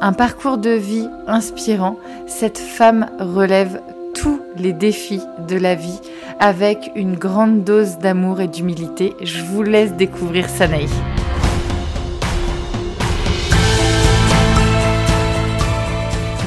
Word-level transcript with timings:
Un 0.00 0.12
parcours 0.12 0.58
de 0.58 0.70
vie 0.70 1.08
inspirant, 1.26 1.96
cette 2.28 2.58
femme 2.58 3.10
relève 3.18 3.80
tous 4.14 4.40
les 4.56 4.72
défis 4.72 5.22
de 5.48 5.56
la 5.56 5.74
vie 5.74 6.00
avec 6.38 6.92
une 6.94 7.16
grande 7.16 7.64
dose 7.64 7.98
d'amour 7.98 8.40
et 8.40 8.46
d'humilité. 8.46 9.16
Je 9.20 9.42
vous 9.42 9.64
laisse 9.64 9.92
découvrir 9.94 10.48
Sanaï. 10.48 10.86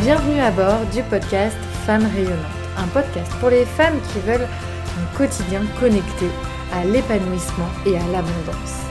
Bienvenue 0.02 0.40
à 0.40 0.52
bord 0.52 0.80
du 0.94 1.04
podcast 1.04 1.58
Femmes 1.86 2.08
rayonnantes, 2.16 2.38
un 2.78 2.88
podcast 2.88 3.32
pour 3.42 3.50
les 3.50 3.66
femmes 3.66 4.00
qui 4.14 4.20
veulent 4.20 4.48
un 4.98 5.18
quotidien 5.18 5.62
connecté 5.78 6.28
à 6.74 6.86
l'épanouissement 6.86 7.70
et 7.86 7.98
à 7.98 8.08
l'abondance 8.14 8.91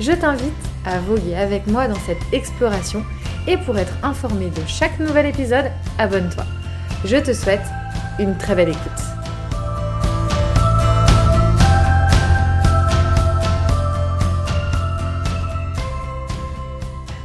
je 0.00 0.12
t'invite 0.12 0.52
à 0.86 0.98
voguer 0.98 1.36
avec 1.36 1.66
moi 1.66 1.86
dans 1.86 1.98
cette 2.06 2.22
exploration 2.32 3.04
et 3.46 3.58
pour 3.58 3.76
être 3.78 3.92
informé 4.02 4.46
de 4.46 4.62
chaque 4.66 4.98
nouvel 4.98 5.26
épisode, 5.26 5.70
abonne-toi. 5.98 6.44
Je 7.04 7.18
te 7.18 7.34
souhaite 7.34 7.60
une 8.18 8.36
très 8.38 8.54
belle 8.54 8.70
écoute. 8.70 8.80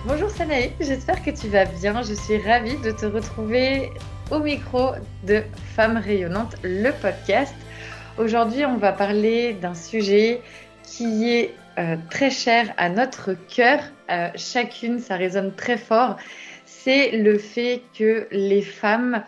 Bonjour 0.06 0.30
Sanaï, 0.30 0.74
j'espère 0.82 1.24
que 1.24 1.32
tu 1.32 1.48
vas 1.48 1.64
bien. 1.66 2.02
Je 2.02 2.14
suis 2.14 2.38
ravie 2.38 2.78
de 2.78 2.92
te 2.92 3.06
retrouver 3.06 3.90
au 4.32 4.40
micro 4.40 4.92
de 5.24 5.44
Femmes 5.76 5.98
rayonnantes, 5.98 6.58
le 6.62 6.92
podcast. 6.92 7.56
Aujourd'hui, 8.18 8.66
on 8.66 8.78
va 8.78 8.92
parler 8.92 9.54
d'un 9.54 9.76
sujet 9.76 10.42
qui 10.84 11.30
est 11.30 11.54
euh, 11.78 11.98
très 12.10 12.30
cher 12.30 12.74
à 12.78 12.88
notre 12.90 13.34
cœur, 13.34 13.80
euh, 14.10 14.30
chacune, 14.36 15.00
ça 15.00 15.18
résonne 15.18 15.54
très 15.54 15.78
fort, 15.78 16.16
c'est 16.66 17.12
le 17.12 17.38
fait 17.38 17.82
que 17.98 18.28
les 18.32 18.62
femmes 18.62 19.24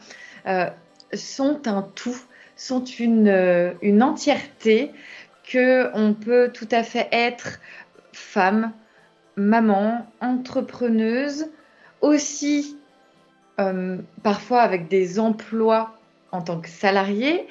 euh, 0.47 0.69
sont 1.13 1.67
un 1.67 1.81
tout, 1.81 2.17
sont 2.55 2.85
une, 2.85 3.29
entièreté, 4.01 4.93
que 5.43 5.89
on 5.93 6.13
peut 6.13 6.51
tout 6.53 6.67
à 6.71 6.83
fait 6.83 7.09
être 7.11 7.59
femme, 8.13 8.71
maman, 9.35 10.07
entrepreneuse, 10.21 11.47
aussi 12.01 12.77
parfois 14.21 14.61
avec 14.61 14.87
des 14.87 15.19
emplois 15.19 15.95
en 16.31 16.43
tant 16.43 16.59
que 16.59 16.69
salarié, 16.69 17.47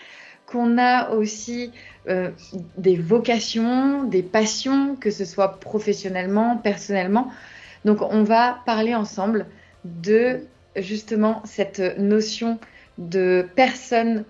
qu'on 0.46 0.78
a 0.78 1.10
aussi 1.10 1.72
euh, 2.08 2.30
des 2.76 2.96
vocations, 2.96 4.04
des 4.04 4.22
passions, 4.22 4.96
que 4.96 5.10
ce 5.10 5.24
soit 5.24 5.60
professionnellement, 5.60 6.56
personnellement. 6.56 7.30
Donc 7.84 8.02
on 8.02 8.22
va 8.22 8.58
parler 8.66 8.94
ensemble 8.94 9.46
de 9.84 10.40
justement 10.76 11.42
cette 11.44 11.98
notion 11.98 12.58
de 12.98 13.46
personne 13.54 14.24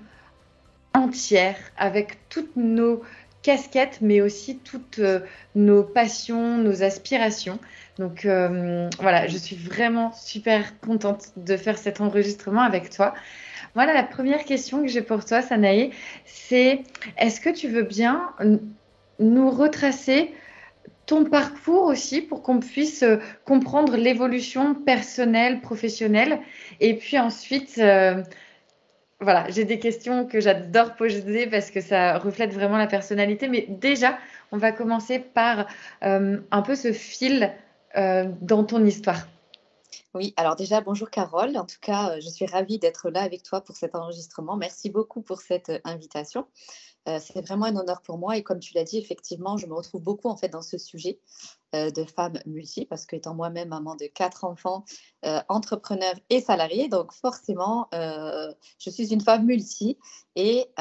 entière 0.95 1.57
avec 1.77 2.19
toutes 2.29 2.57
nos 2.57 3.03
casquettes, 3.43 3.99
mais 4.01 4.21
aussi 4.21 4.59
toutes 4.59 4.99
euh, 4.99 5.21
nos 5.55 5.85
passions, 5.85 6.59
nos 6.59 6.83
aspirations. 6.83 7.59
Donc 7.99 8.25
euh, 8.25 8.91
voilà, 8.99 9.29
je 9.29 9.37
suis 9.37 9.55
vraiment 9.55 10.13
super 10.13 10.81
contente 10.81 11.29
de 11.37 11.57
faire 11.57 11.79
cet 11.79 12.01
enregistrement 12.01 12.63
avec 12.63 12.91
toi. 12.91 13.15
Voilà, 13.77 13.93
la 13.93 14.05
première 14.05 14.47
question 14.47 14.81
que 14.81 14.89
j'ai 14.89 15.03
pour 15.03 15.23
toi, 15.27 15.43
Sanaï, 15.43 15.91
c'est 16.25 16.81
est-ce 17.19 17.43
que 17.43 17.51
tu 17.51 17.69
veux 17.69 17.83
bien 17.83 18.33
nous 19.19 19.51
retracer 19.51 20.33
ton 21.05 21.25
parcours 21.25 21.83
aussi 21.83 22.23
pour 22.23 22.43
qu'on 22.43 22.59
puisse 22.59 23.03
euh, 23.03 23.19
comprendre 23.45 23.99
l'évolution 23.99 24.75
personnelle, 24.75 25.61
professionnelle? 25.61 26.41
Et 26.81 26.95
puis 26.95 27.19
ensuite 27.19 27.75
euh, 27.77 28.23
voilà, 29.21 29.45
j'ai 29.51 29.67
des 29.67 29.79
questions 29.79 30.25
que 30.25 30.41
j'adore 30.41 30.95
poser 30.95 31.47
parce 31.47 31.71
que 31.71 31.83
ça 31.83 32.17
reflète 32.17 32.55
vraiment 32.55 32.79
la 32.79 32.87
personnalité. 32.87 33.47
Mais 33.47 33.67
déjà, 33.69 34.17
on 34.53 34.57
va 34.57 34.73
commencer 34.73 35.19
par 35.19 35.67
euh, 36.03 36.39
un 36.51 36.63
peu 36.63 36.77
ce 36.77 36.95
fil 36.95 37.53
dans 37.95 38.65
ton 38.65 38.85
histoire. 38.85 39.27
Oui, 40.17 40.33
alors 40.39 40.57
déjà, 40.57 40.81
bonjour 40.81 41.11
Carole. 41.11 41.59
En 41.59 41.67
tout 41.67 41.77
cas, 41.79 42.13
euh, 42.13 42.21
je 42.23 42.31
suis 42.31 42.47
ravie 42.47 42.79
d'être 42.79 43.11
là 43.11 43.21
avec 43.21 43.43
toi 43.43 43.61
pour 43.61 43.77
cet 43.77 43.95
enregistrement. 43.95 44.57
Merci 44.57 44.89
beaucoup 44.89 45.21
pour 45.21 45.43
cette 45.43 45.69
euh, 45.69 45.79
invitation. 45.85 46.47
Euh, 47.07 47.19
c'est 47.21 47.43
vraiment 47.43 47.67
un 47.67 47.77
honneur 47.77 48.01
pour 48.01 48.17
moi 48.17 48.39
et 48.39 48.43
comme 48.43 48.59
tu 48.59 48.73
l'as 48.73 48.85
dit, 48.85 48.97
effectivement, 48.97 49.59
je 49.59 49.67
me 49.67 49.75
retrouve 49.75 50.01
beaucoup 50.01 50.31
en 50.31 50.37
fait 50.39 50.49
dans 50.49 50.63
ce 50.63 50.79
sujet 50.79 51.21
de 51.75 52.05
femmes 52.05 52.39
multi 52.47 52.87
parce 52.87 53.05
qu'étant 53.05 53.35
moi-même 53.35 53.69
maman 53.69 53.97
de 53.97 54.07
quatre 54.07 54.45
enfants, 54.45 54.85
entrepreneur 55.49 56.15
et 56.31 56.41
salariée, 56.41 56.89
donc 56.89 57.13
forcément, 57.13 57.89
je 57.93 58.91
suis 58.91 59.13
une 59.13 59.21
femme 59.21 59.45
multi 59.45 59.99
et 60.37 60.73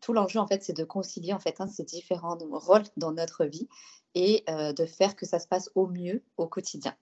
tout 0.00 0.12
l'enjeu 0.12 0.38
en 0.38 0.46
fait, 0.46 0.62
c'est 0.62 0.76
de 0.76 0.84
concilier 0.84 1.32
en 1.32 1.40
fait 1.40 1.60
hein, 1.60 1.66
ces 1.66 1.84
différents 1.84 2.36
rôles 2.52 2.84
dans 2.98 3.12
notre 3.12 3.46
vie 3.46 3.68
et 4.14 4.44
de 4.48 4.84
faire 4.84 5.16
que 5.16 5.24
ça 5.24 5.38
se 5.38 5.48
passe 5.48 5.70
au 5.74 5.86
mieux 5.86 6.22
au 6.36 6.46
quotidien 6.46 6.94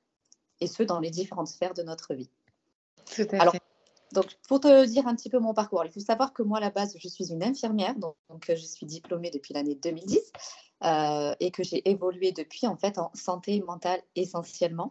et 0.60 0.66
ce, 0.66 0.82
dans 0.82 1.00
les 1.00 1.10
différentes 1.10 1.48
sphères 1.48 1.74
de 1.74 1.82
notre 1.82 2.14
vie. 2.14 2.30
Tout 3.14 3.26
à 3.32 3.42
Alors, 3.42 3.52
fait. 3.52 3.62
Donc, 4.12 4.26
pour 4.48 4.60
te 4.60 4.86
dire 4.86 5.06
un 5.06 5.14
petit 5.14 5.30
peu 5.30 5.38
mon 5.38 5.54
parcours, 5.54 5.84
il 5.84 5.92
faut 5.92 6.00
savoir 6.00 6.32
que 6.32 6.42
moi, 6.42 6.58
à 6.58 6.60
la 6.60 6.70
base, 6.70 6.96
je 6.98 7.08
suis 7.08 7.30
une 7.30 7.44
infirmière, 7.44 7.94
donc, 7.96 8.16
je 8.48 8.54
suis 8.54 8.86
diplômée 8.86 9.30
depuis 9.30 9.54
l'année 9.54 9.76
2010 9.76 10.18
euh, 10.82 11.34
et 11.38 11.50
que 11.50 11.62
j'ai 11.62 11.88
évolué 11.88 12.32
depuis 12.32 12.66
en 12.66 12.76
fait 12.76 12.98
en 12.98 13.10
santé 13.14 13.60
mentale 13.60 14.00
essentiellement 14.16 14.90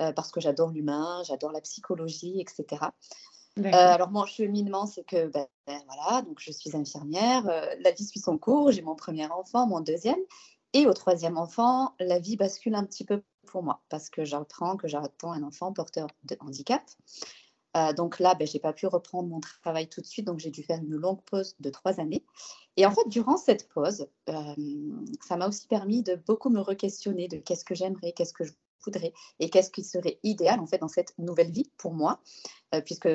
euh, 0.00 0.12
parce 0.12 0.30
que 0.30 0.40
j'adore 0.40 0.70
l'humain, 0.70 1.22
j'adore 1.26 1.50
la 1.50 1.60
psychologie, 1.60 2.40
etc. 2.40 2.86
Euh, 3.58 3.70
alors 3.70 4.10
mon 4.10 4.26
cheminement, 4.26 4.86
c'est 4.86 5.04
que 5.04 5.26
ben, 5.26 5.46
ben, 5.66 5.80
voilà, 5.86 6.22
donc 6.22 6.38
je 6.40 6.52
suis 6.52 6.76
infirmière, 6.76 7.44
la 7.44 7.90
vie 7.90 8.04
suit 8.04 8.20
son 8.20 8.38
cours, 8.38 8.70
j'ai 8.70 8.82
mon 8.82 8.94
premier 8.94 9.26
enfant, 9.26 9.66
mon 9.66 9.80
deuxième, 9.80 10.18
et 10.72 10.86
au 10.86 10.92
troisième 10.92 11.36
enfant, 11.36 11.94
la 11.98 12.18
vie 12.18 12.36
bascule 12.36 12.74
un 12.74 12.84
petit 12.84 13.04
peu 13.04 13.22
pour 13.44 13.62
moi 13.62 13.82
parce 13.88 14.10
que 14.10 14.24
j'apprends 14.24 14.76
que 14.76 14.88
j'attends 14.88 15.32
un 15.32 15.42
enfant 15.42 15.72
porteur 15.72 16.08
de 16.24 16.36
handicap. 16.40 16.82
Euh, 17.76 17.92
donc 17.92 18.20
là, 18.20 18.34
ben, 18.34 18.46
je 18.46 18.54
n'ai 18.54 18.60
pas 18.60 18.72
pu 18.72 18.86
reprendre 18.86 19.28
mon 19.28 19.40
travail 19.40 19.88
tout 19.88 20.00
de 20.00 20.06
suite, 20.06 20.26
donc 20.26 20.38
j'ai 20.38 20.50
dû 20.50 20.62
faire 20.62 20.78
une 20.78 20.94
longue 20.94 21.22
pause 21.22 21.56
de 21.58 21.70
trois 21.70 22.00
années. 22.00 22.24
Et 22.76 22.86
en 22.86 22.90
fait, 22.90 23.08
durant 23.08 23.36
cette 23.36 23.68
pause, 23.68 24.06
euh, 24.28 24.54
ça 25.20 25.36
m'a 25.36 25.48
aussi 25.48 25.66
permis 25.66 26.02
de 26.02 26.14
beaucoup 26.14 26.50
me 26.50 26.60
re-questionner 26.60 27.28
de 27.28 27.38
qu'est-ce 27.38 27.64
que 27.64 27.74
j'aimerais, 27.74 28.12
qu'est-ce 28.12 28.32
que 28.32 28.44
je 28.44 28.52
voudrais 28.84 29.12
et 29.40 29.50
qu'est-ce 29.50 29.70
qui 29.70 29.82
serait 29.82 30.18
idéal 30.22 30.60
en 30.60 30.66
fait 30.66 30.78
dans 30.78 30.88
cette 30.88 31.16
nouvelle 31.18 31.50
vie 31.50 31.70
pour 31.78 31.94
moi, 31.94 32.20
euh, 32.74 32.80
puisque 32.80 33.08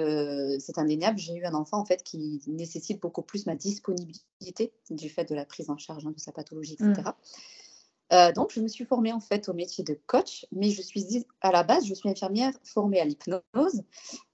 c'est 0.60 0.78
indéniable, 0.78 1.20
j'ai 1.20 1.36
eu 1.36 1.46
un 1.46 1.54
enfant 1.54 1.78
en 1.80 1.86
fait 1.86 2.04
qui 2.04 2.42
nécessite 2.48 3.00
beaucoup 3.02 3.22
plus 3.22 3.46
ma 3.46 3.56
disponibilité 3.56 4.74
du 4.90 5.10
fait 5.10 5.26
de 5.26 5.36
la 5.36 5.46
prise 5.46 5.70
en 5.70 5.78
charge 5.78 6.06
hein, 6.06 6.12
de 6.12 6.20
sa 6.20 6.32
pathologie, 6.32 6.74
etc. 6.74 7.12
Euh, 8.12 8.32
donc, 8.32 8.52
je 8.52 8.60
me 8.60 8.68
suis 8.68 8.86
formée 8.86 9.14
en 9.14 9.20
fait 9.20 9.50
au 9.50 9.54
métier 9.54 9.84
de 9.84 10.00
coach, 10.08 10.46
mais 10.52 10.72
je 10.72 10.82
suis 10.82 11.26
à 11.42 11.52
la 11.52 11.64
base, 11.64 11.86
je 11.86 11.94
suis 11.94 12.10
infirmière 12.10 12.54
formée 12.64 13.00
à 13.00 13.06
l'hypnose, 13.06 13.44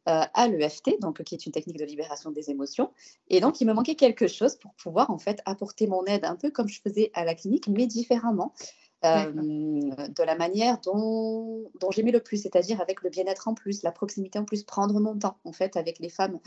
euh, 0.07 0.23
à 0.33 0.47
l'EFT, 0.47 0.99
donc 1.01 1.23
qui 1.23 1.35
est 1.35 1.45
une 1.45 1.51
technique 1.51 1.77
de 1.77 1.85
libération 1.85 2.31
des 2.31 2.49
émotions. 2.49 2.91
Et 3.27 3.41
donc, 3.41 3.59
il 3.59 3.67
me 3.67 3.73
manquait 3.73 3.95
quelque 3.95 4.27
chose 4.27 4.55
pour 4.55 4.73
pouvoir 4.75 5.11
en 5.11 5.17
fait 5.17 5.41
apporter 5.45 5.87
mon 5.87 6.05
aide 6.05 6.25
un 6.25 6.35
peu 6.35 6.51
comme 6.51 6.67
je 6.67 6.79
faisais 6.81 7.11
à 7.13 7.25
la 7.25 7.35
clinique, 7.35 7.67
mais 7.67 7.87
différemment. 7.87 8.53
Euh, 9.03 9.29
de 9.31 10.23
la 10.23 10.35
manière 10.35 10.79
dont, 10.79 11.69
dont 11.79 11.91
j'aimais 11.91 12.13
le 12.13 12.21
plus, 12.21 12.41
c'est-à-dire 12.41 12.81
avec 12.81 13.03
le 13.03 13.11
bien-être 13.11 13.47
en 13.47 13.53
plus, 13.53 13.83
la 13.83 13.91
proximité 13.91 14.39
en 14.39 14.45
plus, 14.45 14.63
prendre 14.63 14.99
mon 14.99 15.15
temps 15.19 15.37
en 15.43 15.51
fait 15.51 15.77
avec 15.77 15.99
les 15.99 16.09
femmes 16.09 16.39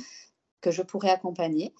que 0.61 0.73
je 0.73 0.83
pourrais 0.83 1.11
accompagner. 1.11 1.73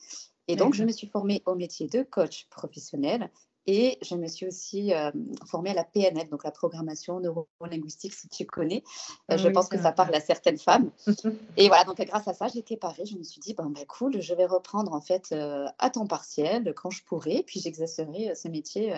Et 0.47 0.57
donc, 0.57 0.75
je 0.75 0.85
me 0.85 0.93
suis 0.93 1.07
formée 1.09 1.43
au 1.47 1.55
métier 1.55 1.89
de 1.89 2.03
coach 2.03 2.47
professionnel 2.49 3.31
et 3.71 3.99
je 4.01 4.15
me 4.15 4.27
suis 4.29 4.47
aussi 4.47 4.95
euh, 4.95 5.11
formée 5.45 5.71
à 5.71 5.75
la 5.75 5.85
PNL, 5.85 6.27
donc 6.31 6.43
la 6.43 6.51
programmation 6.51 7.21
neurolinguistique, 7.21 8.15
si 8.15 8.27
tu 8.27 8.47
connais. 8.47 8.83
Euh, 9.31 9.37
je 9.37 9.47
pense 9.49 9.69
que 9.69 9.77
ça 9.77 9.93
parle 9.93 10.15
à 10.15 10.21
certaines 10.21 10.57
femmes. 10.57 10.91
et 11.59 11.69
voilà, 11.69 11.85
donc 11.85 12.01
grâce 12.01 12.27
à 12.27 12.33
ça, 12.33 12.49
j'étais 12.49 12.79
parée. 12.79 13.05
Je 13.05 13.19
me 13.19 13.23
suis 13.23 13.41
dit, 13.41 13.53
bon, 13.53 13.67
ben, 13.67 13.85
cool, 13.85 14.23
je 14.23 14.35
vais 14.35 14.47
reprendre 14.47 14.95
en 14.95 15.03
fait 15.03 15.33
euh, 15.33 15.67
à 15.79 15.91
temps 15.91 16.07
partiel 16.07 16.73
quand 16.75 16.89
je 16.89 17.05
pourrai, 17.05 17.45
puis 17.47 17.61
j'exercerai 17.61 18.35
ce 18.35 18.49
métier 18.49 18.95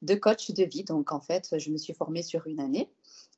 de 0.00 0.14
coach 0.14 0.52
de 0.52 0.64
vie. 0.64 0.84
Donc 0.84 1.12
en 1.12 1.20
fait, 1.20 1.58
je 1.58 1.70
me 1.70 1.76
suis 1.76 1.92
formée 1.92 2.22
sur 2.22 2.46
une 2.46 2.60
année. 2.60 2.88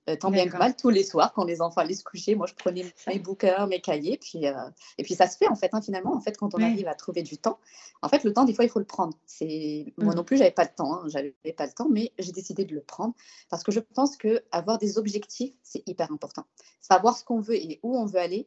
Euh, 0.08 0.14
tant 0.14 0.30
bien 0.30 0.46
que 0.48 0.56
mal, 0.56 0.76
tous 0.76 0.90
les 0.90 1.02
soirs, 1.02 1.32
quand 1.32 1.44
les 1.44 1.60
enfants 1.60 1.80
allaient 1.80 1.94
se 1.94 2.04
coucher, 2.04 2.36
moi, 2.36 2.46
je 2.46 2.54
prenais 2.54 2.84
mes 3.08 3.18
bouquins, 3.18 3.66
mes 3.66 3.80
cahiers, 3.80 4.18
puis, 4.18 4.46
euh, 4.46 4.54
et 4.98 5.02
puis 5.02 5.14
ça 5.14 5.26
se 5.26 5.36
fait, 5.36 5.48
en 5.48 5.56
fait, 5.56 5.70
hein, 5.72 5.82
finalement, 5.82 6.14
en 6.14 6.20
fait, 6.20 6.36
quand 6.36 6.54
on 6.54 6.62
arrive 6.62 6.86
à 6.86 6.94
trouver 6.94 7.22
du 7.22 7.38
temps. 7.38 7.58
En 8.02 8.08
fait, 8.08 8.22
le 8.22 8.32
temps, 8.32 8.44
des 8.44 8.54
fois, 8.54 8.64
il 8.64 8.70
faut 8.70 8.78
le 8.78 8.84
prendre. 8.84 9.14
C'est 9.26 9.92
Moi 9.96 10.12
mm. 10.12 10.16
non 10.16 10.24
plus, 10.24 10.36
j'avais 10.36 10.52
pas 10.52 10.64
le 10.64 10.74
temps, 10.74 10.94
hein, 10.94 11.08
j'avais 11.08 11.34
pas 11.56 11.66
le 11.66 11.72
temps, 11.72 11.88
mais 11.90 12.12
j'ai 12.18 12.32
décidé 12.32 12.64
de 12.64 12.74
le 12.74 12.82
prendre 12.82 13.14
parce 13.48 13.64
que 13.64 13.72
je 13.72 13.80
pense 13.80 14.16
que 14.16 14.44
avoir 14.52 14.78
des 14.78 14.98
objectifs, 14.98 15.54
c'est 15.62 15.82
hyper 15.88 16.12
important. 16.12 16.44
Savoir 16.80 17.16
ce 17.16 17.24
qu'on 17.24 17.40
veut 17.40 17.56
et 17.56 17.80
où 17.82 17.96
on 17.96 18.06
veut 18.06 18.20
aller 18.20 18.46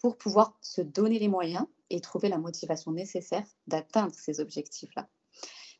pour 0.00 0.16
pouvoir 0.16 0.56
se 0.60 0.80
donner 0.80 1.18
les 1.18 1.28
moyens 1.28 1.66
et 1.90 2.00
trouver 2.00 2.28
la 2.28 2.38
motivation 2.38 2.90
nécessaire 2.92 3.44
d'atteindre 3.66 4.12
ces 4.14 4.40
objectifs-là. 4.40 5.08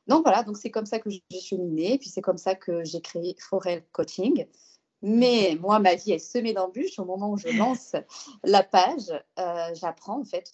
Donc 0.06 0.22
voilà, 0.22 0.44
donc 0.44 0.56
c'est 0.56 0.70
comme 0.70 0.86
ça 0.86 1.00
que 1.00 1.10
j'ai 1.10 1.40
cheminé, 1.40 1.98
puis 1.98 2.08
c'est 2.08 2.20
comme 2.22 2.38
ça 2.38 2.54
que 2.54 2.84
j'ai 2.84 3.00
créé 3.00 3.34
Forel 3.40 3.84
Coaching. 3.90 4.46
Mais 5.02 5.56
moi, 5.60 5.78
ma 5.78 5.94
vie 5.94 6.12
est 6.12 6.18
semée 6.18 6.52
d'embûches. 6.52 6.98
Au 6.98 7.04
moment 7.04 7.30
où 7.30 7.36
je 7.36 7.48
lance 7.48 7.94
la 8.44 8.62
page, 8.62 9.12
euh, 9.38 9.74
j'apprends 9.74 10.20
en 10.20 10.24
fait 10.24 10.50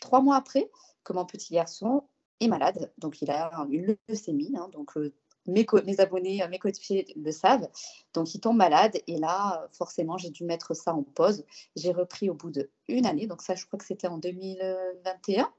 trois 0.00 0.20
mois 0.20 0.36
après 0.36 0.70
que 1.04 1.12
mon 1.12 1.24
petit 1.24 1.54
garçon 1.54 2.04
est 2.40 2.48
malade. 2.48 2.92
Donc 2.98 3.22
il 3.22 3.30
a 3.30 3.50
une 3.70 3.96
leucémie. 4.08 4.52
Hein, 4.56 4.68
donc 4.72 4.96
euh, 4.96 5.12
mes, 5.46 5.66
abonnés, 6.00 6.46
mes 6.48 6.58
coachés 6.58 7.06
le 7.16 7.32
savent. 7.32 7.68
Donc 8.14 8.34
il 8.34 8.40
tombe 8.40 8.56
malade 8.56 8.98
et 9.06 9.18
là, 9.18 9.68
forcément, 9.72 10.18
j'ai 10.18 10.30
dû 10.30 10.44
mettre 10.44 10.74
ça 10.74 10.94
en 10.94 11.02
pause. 11.02 11.44
J'ai 11.76 11.92
repris 11.92 12.30
au 12.30 12.34
bout 12.34 12.52
d'une 12.88 13.06
année. 13.06 13.26
Donc 13.26 13.42
ça, 13.42 13.54
je 13.54 13.66
crois 13.66 13.78
que 13.78 13.84
c'était 13.84 14.08
en 14.08 14.18
2021. 14.18 15.52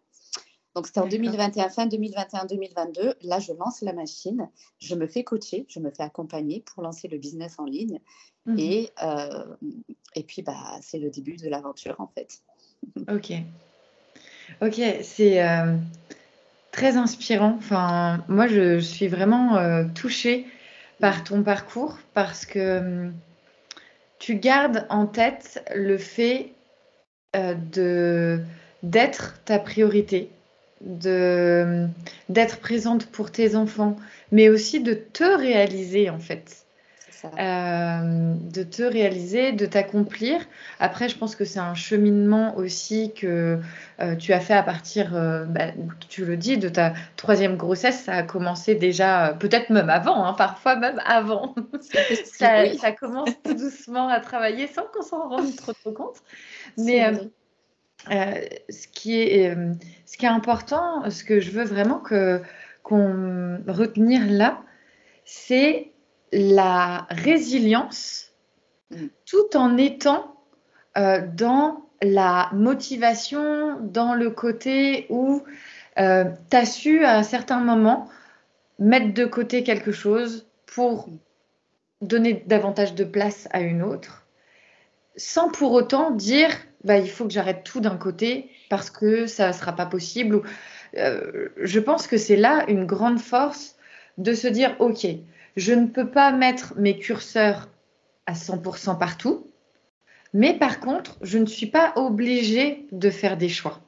Donc, 0.75 0.87
c'était 0.87 1.01
en 1.01 1.07
2021, 1.07 1.69
fin 1.69 1.85
2021-2022. 1.85 3.13
Là, 3.21 3.39
je 3.39 3.53
lance 3.53 3.81
la 3.81 3.93
machine, 3.93 4.49
je 4.79 4.95
me 4.95 5.05
fais 5.05 5.23
coacher, 5.23 5.65
je 5.69 5.79
me 5.79 5.91
fais 5.91 6.03
accompagner 6.03 6.61
pour 6.61 6.81
lancer 6.81 7.07
le 7.07 7.17
business 7.17 7.59
en 7.59 7.65
ligne. 7.65 7.99
Mhm. 8.45 8.59
Et, 8.59 8.89
euh, 9.03 9.55
et 10.15 10.23
puis, 10.23 10.41
bah, 10.41 10.79
c'est 10.81 10.97
le 10.97 11.11
début 11.11 11.37
de 11.37 11.47
l'aventure, 11.47 11.95
en 11.99 12.07
fait. 12.07 12.39
Ok. 13.09 13.31
Ok, 14.61 14.81
c'est 15.03 15.41
euh, 15.41 15.77
très 16.71 16.97
inspirant. 16.97 17.55
Enfin, 17.57 18.23
moi, 18.27 18.47
je, 18.47 18.79
suis 18.79 19.07
vraiment 19.07 19.55
euh, 19.57 19.85
touchée 19.95 20.45
par 20.99 21.23
ton 21.23 21.43
parcours 21.43 21.97
parce 22.13 22.45
que 22.45 22.79
hum, 22.79 23.13
tu 24.19 24.35
gardes 24.35 24.85
en 24.89 25.05
tête 25.05 25.63
le 25.75 25.97
fait 25.97 26.53
de 27.33 28.43
d'être 28.83 29.41
ta 29.45 29.57
priorité, 29.57 30.29
de 30.83 31.87
d'être 32.29 32.59
présente 32.59 33.07
pour 33.07 33.31
tes 33.31 33.55
enfants, 33.55 33.95
mais 34.31 34.49
aussi 34.49 34.81
de 34.81 34.93
te 34.93 35.23
réaliser 35.23 36.09
en 36.09 36.19
fait. 36.19 36.63
Euh, 37.39 38.33
de 38.53 38.63
te 38.63 38.83
réaliser, 38.83 39.53
de 39.53 39.65
t'accomplir. 39.65 40.41
Après, 40.79 41.07
je 41.07 41.17
pense 41.17 41.37
que 41.37 41.45
c'est 41.45 41.59
un 41.59 41.73
cheminement 41.73 42.57
aussi 42.57 43.13
que 43.13 43.59
euh, 44.01 44.15
tu 44.17 44.33
as 44.33 44.41
fait 44.41 44.53
à 44.53 44.61
partir, 44.63 45.15
euh, 45.15 45.45
bah, 45.45 45.67
tu 46.09 46.25
le 46.25 46.35
dis, 46.35 46.57
de 46.57 46.67
ta 46.67 46.93
troisième 47.15 47.55
grossesse. 47.55 48.03
Ça 48.03 48.13
a 48.15 48.23
commencé 48.23 48.75
déjà, 48.75 49.37
peut-être 49.39 49.69
même 49.69 49.89
avant, 49.89 50.25
hein, 50.25 50.33
parfois 50.33 50.75
même 50.75 51.01
avant. 51.05 51.55
ça, 51.81 52.65
ça, 52.75 52.91
commence 52.91 53.29
tout 53.41 53.53
doucement 53.53 54.09
à 54.09 54.19
travailler 54.19 54.67
sans 54.67 54.83
qu'on 54.93 55.01
s'en 55.03 55.29
rende 55.29 55.55
trop, 55.55 55.71
trop 55.71 55.91
compte. 55.93 56.17
Mais 56.77 57.09
ce, 58.09 58.87
qui 58.87 59.21
est, 59.21 59.55
euh, 59.55 59.73
ce 60.05 60.17
qui 60.17 60.25
est 60.25 60.29
important, 60.29 61.09
ce 61.09 61.23
que 61.23 61.39
je 61.39 61.51
veux 61.51 61.63
vraiment 61.63 61.99
que, 61.99 62.41
qu'on 62.83 63.59
retenir 63.67 64.21
là, 64.29 64.61
c'est 65.25 65.91
la 66.31 67.07
résilience 67.09 68.31
mm. 68.91 69.07
tout 69.25 69.55
en 69.55 69.77
étant 69.77 70.35
euh, 70.97 71.21
dans 71.33 71.85
la 72.01 72.49
motivation, 72.53 73.79
dans 73.79 74.13
le 74.13 74.29
côté 74.29 75.05
où 75.09 75.43
euh, 75.99 76.25
tu 76.49 76.57
as 76.57 76.65
su 76.65 77.05
à 77.05 77.17
un 77.17 77.23
certain 77.23 77.59
moment 77.59 78.09
mettre 78.79 79.13
de 79.13 79.25
côté 79.25 79.63
quelque 79.63 79.91
chose 79.91 80.47
pour 80.65 81.07
donner 82.01 82.43
davantage 82.47 82.95
de 82.95 83.05
place 83.05 83.47
à 83.51 83.61
une 83.61 83.81
autre, 83.81 84.25
sans 85.15 85.49
pour 85.49 85.71
autant 85.71 86.11
dire 86.11 86.49
bah, 86.83 86.97
il 86.97 87.09
faut 87.09 87.25
que 87.25 87.33
j'arrête 87.33 87.63
tout 87.63 87.79
d'un 87.79 87.97
côté 87.97 88.49
parce 88.69 88.89
que 88.89 89.25
ça 89.25 89.49
ne 89.49 89.53
sera 89.53 89.73
pas 89.73 89.85
possible. 89.85 90.41
Euh, 90.97 91.49
je 91.57 91.79
pense 91.79 92.07
que 92.07 92.17
c'est 92.17 92.35
là 92.35 92.65
une 92.67 92.85
grande 92.85 93.19
force 93.19 93.75
de 94.17 94.33
se 94.33 94.47
dire, 94.47 94.75
OK, 94.79 95.07
je 95.55 95.73
ne 95.73 95.87
peux 95.87 96.09
pas 96.09 96.31
mettre 96.31 96.73
mes 96.77 96.97
curseurs 96.97 97.69
à 98.25 98.33
100% 98.33 98.97
partout, 98.97 99.47
mais 100.33 100.53
par 100.53 100.79
contre, 100.79 101.17
je 101.21 101.37
ne 101.37 101.45
suis 101.45 101.67
pas 101.67 101.93
obligée 101.95 102.87
de 102.91 103.09
faire 103.09 103.37
des 103.37 103.49
choix. 103.49 103.81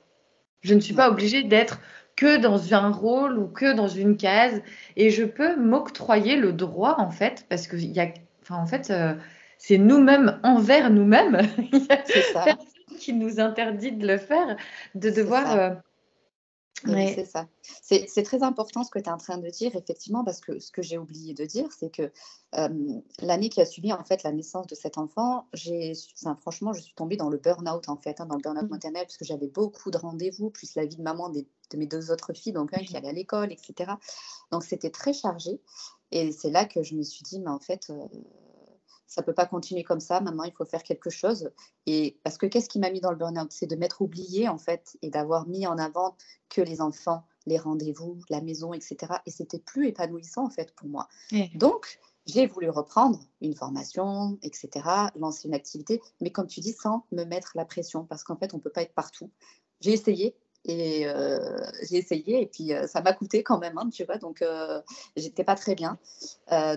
Je 0.62 0.74
ne 0.74 0.80
suis 0.80 0.94
pas 0.94 1.09
obligée 1.09 1.44
d'être 1.44 1.80
que 2.15 2.38
dans 2.38 2.74
un 2.74 2.89
rôle 2.92 3.38
ou 3.38 3.47
que 3.47 3.74
dans 3.74 3.88
une 3.88 4.18
case, 4.18 4.62
et 4.95 5.09
je 5.09 5.24
peux 5.24 5.56
m'octroyer 5.57 6.38
le 6.38 6.53
droit, 6.53 6.95
en 6.97 7.12
fait, 7.12 7.45
parce 7.50 7.68
que 7.68 7.75
y 7.75 8.00
a, 8.00 8.07
enfin, 8.42 8.56
en 8.56 8.65
fait, 8.65 8.89
euh, 8.89 9.13
c'est 9.57 9.77
nous-mêmes 9.77 10.39
envers 10.44 10.89
nous-mêmes. 10.89 11.42
qui 13.06 13.13
nous 13.13 13.40
interdit 13.40 13.92
de 13.92 14.07
le 14.07 14.18
faire, 14.18 14.57
de 14.96 15.12
devoir. 15.12 15.52
Euh, 15.52 15.69
c'est 16.84 17.25
ça. 17.25 17.48
C'est 17.62 18.24
très 18.24 18.44
important 18.44 18.84
ce 18.84 18.90
que 18.90 19.00
tu 19.00 19.06
es 19.06 19.12
en 19.12 19.18
train 19.18 19.38
de 19.38 19.50
dire, 19.50 19.75
effectivement, 19.75 20.24
parce 20.24 20.42
que 20.42 20.60
ce 20.60 20.72
que 20.72 20.81
j'ai 20.81 20.98
oublié 20.98 21.34
de 21.34 21.46
dire, 21.46 21.72
c'est 21.72 21.90
que 21.90 22.12
euh, 22.56 23.00
l'année 23.19 23.50
qui 23.50 23.62
a 23.62 23.66
suivi 23.66 23.94
en 23.94 24.04
fait 24.04 24.24
la 24.24 24.31
naissance 24.31 24.68
de 24.68 24.75
cet 24.75 24.98
enfant, 24.98 25.48
j'ai, 25.54 25.94
franchement, 26.42 26.74
je 26.74 26.81
suis 26.81 26.94
tombée 26.96 27.16
dans 27.16 27.30
le 27.30 27.38
burn-out 27.38 27.90
en 27.90 27.98
fait, 27.98 28.19
hein, 28.19 28.25
dans 28.25 28.36
le 28.36 28.42
burn-out 28.42 28.66
mmh. 28.66 28.69
maternel, 28.69 29.04
parce 29.04 29.18
que 29.18 29.25
j'avais 29.25 29.48
beaucoup 29.48 29.92
de 29.92 29.98
rendez-vous, 29.98 30.50
plus 30.50 30.75
la 30.75 30.86
vie 30.86 30.98
de 30.98 31.04
maman 31.04 31.30
de 31.30 31.46
mes 31.75 31.88
deux 31.88 32.12
autres 32.12 32.34
filles, 32.34 32.54
donc 32.54 32.74
un 32.74 32.84
qui 32.84 32.98
allait 32.98 33.10
à 33.10 33.13
l'école, 33.13 33.52
etc. 33.52 33.94
Donc 34.52 34.63
c'était 34.63 34.92
très 34.92 35.13
chargé. 35.13 35.62
Et 36.12 36.31
c'est 36.31 36.52
là 36.52 36.66
que 36.66 36.84
je 36.84 36.96
me 36.96 37.04
suis 37.04 37.24
dit, 37.24 37.40
mais 37.40 37.50
en 37.50 37.60
fait, 37.60 37.88
euh, 37.90 38.07
ça 39.15 39.23
peut 39.23 39.33
pas 39.33 39.45
continuer 39.45 39.83
comme 39.83 40.01
ça. 40.01 40.19
Maintenant, 40.19 40.44
il 40.44 40.51
faut 40.51 40.65
faire 40.65 40.83
quelque 40.83 41.09
chose. 41.09 41.50
Et 41.85 42.19
parce 42.23 42.38
que 42.38 42.47
qu'est-ce 42.47 42.67
qui 42.67 42.79
m'a 42.79 42.91
mis 42.91 43.00
dans 43.00 43.12
le 43.12 43.15
burn-out? 43.15 43.50
C'est 43.50 43.65
de 43.65 43.77
m'être 43.77 44.01
oubliée, 44.01 44.50
en 44.50 44.57
fait, 44.57 44.97
et 45.01 45.09
d'avoir 45.09 45.47
mis 45.47 45.65
en 45.65 45.77
avant 45.77 46.17
que 46.50 46.59
les 46.59 46.81
enfants, 46.81 47.23
les 47.45 47.57
rendez-vous, 47.57 48.19
la 48.29 48.41
maison, 48.41 48.73
etc. 48.73 49.13
Et 49.25 49.31
c'était 49.31 49.59
plus 49.59 49.88
épanouissant, 49.88 50.44
en 50.44 50.50
fait, 50.50 50.75
pour 50.75 50.89
moi. 50.89 51.07
Donc, 51.53 52.01
j'ai 52.25 52.45
voulu 52.45 52.69
reprendre 52.69 53.21
une 53.39 53.56
formation, 53.56 54.38
etc., 54.41 54.85
lancer 55.15 55.47
une 55.47 55.53
activité, 55.53 56.01
mais 56.19 56.31
comme 56.31 56.47
tu 56.47 56.59
dis, 56.59 56.73
sans 56.73 57.06
me 57.13 57.23
mettre 57.23 57.53
la 57.56 57.63
pression, 57.63 58.03
parce 58.03 58.25
qu'en 58.25 58.35
fait, 58.35 58.53
on 58.53 58.57
ne 58.57 58.61
peut 58.61 58.69
pas 58.69 58.81
être 58.81 58.95
partout. 58.95 59.31
J'ai 59.80 59.94
essayé, 59.94 60.35
et 60.66 61.07
euh, 61.07 61.40
j'ai 61.88 61.98
essayé 61.98 62.42
et 62.42 62.48
puis 62.48 62.74
euh, 62.74 62.88
ça 62.88 63.02
m'a 63.02 63.14
coûté 63.14 63.44
quand 63.44 63.60
même, 63.60 63.78
hein, 63.78 63.90
tu 63.92 64.04
vois, 64.04 64.18
donc 64.18 64.42
euh, 64.42 64.81
j'étais 65.16 65.44
pas 65.44 65.56
très 65.56 65.76
bien. 65.76 65.98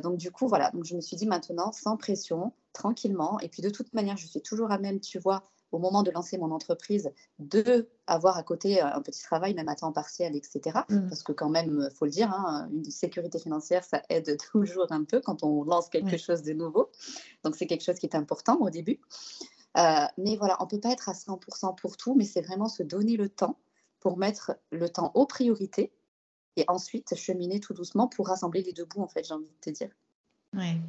donc 0.02 0.18
du 0.18 0.30
coup, 0.30 0.46
voilà, 0.46 0.70
donc 0.70 0.84
je 0.84 0.94
me 0.94 1.00
suis 1.00 1.16
dit 1.16 1.26
maintenant, 1.26 1.72
sans 1.72 1.96
pression, 1.96 2.52
tranquillement. 2.72 3.40
Et 3.40 3.48
puis 3.48 3.62
de 3.62 3.70
toute 3.70 3.92
manière, 3.94 4.16
je 4.16 4.26
suis 4.26 4.42
toujours 4.42 4.70
à 4.70 4.78
même, 4.78 5.00
tu 5.00 5.18
vois, 5.18 5.42
au 5.72 5.78
moment 5.78 6.02
de 6.02 6.10
lancer 6.10 6.38
mon 6.38 6.50
entreprise, 6.50 7.10
de 7.38 7.88
avoir 8.06 8.36
à 8.38 8.42
côté 8.42 8.80
un 8.80 9.00
petit 9.02 9.22
travail, 9.22 9.54
même 9.54 9.68
à 9.68 9.74
temps 9.74 9.92
partiel, 9.92 10.34
etc. 10.34 10.80
Mmh. 10.88 11.08
Parce 11.08 11.22
que 11.22 11.32
quand 11.32 11.50
même, 11.50 11.88
faut 11.94 12.06
le 12.06 12.10
dire, 12.10 12.30
hein, 12.30 12.68
une 12.72 12.84
sécurité 12.84 13.38
financière, 13.38 13.84
ça 13.84 14.02
aide 14.08 14.36
toujours 14.52 14.90
un 14.90 15.04
peu 15.04 15.20
quand 15.20 15.42
on 15.42 15.64
lance 15.64 15.88
quelque 15.88 16.16
chose 16.16 16.42
de 16.42 16.52
nouveau. 16.52 16.90
Donc 17.42 17.56
c'est 17.56 17.66
quelque 17.66 17.84
chose 17.84 17.98
qui 17.98 18.06
est 18.06 18.16
important 18.16 18.58
au 18.60 18.70
début. 18.70 19.00
mais 19.74 20.36
voilà, 20.36 20.56
on 20.60 20.64
ne 20.64 20.70
peut 20.70 20.80
pas 20.80 20.92
être 20.92 21.08
à 21.08 21.12
100% 21.12 21.74
pour 21.76 21.96
tout, 21.96 22.14
mais 22.14 22.24
c'est 22.24 22.42
vraiment 22.42 22.68
se 22.68 22.82
donner 22.82 23.16
le 23.16 23.28
temps 23.28 23.56
pour 24.00 24.18
mettre 24.18 24.56
le 24.70 24.88
temps 24.88 25.12
aux 25.14 25.26
priorités 25.26 25.92
et 26.56 26.64
ensuite 26.68 27.14
cheminer 27.14 27.60
tout 27.60 27.74
doucement 27.74 28.08
pour 28.08 28.28
rassembler 28.28 28.62
les 28.62 28.72
deux 28.72 28.84
bouts, 28.84 29.02
en 29.02 29.08
fait, 29.08 29.24
j'ai 29.24 29.34
envie 29.34 29.46
de 29.46 29.60
te 29.60 29.70
dire. 29.70 29.90
Oui. 30.56 30.80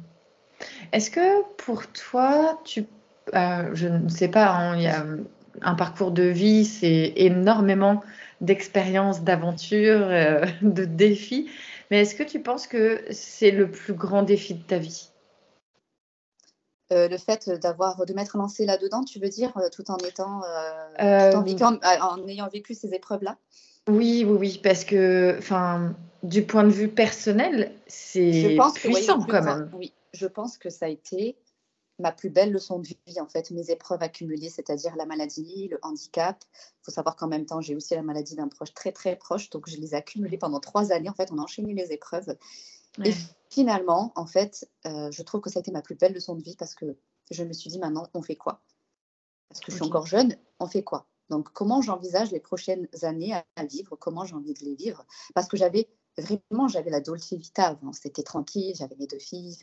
Est-ce 0.92 1.10
que 1.10 1.42
pour 1.56 1.86
toi, 1.92 2.60
tu, 2.64 2.86
euh, 3.34 3.70
je 3.74 3.88
ne 3.88 4.08
sais 4.08 4.28
pas, 4.28 4.50
hein, 4.50 4.76
il 4.76 4.82
y 4.82 4.88
a 4.88 5.06
un 5.62 5.74
parcours 5.74 6.10
de 6.10 6.24
vie, 6.24 6.64
c'est 6.64 7.12
énormément 7.16 8.02
d'expériences, 8.40 9.22
d'aventures, 9.22 10.06
euh, 10.06 10.44
de 10.62 10.84
défis, 10.84 11.50
mais 11.90 12.00
est-ce 12.00 12.14
que 12.14 12.22
tu 12.22 12.40
penses 12.40 12.66
que 12.66 13.02
c'est 13.10 13.50
le 13.50 13.70
plus 13.70 13.94
grand 13.94 14.22
défi 14.22 14.54
de 14.54 14.62
ta 14.62 14.78
vie? 14.78 15.10
Euh, 16.92 17.08
le 17.08 17.18
fait 17.18 17.48
d'avoir 17.48 18.04
de 18.04 18.12
m'être 18.12 18.36
lancée 18.36 18.66
là-dedans, 18.66 19.04
tu 19.04 19.20
veux 19.20 19.28
dire, 19.28 19.56
euh, 19.56 19.68
tout 19.72 19.90
en 19.90 19.96
étant, 19.98 20.42
euh, 20.98 21.32
en, 21.34 22.26
ayant 22.28 22.48
vécu 22.48 22.74
ces 22.74 22.94
épreuves-là? 22.94 23.36
Oui, 23.88 24.24
oui, 24.26 24.36
oui, 24.38 24.60
parce 24.62 24.84
que, 24.84 25.36
enfin, 25.38 25.94
du 26.22 26.42
point 26.42 26.64
de 26.64 26.70
vue 26.70 26.88
personnel, 26.88 27.72
c'est 27.86 28.56
puissant 28.74 29.22
quand 29.22 29.42
même. 29.42 29.70
Oui, 29.74 29.92
je 30.12 30.26
pense 30.26 30.58
que 30.58 30.68
ça 30.68 30.86
a 30.86 30.88
été 30.88 31.36
ma 32.00 32.12
plus 32.12 32.30
belle 32.30 32.50
leçon 32.50 32.80
de 32.80 32.88
vie, 33.06 33.20
en 33.20 33.26
fait, 33.26 33.50
mes 33.50 33.70
épreuves 33.70 34.02
accumulées, 34.02 34.48
c'est-à-dire 34.48 34.96
la 34.96 35.06
maladie, 35.06 35.68
le 35.68 35.78
handicap. 35.82 36.42
Il 36.52 36.84
faut 36.84 36.90
savoir 36.90 37.14
qu'en 37.14 37.28
même 37.28 37.46
temps, 37.46 37.60
j'ai 37.60 37.76
aussi 37.76 37.94
la 37.94 38.02
maladie 38.02 38.34
d'un 38.34 38.48
proche 38.48 38.74
très, 38.74 38.90
très 38.90 39.16
proche, 39.16 39.50
donc 39.50 39.68
je 39.68 39.76
les 39.76 39.94
ai 39.94 39.98
accumulées 39.98 40.38
pendant 40.38 40.60
trois 40.60 40.92
années. 40.92 41.08
En 41.10 41.14
fait, 41.14 41.30
on 41.30 41.38
a 41.38 41.42
enchaîné 41.42 41.74
les 41.74 41.92
épreuves. 41.92 42.36
Et 43.04 43.12
finalement, 43.50 44.12
en 44.16 44.26
fait, 44.26 44.68
euh, 44.86 45.10
je 45.10 45.22
trouve 45.22 45.40
que 45.40 45.50
ça 45.50 45.58
a 45.58 45.60
été 45.60 45.70
ma 45.70 45.82
plus 45.82 45.94
belle 45.94 46.12
leçon 46.12 46.34
de 46.34 46.42
vie 46.42 46.56
parce 46.56 46.74
que 46.74 46.96
je 47.30 47.44
me 47.44 47.52
suis 47.52 47.70
dit 47.70 47.78
maintenant, 47.78 48.06
on 48.14 48.22
fait 48.22 48.36
quoi? 48.36 48.62
Parce 49.48 49.60
que 49.60 49.70
je 49.70 49.76
suis 49.76 49.84
encore 49.84 50.06
jeune, 50.06 50.36
on 50.58 50.66
fait 50.66 50.82
quoi? 50.82 51.06
Donc, 51.28 51.50
comment 51.52 51.80
j'envisage 51.80 52.32
les 52.32 52.40
prochaines 52.40 52.88
années 53.02 53.34
à, 53.34 53.64
vivre? 53.64 53.96
Comment 53.96 54.24
j'ai 54.24 54.34
envie 54.34 54.54
de 54.54 54.64
les 54.64 54.74
vivre? 54.74 55.04
Parce 55.34 55.46
que 55.46 55.56
j'avais 55.56 55.88
vraiment, 56.18 56.66
j'avais 56.66 56.90
la 56.90 57.00
dolce 57.00 57.32
vita 57.32 57.68
avant. 57.68 57.92
C'était 57.92 58.24
tranquille, 58.24 58.74
j'avais 58.76 58.96
mes 58.96 59.06
deux 59.06 59.18
filles, 59.18 59.56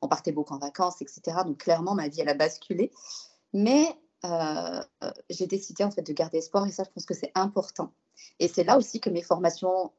on 0.00 0.08
partait 0.08 0.32
beaucoup 0.32 0.54
en 0.54 0.58
vacances, 0.58 1.02
etc. 1.02 1.38
Donc, 1.44 1.58
clairement, 1.58 1.94
ma 1.94 2.08
vie, 2.08 2.20
elle 2.20 2.28
a 2.28 2.34
basculé. 2.34 2.92
Mais 3.52 3.96
euh, 4.24 4.82
j'ai 5.30 5.46
décidé 5.46 5.84
en 5.84 5.90
fait 5.90 6.02
de 6.02 6.12
garder 6.12 6.38
espoir 6.38 6.66
et 6.66 6.72
ça, 6.72 6.84
je 6.84 6.90
pense 6.90 7.06
que 7.06 7.14
c'est 7.14 7.32
important. 7.34 7.92
Et 8.38 8.48
c'est 8.48 8.64
là 8.64 8.76
aussi 8.76 9.00
que 9.00 9.10
mes 9.10 9.22
formations 9.22 9.92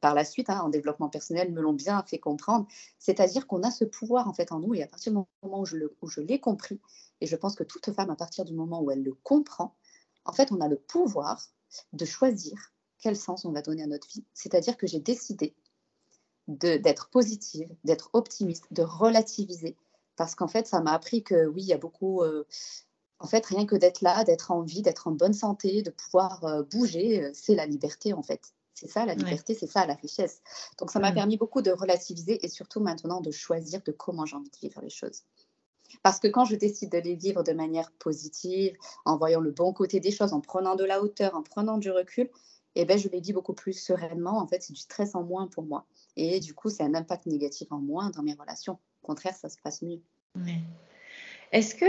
par 0.00 0.14
la 0.14 0.24
suite 0.24 0.50
hein, 0.50 0.60
en 0.60 0.68
développement 0.68 1.08
personnel 1.08 1.52
me 1.52 1.60
l'ont 1.60 1.72
bien 1.72 2.02
fait 2.06 2.18
comprendre. 2.18 2.66
C'est-à-dire 2.98 3.46
qu'on 3.46 3.62
a 3.62 3.70
ce 3.70 3.84
pouvoir 3.84 4.28
en 4.28 4.32
fait 4.32 4.52
en 4.52 4.60
nous 4.60 4.74
et 4.74 4.82
à 4.82 4.86
partir 4.86 5.12
du 5.12 5.18
moment 5.42 5.60
où 5.60 5.66
je, 5.66 6.20
l'ai 6.20 6.40
compris, 6.40 6.80
et 7.20 7.26
je 7.26 7.36
pense 7.36 7.54
que 7.54 7.64
toute 7.64 7.92
femme 7.92 8.10
à 8.10 8.16
partir 8.16 8.44
du 8.44 8.54
moment 8.54 8.82
où 8.82 8.90
elle 8.90 9.02
le 9.02 9.14
comprend, 9.14 9.74
en 10.24 10.32
fait, 10.32 10.52
on 10.52 10.60
a 10.60 10.68
le 10.68 10.76
pouvoir 10.76 11.40
de 11.92 12.04
choisir 12.04 12.72
quel 12.98 13.16
sens 13.16 13.44
on 13.44 13.52
va 13.52 13.62
donner 13.62 13.82
à 13.82 13.86
notre 13.86 14.08
vie. 14.08 14.24
C'est-à-dire 14.34 14.76
que 14.76 14.86
j'ai 14.86 15.00
décidé 15.00 15.54
d'être 16.48 17.10
positive, 17.10 17.68
d'être 17.84 18.10
optimiste, 18.12 18.66
de 18.70 18.82
relativiser. 18.82 19.76
Parce 20.16 20.34
qu'en 20.34 20.48
fait, 20.48 20.66
ça 20.66 20.80
m'a 20.80 20.92
appris 20.92 21.22
que 21.22 21.46
oui, 21.46 21.62
il 21.62 21.68
y 21.68 21.72
a 21.72 21.78
beaucoup, 21.78 22.22
euh, 22.22 22.46
en 23.18 23.26
fait, 23.26 23.44
rien 23.46 23.66
que 23.66 23.76
d'être 23.76 24.00
là, 24.00 24.24
d'être 24.24 24.50
en 24.50 24.62
vie, 24.62 24.82
d'être 24.82 25.08
en 25.08 25.12
bonne 25.12 25.34
santé, 25.34 25.82
de 25.82 25.90
pouvoir 25.90 26.44
euh, 26.44 26.62
bouger, 26.62 27.24
euh, 27.24 27.30
c'est 27.34 27.54
la 27.54 27.66
liberté 27.66 28.12
en 28.12 28.22
fait. 28.22 28.54
C'est 28.76 28.88
ça 28.88 29.06
la 29.06 29.14
liberté, 29.14 29.54
c'est 29.54 29.66
ça 29.66 29.86
la 29.86 29.94
richesse. 29.94 30.42
Donc 30.78 30.90
ça 30.90 30.98
m'a 30.98 31.10
permis 31.10 31.38
beaucoup 31.38 31.62
de 31.62 31.70
relativiser 31.70 32.44
et 32.44 32.48
surtout 32.48 32.80
maintenant 32.80 33.22
de 33.22 33.30
choisir 33.30 33.80
de 33.82 33.90
comment 33.90 34.26
j'ai 34.26 34.36
envie 34.36 34.50
de 34.50 34.58
vivre 34.58 34.82
les 34.82 34.90
choses. 34.90 35.22
Parce 36.02 36.20
que 36.20 36.28
quand 36.28 36.44
je 36.44 36.56
décide 36.56 36.92
de 36.92 36.98
les 36.98 37.14
vivre 37.14 37.42
de 37.42 37.52
manière 37.52 37.90
positive, 37.92 38.76
en 39.06 39.16
voyant 39.16 39.40
le 39.40 39.50
bon 39.50 39.72
côté 39.72 39.98
des 39.98 40.10
choses, 40.10 40.34
en 40.34 40.42
prenant 40.42 40.76
de 40.76 40.84
la 40.84 41.00
hauteur, 41.00 41.34
en 41.34 41.42
prenant 41.42 41.78
du 41.78 41.90
recul, 41.90 42.28
eh 42.74 42.84
ben, 42.84 42.98
je 42.98 43.08
les 43.08 43.20
vis 43.20 43.32
beaucoup 43.32 43.54
plus 43.54 43.72
sereinement. 43.72 44.38
En 44.38 44.46
fait, 44.46 44.62
c'est 44.62 44.74
du 44.74 44.80
stress 44.80 45.14
en 45.14 45.22
moins 45.22 45.46
pour 45.46 45.64
moi. 45.64 45.86
Et 46.16 46.38
du 46.40 46.52
coup, 46.52 46.68
c'est 46.68 46.82
un 46.82 46.94
impact 46.94 47.24
négatif 47.24 47.72
en 47.72 47.78
moins 47.78 48.10
dans 48.10 48.22
mes 48.22 48.34
relations. 48.34 48.78
Au 49.02 49.06
contraire, 49.06 49.34
ça 49.34 49.48
se 49.48 49.56
passe 49.62 49.80
mieux. 49.80 50.02
Est-ce 51.52 51.74
que 51.74 51.86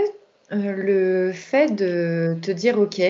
euh, 0.53 0.71
le 0.71 1.33
fait 1.33 1.75
de 1.75 2.37
te 2.41 2.51
dire, 2.51 2.79
OK, 2.79 3.01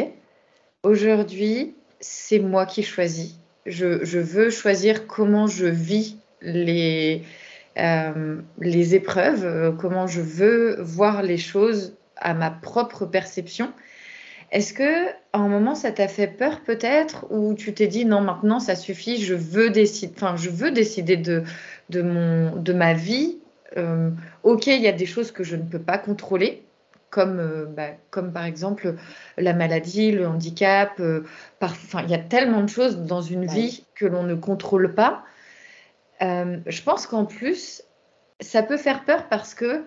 aujourd'hui, 0.81 1.75
c'est 1.99 2.39
moi 2.39 2.65
qui 2.65 2.81
choisis. 2.81 3.35
Je, 3.67 4.19
veux 4.19 4.49
choisir 4.49 5.07
comment 5.07 5.47
je 5.47 5.65
vis 5.65 6.17
les, 6.41 7.21
euh, 7.77 8.41
les 8.59 8.95
épreuves, 8.95 9.45
euh, 9.45 9.71
comment 9.71 10.07
je 10.07 10.21
veux 10.21 10.81
voir 10.81 11.21
les 11.21 11.37
choses 11.37 11.95
à 12.15 12.33
ma 12.33 12.49
propre 12.49 13.05
perception. 13.05 13.71
Est-ce 14.51 14.73
que 14.73 15.09
à 15.33 15.39
un 15.39 15.49
moment 15.49 15.75
ça 15.75 15.91
t'a 15.91 16.07
fait 16.07 16.27
peur 16.27 16.61
peut-être 16.61 17.27
ou 17.29 17.53
tu 17.53 17.73
t'es 17.73 17.87
dit 17.87 18.05
non 18.05 18.21
maintenant 18.21 18.59
ça 18.59 18.75
suffit, 18.75 19.21
je 19.21 19.35
veux 19.35 19.69
décider, 19.69 20.13
enfin 20.15 20.37
je 20.37 20.49
veux 20.49 20.71
décider 20.71 21.17
de, 21.17 21.43
de, 21.89 22.01
mon, 22.01 22.55
de 22.55 22.73
ma 22.73 22.93
vie. 22.93 23.39
ok, 24.43 24.67
il 24.67 24.81
y 24.81 24.87
a 24.87 24.93
des 24.93 25.05
choses 25.05 25.31
que 25.31 25.43
je 25.43 25.57
ne 25.57 25.63
peux 25.63 25.81
pas 25.81 25.97
contrôler, 25.97 26.63
comme, 27.09 27.39
euh, 27.39 27.65
bah, 27.65 27.89
comme 28.09 28.31
par 28.31 28.45
exemple 28.45 28.95
la 29.37 29.53
maladie, 29.53 30.11
le 30.11 30.27
handicap. 30.27 30.99
Euh, 30.99 31.23
il 31.61 32.09
y 32.09 32.13
a 32.13 32.19
tellement 32.19 32.61
de 32.61 32.69
choses 32.69 32.97
dans 32.97 33.21
une 33.21 33.45
vie 33.45 33.85
que 33.95 34.05
l'on 34.05 34.23
ne 34.23 34.35
contrôle 34.35 34.93
pas. 34.93 35.23
Euh, 36.21 36.57
je 36.65 36.81
pense 36.81 37.07
qu'en 37.07 37.25
plus, 37.25 37.83
ça 38.39 38.63
peut 38.63 38.77
faire 38.77 39.05
peur 39.05 39.27
parce 39.29 39.53
que 39.53 39.85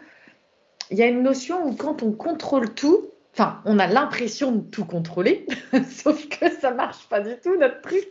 il 0.90 0.98
y 0.98 1.02
a 1.02 1.06
une 1.06 1.22
notion 1.22 1.66
où 1.66 1.74
quand 1.74 2.02
on 2.02 2.12
contrôle 2.12 2.74
tout, 2.74 3.10
Enfin, 3.32 3.62
on 3.64 3.78
a 3.78 3.86
l'impression 3.86 4.50
de 4.50 4.60
tout 4.60 4.84
contrôler, 4.84 5.46
sauf 5.88 6.28
que 6.28 6.50
ça 6.50 6.72
marche 6.72 7.08
pas 7.08 7.20
du 7.20 7.36
tout 7.40 7.56
notre 7.56 7.80
truc. 7.80 8.08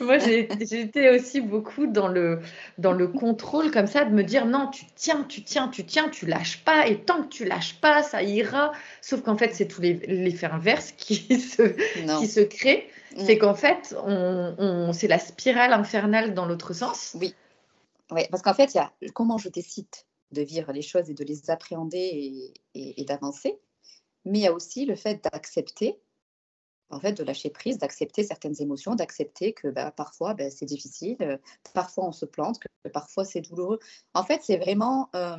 Moi, 0.00 0.16
été 0.16 1.10
aussi 1.10 1.40
beaucoup 1.40 1.86
dans 1.86 2.08
le, 2.08 2.40
dans 2.76 2.92
le 2.92 3.06
contrôle 3.06 3.70
comme 3.70 3.86
ça, 3.86 4.04
de 4.04 4.12
me 4.12 4.24
dire 4.24 4.46
non, 4.46 4.66
tu 4.68 4.84
tiens, 4.96 5.24
tu 5.28 5.44
tiens, 5.44 5.68
tu 5.68 5.86
tiens, 5.86 6.08
tu 6.08 6.26
lâches 6.26 6.64
pas, 6.64 6.88
et 6.88 7.00
tant 7.00 7.22
que 7.22 7.28
tu 7.28 7.44
lâches 7.44 7.80
pas, 7.80 8.02
ça 8.02 8.24
ira. 8.24 8.72
Sauf 9.00 9.22
qu'en 9.22 9.36
fait, 9.36 9.54
c'est 9.54 9.68
tout 9.68 9.80
l'effet 9.80 10.46
inverse 10.46 10.90
qui 10.92 11.16
se, 11.40 12.18
qui 12.18 12.26
se 12.26 12.40
crée. 12.40 12.88
Mm. 13.16 13.24
C'est 13.26 13.38
qu'en 13.38 13.54
fait, 13.54 13.94
on, 14.04 14.92
c'est 14.92 15.08
la 15.08 15.20
spirale 15.20 15.72
infernale 15.72 16.34
dans 16.34 16.46
l'autre 16.46 16.72
sens. 16.72 17.16
Oui. 17.20 17.32
oui, 18.10 18.22
parce 18.32 18.42
qu'en 18.42 18.54
fait, 18.54 18.74
il 18.74 18.78
y 18.78 18.80
a 18.80 18.92
comment 19.14 19.38
je 19.38 19.50
décide 19.50 19.86
de 20.32 20.42
vivre 20.42 20.72
les 20.72 20.82
choses 20.82 21.08
et 21.08 21.14
de 21.14 21.24
les 21.24 21.48
appréhender 21.48 22.52
et 22.74 23.04
d'avancer 23.04 23.60
mais 24.24 24.40
il 24.40 24.42
y 24.42 24.46
a 24.46 24.52
aussi 24.52 24.84
le 24.84 24.96
fait 24.96 25.22
d'accepter, 25.24 25.98
en 26.90 27.00
fait, 27.00 27.12
de 27.12 27.22
lâcher 27.22 27.50
prise, 27.50 27.78
d'accepter 27.78 28.22
certaines 28.22 28.60
émotions, 28.60 28.94
d'accepter 28.94 29.52
que 29.52 29.68
bah, 29.68 29.90
parfois 29.90 30.34
bah, 30.34 30.50
c'est 30.50 30.66
difficile, 30.66 31.16
euh, 31.20 31.36
parfois 31.74 32.06
on 32.06 32.12
se 32.12 32.24
plante, 32.24 32.58
que 32.58 32.90
parfois 32.90 33.24
c'est 33.24 33.40
douloureux. 33.40 33.78
En 34.14 34.24
fait, 34.24 34.40
c'est 34.42 34.56
vraiment, 34.56 35.10
euh, 35.14 35.36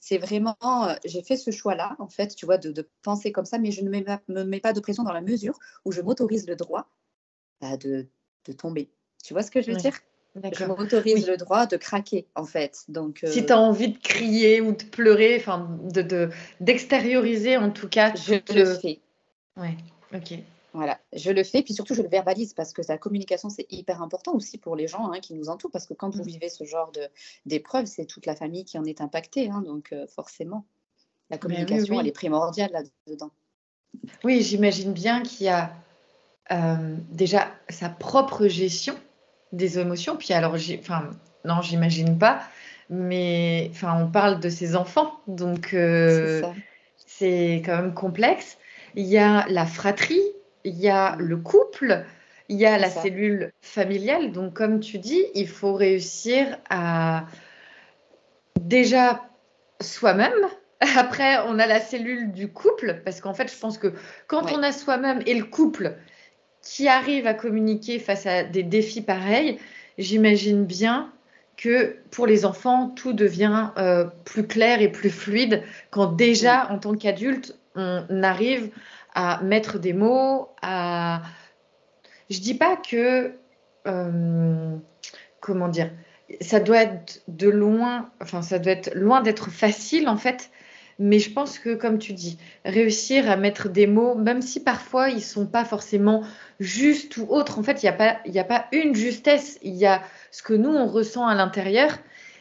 c'est 0.00 0.18
vraiment, 0.18 0.56
euh, 0.62 0.94
j'ai 1.04 1.22
fait 1.22 1.36
ce 1.36 1.50
choix-là, 1.50 1.96
en 1.98 2.08
fait, 2.08 2.34
tu 2.34 2.46
vois, 2.46 2.58
de, 2.58 2.88
penser 3.02 3.32
comme 3.32 3.44
ça, 3.44 3.58
mais 3.58 3.70
je 3.70 3.82
ne 3.82 3.90
me 3.90 4.44
mets 4.44 4.60
pas 4.60 4.72
de 4.72 4.80
pression 4.80 5.02
dans 5.02 5.12
la 5.12 5.20
mesure 5.20 5.58
où 5.84 5.92
je 5.92 6.00
m'autorise 6.00 6.46
le 6.46 6.56
droit 6.56 6.88
bah, 7.60 7.76
de, 7.76 8.08
tomber. 8.58 8.90
Tu 9.24 9.34
vois 9.34 9.42
ce 9.42 9.50
que 9.50 9.60
je 9.60 9.72
veux 9.72 9.76
dire? 9.76 9.98
Je 10.52 10.64
m'autorise 10.64 11.26
le 11.26 11.36
droit 11.36 11.66
de 11.66 11.76
craquer, 11.76 12.26
en 12.34 12.44
fait. 12.44 12.84
Donc, 12.88 13.24
Si 13.26 13.40
euh, 13.40 13.46
tu 13.46 13.52
as 13.52 13.58
envie 13.58 13.88
de 13.88 13.98
crier 13.98 14.60
ou 14.60 14.72
de 14.72 14.84
pleurer, 14.84 15.36
enfin, 15.38 15.78
de, 15.82 16.30
d'extérioriser 16.60 17.56
en 17.56 17.70
tout 17.70 17.88
cas. 17.88 18.14
Je 18.14 18.34
le 18.54 18.74
fais. 18.74 19.00
Ouais, 19.56 19.76
ok. 20.14 20.38
Voilà, 20.76 21.00
je 21.14 21.30
le 21.30 21.42
fais, 21.42 21.62
puis 21.62 21.72
surtout 21.72 21.94
je 21.94 22.02
le 22.02 22.08
verbalise 22.08 22.52
parce 22.52 22.74
que 22.74 22.82
la 22.86 22.98
communication 22.98 23.48
c'est 23.48 23.66
hyper 23.70 24.02
important 24.02 24.34
aussi 24.34 24.58
pour 24.58 24.76
les 24.76 24.86
gens 24.86 25.10
hein, 25.10 25.20
qui 25.20 25.32
nous 25.32 25.48
entourent 25.48 25.70
parce 25.70 25.86
que 25.86 25.94
quand 25.94 26.14
vous 26.14 26.22
mm. 26.22 26.26
vivez 26.26 26.48
ce 26.50 26.64
genre 26.64 26.92
d'épreuve, 27.46 27.86
c'est 27.86 28.04
toute 28.04 28.26
la 28.26 28.36
famille 28.36 28.66
qui 28.66 28.76
en 28.76 28.84
est 28.84 29.00
impactée, 29.00 29.48
hein, 29.48 29.62
donc 29.62 29.94
euh, 29.94 30.06
forcément 30.06 30.66
la 31.30 31.38
communication 31.38 31.98
elle 31.98 32.06
est 32.06 32.12
primordiale 32.12 32.70
là-dedans. 32.72 33.30
Oui, 34.22 34.42
j'imagine 34.42 34.92
bien 34.92 35.22
qu'il 35.22 35.46
y 35.46 35.48
a 35.48 35.72
euh, 36.52 36.96
déjà 37.10 37.50
sa 37.70 37.88
propre 37.88 38.46
gestion 38.46 38.96
des 39.52 39.78
émotions. 39.78 40.16
Puis 40.16 40.32
alors, 40.32 40.54
enfin, 40.54 41.10
non, 41.44 41.62
j'imagine 41.62 42.18
pas, 42.18 42.42
mais 42.90 43.70
enfin, 43.70 43.98
on 44.00 44.08
parle 44.08 44.40
de 44.40 44.48
ses 44.48 44.76
enfants, 44.76 45.20
donc 45.26 45.74
euh, 45.74 46.42
c'est 47.06 47.62
quand 47.64 47.76
même 47.76 47.94
complexe. 47.94 48.58
Il 48.94 49.06
y 49.06 49.18
a 49.18 49.46
la 49.48 49.66
fratrie, 49.66 50.22
il 50.64 50.76
y 50.76 50.88
a 50.88 51.16
le 51.18 51.36
couple, 51.36 52.04
il 52.48 52.56
y 52.56 52.66
a 52.66 52.78
la 52.78 52.90
cellule 52.90 53.52
familiale. 53.60 54.32
Donc, 54.32 54.54
comme 54.54 54.80
tu 54.80 54.98
dis, 54.98 55.24
il 55.34 55.48
faut 55.48 55.74
réussir 55.74 56.58
à 56.70 57.26
déjà 58.60 59.22
soi-même. 59.80 60.32
Après, 60.96 61.38
on 61.46 61.58
a 61.58 61.66
la 61.66 61.80
cellule 61.80 62.32
du 62.32 62.48
couple, 62.48 63.00
parce 63.04 63.20
qu'en 63.20 63.34
fait, 63.34 63.52
je 63.52 63.58
pense 63.58 63.78
que 63.78 63.92
quand 64.26 64.52
on 64.52 64.62
a 64.62 64.72
soi-même 64.72 65.22
et 65.26 65.34
le 65.34 65.44
couple, 65.44 65.96
qui 66.66 66.88
arrive 66.88 67.26
à 67.26 67.34
communiquer 67.34 67.98
face 67.98 68.26
à 68.26 68.42
des 68.42 68.62
défis 68.62 69.00
pareils, 69.00 69.58
j'imagine 69.98 70.64
bien 70.64 71.12
que 71.56 71.96
pour 72.10 72.26
les 72.26 72.44
enfants, 72.44 72.88
tout 72.88 73.12
devient 73.12 73.70
euh, 73.78 74.04
plus 74.24 74.46
clair 74.46 74.82
et 74.82 74.90
plus 74.90 75.10
fluide 75.10 75.62
quand 75.90 76.12
déjà, 76.12 76.70
en 76.70 76.78
tant 76.78 76.94
qu'adulte, 76.94 77.56
on 77.76 78.22
arrive 78.22 78.70
à 79.14 79.42
mettre 79.42 79.78
des 79.78 79.92
mots, 79.92 80.48
à... 80.60 81.22
Je 82.30 82.40
dis 82.40 82.54
pas 82.54 82.76
que... 82.76 83.32
Euh, 83.86 84.76
comment 85.40 85.68
dire 85.68 85.90
ça 86.40 86.58
doit 86.58 86.82
être 86.82 87.22
de 87.28 87.48
loin, 87.48 88.10
enfin 88.20 88.42
ça 88.42 88.58
doit 88.58 88.72
être 88.72 88.92
loin 88.94 89.20
d'être 89.20 89.50
facile 89.50 90.08
en 90.08 90.16
fait, 90.16 90.50
mais 90.98 91.18
je 91.18 91.30
pense 91.30 91.58
que, 91.58 91.74
comme 91.74 91.98
tu 91.98 92.12
dis, 92.14 92.38
réussir 92.64 93.30
à 93.30 93.36
mettre 93.36 93.68
des 93.68 93.86
mots, 93.86 94.14
même 94.14 94.40
si 94.40 94.62
parfois 94.62 95.10
ils 95.10 95.22
sont 95.22 95.46
pas 95.46 95.64
forcément 95.64 96.22
justes 96.58 97.18
ou 97.18 97.26
autres, 97.28 97.58
en 97.58 97.62
fait, 97.62 97.82
il 97.82 97.86
n'y 97.86 97.90
a, 97.90 97.92
pas, 97.92 98.16
a 98.24 98.44
pas 98.44 98.66
une 98.72 98.94
justesse, 98.94 99.58
il 99.62 99.74
y 99.74 99.86
a 99.86 100.02
ce 100.30 100.42
que 100.42 100.54
nous, 100.54 100.70
on 100.70 100.86
ressent 100.86 101.26
à 101.26 101.34
l'intérieur. 101.34 101.98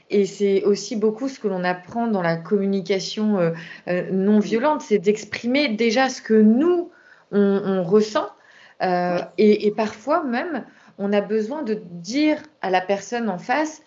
Et 0.09 0.25
c'est 0.25 0.63
aussi 0.63 0.95
beaucoup 0.95 1.27
ce 1.27 1.39
que 1.39 1.47
l'on 1.47 1.63
apprend 1.63 2.07
dans 2.07 2.21
la 2.21 2.38
communication 2.38 3.39
euh, 3.39 3.51
euh, 3.88 4.09
non 4.12 4.39
violente, 4.39 4.81
c'est 4.81 5.00
d'exprimer 5.00 5.69
déjà 5.69 6.09
ce 6.09 6.21
que 6.21 6.35
nous, 6.35 6.91
on, 7.31 7.83
ressent. 7.83 8.29
Euh, 8.81 9.19
et, 9.38 9.67
et, 9.67 9.71
parfois 9.71 10.24
même, 10.24 10.63
on 10.97 11.12
a 11.12 11.19
besoin 11.19 11.63
de 11.63 11.81
dire 11.91 12.38
à 12.62 12.69
la 12.69 12.79
personne 12.79 13.29
en 13.29 13.38
face, 13.38 13.81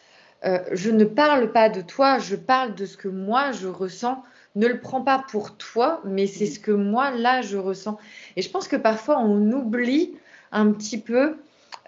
je 0.45 0.91
ne 0.91 1.05
parle 1.05 1.51
pas 1.51 1.69
de 1.69 1.81
toi, 1.81 2.19
je 2.19 2.37
parle 2.37 2.75
de 2.75 2.85
ce 2.85 2.97
que 2.97 3.09
moi, 3.09 3.53
je 3.53 3.69
ressens 3.69 4.23
ne 4.59 4.67
le 4.67 4.81
prends 4.81 5.03
pas 5.03 5.25
pour 5.31 5.57
toi, 5.57 6.01
mais 6.05 6.27
c'est 6.27 6.47
ce 6.47 6.61
que 6.61 6.73
moi, 6.73 7.11
là, 7.11 7.43
je 7.43 7.57
ressens. 7.57 7.99
Et 8.37 8.43
je 8.43 8.51
pense 8.51 8.69
que 8.69 8.77
parfois, 8.77 9.19
on 9.19 9.53
oublie 9.53 10.17
un 10.53 10.73
petit 10.73 10.99
peu. 10.99 11.37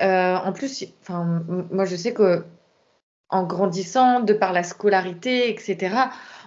Euh, 0.00 0.36
en 0.36 0.52
plus, 0.52 0.84
enfin, 1.02 1.42
moi, 1.70 1.84
je 1.84 1.96
sais 1.96 2.14
que 2.14 2.44
en 3.28 3.44
grandissant, 3.44 4.20
de 4.20 4.32
par 4.32 4.52
la 4.52 4.62
scolarité, 4.62 5.50
etc., 5.50 5.94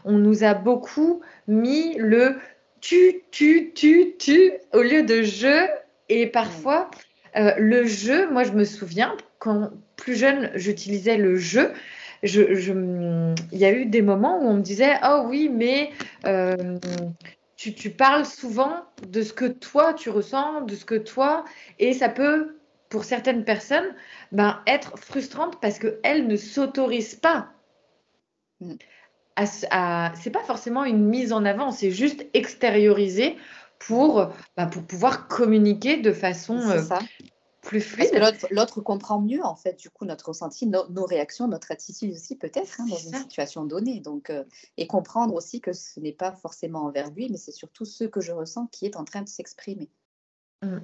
on 0.05 0.13
nous 0.13 0.43
a 0.43 0.53
beaucoup 0.53 1.21
mis 1.47 1.95
le 1.97 2.35
tu, 2.81 3.21
tu, 3.31 3.71
tu, 3.73 4.15
tu 4.19 4.51
au 4.73 4.81
lieu 4.81 5.03
de 5.03 5.21
je. 5.21 5.67
Et 6.09 6.27
parfois, 6.27 6.91
euh, 7.37 7.53
le 7.57 7.85
jeu, 7.85 8.29
moi 8.29 8.43
je 8.43 8.51
me 8.51 8.65
souviens, 8.65 9.15
quand 9.39 9.71
plus 9.95 10.15
jeune, 10.15 10.51
j'utilisais 10.55 11.17
le 11.17 11.37
jeu. 11.37 11.71
Je, 12.23 12.55
je, 12.55 12.71
il 13.51 13.57
y 13.57 13.65
a 13.65 13.71
eu 13.73 13.85
des 13.85 14.01
moments 14.01 14.39
où 14.39 14.47
on 14.47 14.55
me 14.55 14.61
disait 14.61 14.93
Oh 15.03 15.25
oui, 15.27 15.49
mais 15.49 15.91
euh, 16.25 16.79
tu, 17.57 17.73
tu, 17.73 17.89
parles 17.89 18.25
souvent 18.25 18.85
de 19.07 19.21
ce 19.21 19.33
que 19.33 19.45
toi 19.45 19.93
tu 19.93 20.09
ressens, 20.09 20.61
de 20.61 20.75
ce 20.75 20.85
que 20.85 20.95
toi, 20.95 21.43
et 21.79 21.93
ça 21.93 22.07
peut, 22.07 22.57
pour 22.89 23.03
certaines 23.03 23.43
personnes, 23.43 23.93
ben, 24.31 24.61
être 24.67 24.97
frustrante 24.97 25.59
parce 25.61 25.79
qu'elles 25.79 26.27
ne 26.27 26.37
s'autorisent 26.37 27.15
pas. 27.15 27.49
Mm. 28.61 28.73
À, 29.35 30.11
c'est 30.15 30.29
pas 30.29 30.43
forcément 30.43 30.85
une 30.85 31.05
mise 31.05 31.33
en 31.33 31.43
avant, 31.43 31.71
c'est 31.71 31.89
juste 31.89 32.27
extérioriser 32.35 33.35
pour, 33.79 34.31
ben, 34.55 34.67
pour 34.67 34.83
pouvoir 34.83 35.27
communiquer 35.27 35.97
de 35.97 36.13
façon 36.13 36.59
euh, 36.69 36.81
plus 37.63 37.81
fluide. 37.81 38.11
l'autre 38.51 38.81
comprend 38.81 39.19
mieux, 39.19 39.43
en 39.43 39.55
fait, 39.55 39.79
du 39.79 39.89
coup, 39.89 40.05
notre 40.05 40.29
ressenti, 40.29 40.67
nos 40.67 41.05
réactions, 41.05 41.47
notre 41.47 41.71
attitude 41.71 42.11
aussi, 42.11 42.35
peut-être, 42.35 42.79
hein, 42.79 42.85
dans 42.87 42.97
une 42.97 43.13
situation 43.13 43.65
donnée. 43.65 43.99
Donc, 43.99 44.29
euh, 44.29 44.43
et 44.77 44.85
comprendre 44.85 45.33
aussi 45.33 45.61
que 45.61 45.73
ce 45.73 45.99
n'est 45.99 46.13
pas 46.13 46.33
forcément 46.33 46.85
envers 46.85 47.09
lui, 47.11 47.29
mais 47.29 47.37
c'est 47.37 47.51
surtout 47.51 47.85
ce 47.85 48.03
que 48.03 48.21
je 48.21 48.31
ressens 48.31 48.67
qui 48.67 48.85
est 48.85 48.97
en 48.97 49.05
train 49.05 49.21
de 49.21 49.29
s'exprimer. 49.29 49.89
Mm. 50.61 50.77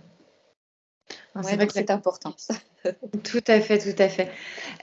c'est 1.43 1.55
vrai 1.55 1.67
que 1.67 1.73
c'est 1.73 1.91
important. 1.91 2.35
tout 3.23 3.43
à 3.47 3.59
fait, 3.59 3.79
tout 3.79 4.01
à 4.01 4.09
fait. 4.09 4.31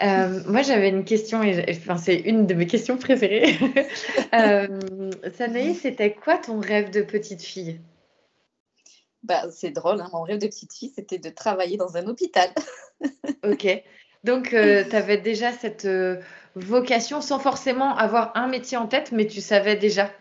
Euh, 0.03 0.43
moi, 0.47 0.63
j'avais 0.63 0.91
une 0.91 1.05
question, 1.05 1.43
et 1.43 1.65
enfin, 1.71 1.97
c'est 1.97 2.17
une 2.17 2.47
de 2.47 2.55
mes 2.55 2.67
questions 2.67 2.99
préférées. 2.99 3.59
euh, 4.35 5.11
Sanaï, 5.37 5.75
c'était 5.75 6.15
quoi 6.15 6.37
ton 6.37 6.61
rêve 6.61 6.91
de 6.91 7.01
petite 7.01 7.43
fille? 7.43 7.81
Bah, 9.27 9.51
c'est 9.51 9.71
drôle, 9.71 10.01
hein. 10.01 10.09
mon 10.13 10.23
rêve 10.23 10.39
de 10.39 10.47
petite 10.47 10.73
fille, 10.73 10.93
c'était 10.95 11.19
de 11.19 11.29
travailler 11.31 11.77
dans 11.77 11.97
un 11.97 12.07
hôpital. 12.07 12.49
ok. 13.45 13.83
Donc, 14.23 14.55
euh, 14.55 14.85
tu 14.89 14.97
avais 14.97 15.19
déjà 15.19 15.53
cette 15.53 15.85
euh, 15.85 16.21
vocation 16.55 17.21
sans 17.21 17.39
forcément 17.39 17.97
avoir 17.97 18.37
un 18.37 18.49
métier 18.49 18.77
en 18.77 18.87
tête, 18.87 19.13
mais 19.13 19.27
tu 19.27 19.41
savais 19.41 19.77
déjà. 19.77 20.13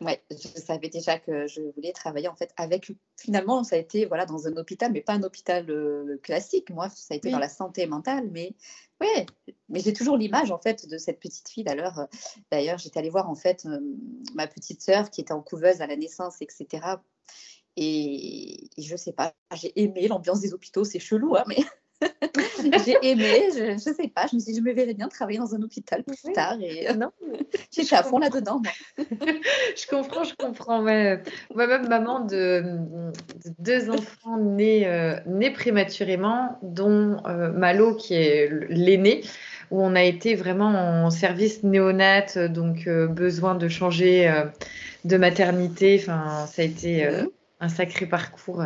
Oui, 0.00 0.12
je 0.30 0.60
savais 0.60 0.88
déjà 0.88 1.18
que 1.18 1.46
je 1.46 1.60
voulais 1.74 1.92
travailler 1.92 2.28
en 2.28 2.34
fait 2.34 2.52
avec. 2.56 2.92
Finalement, 3.16 3.62
ça 3.64 3.76
a 3.76 3.78
été 3.78 4.06
voilà 4.06 4.26
dans 4.26 4.46
un 4.46 4.56
hôpital, 4.56 4.92
mais 4.92 5.00
pas 5.00 5.14
un 5.14 5.22
hôpital 5.22 5.68
euh, 5.70 6.18
classique. 6.22 6.70
Moi, 6.70 6.88
ça 6.90 7.14
a 7.14 7.16
été 7.16 7.30
dans 7.30 7.38
la 7.38 7.48
santé 7.48 7.86
mentale, 7.86 8.28
mais 8.30 8.54
ouais, 9.00 9.26
mais 9.68 9.80
j'ai 9.80 9.92
toujours 9.92 10.16
l'image 10.16 10.50
en 10.50 10.58
fait 10.58 10.88
de 10.88 10.98
cette 10.98 11.20
petite 11.20 11.48
fille. 11.48 11.64
D'ailleurs, 11.64 12.08
d'ailleurs, 12.50 12.78
j'étais 12.78 12.98
allée 12.98 13.10
voir 13.10 13.30
en 13.30 13.36
fait 13.36 13.66
ma 14.34 14.46
petite 14.46 14.82
sœur 14.82 15.10
qui 15.10 15.20
était 15.20 15.32
en 15.32 15.42
couveuse 15.42 15.80
à 15.80 15.86
la 15.86 15.96
naissance, 15.96 16.42
etc. 16.42 16.96
Et, 17.76 18.68
je 18.78 18.96
sais 18.96 19.12
pas, 19.12 19.34
j'ai 19.54 19.72
aimé 19.80 20.06
l'ambiance 20.08 20.40
des 20.40 20.54
hôpitaux, 20.54 20.84
c'est 20.84 21.00
chelou, 21.00 21.36
hein, 21.36 21.44
mais 21.48 21.56
j'ai 22.84 22.96
aimé, 23.02 23.48
je, 23.54 23.72
ne 23.72 23.78
sais 23.78 24.08
pas, 24.08 24.26
je 24.30 24.36
me 24.36 24.40
suis 24.40 24.52
dit, 24.52 24.58
je 24.58 24.64
me 24.64 24.72
verrais 24.72 24.94
bien 24.94 25.08
travailler 25.08 25.38
dans 25.38 25.54
un 25.54 25.62
hôpital 25.62 26.04
plus 26.04 26.32
tard. 26.32 26.56
Et 26.60 26.88
euh, 26.88 26.94
non, 26.94 27.10
j'étais 27.72 27.96
à 27.96 28.02
fond 28.02 28.18
là-dedans. 28.18 28.62
je 28.98 29.86
comprends, 29.88 30.24
je 30.24 30.34
comprends. 30.36 30.82
Moi-même, 30.82 31.88
maman 31.88 32.20
de, 32.20 32.78
deux 33.58 33.90
enfants 33.90 34.38
nés, 34.38 34.86
euh, 34.86 35.16
nés 35.26 35.50
prématurément, 35.50 36.58
dont 36.62 37.16
euh, 37.26 37.52
Malo 37.52 37.94
qui 37.94 38.14
est 38.14 38.50
l'aîné 38.68 39.22
où 39.70 39.82
on 39.82 39.96
a 39.96 40.02
été 40.02 40.34
vraiment 40.34 40.68
en 40.68 41.10
service 41.10 41.62
néonat, 41.62 42.48
donc 42.48 42.86
besoin 42.86 43.54
de 43.54 43.66
changer 43.66 44.30
de 45.04 45.16
maternité. 45.16 45.98
Enfin, 46.00 46.46
ça 46.46 46.62
a 46.62 46.64
été 46.66 47.08
mmh 47.08 47.28
un 47.60 47.68
sacré 47.68 48.06
parcours. 48.06 48.64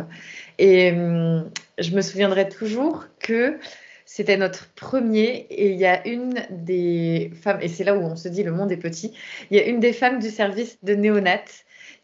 Et 0.57 0.91
hum, 0.91 1.49
je 1.77 1.95
me 1.95 2.01
souviendrai 2.01 2.49
toujours 2.49 3.05
que 3.19 3.59
c'était 4.05 4.37
notre 4.37 4.67
premier 4.73 5.45
et 5.51 5.71
il 5.71 5.77
y 5.77 5.85
a 5.85 6.05
une 6.07 6.43
des 6.49 7.31
femmes, 7.41 7.59
et 7.61 7.67
c'est 7.67 7.83
là 7.83 7.95
où 7.95 8.01
on 8.01 8.15
se 8.15 8.27
dit 8.27 8.41
le 8.41 8.51
monde 8.51 8.71
est 8.71 8.77
petit, 8.77 9.13
il 9.51 9.57
y 9.57 9.59
a 9.59 9.65
une 9.65 9.79
des 9.79 9.93
femmes 9.93 10.19
du 10.19 10.31
service 10.31 10.79
de 10.83 10.95
néonat 10.95 11.43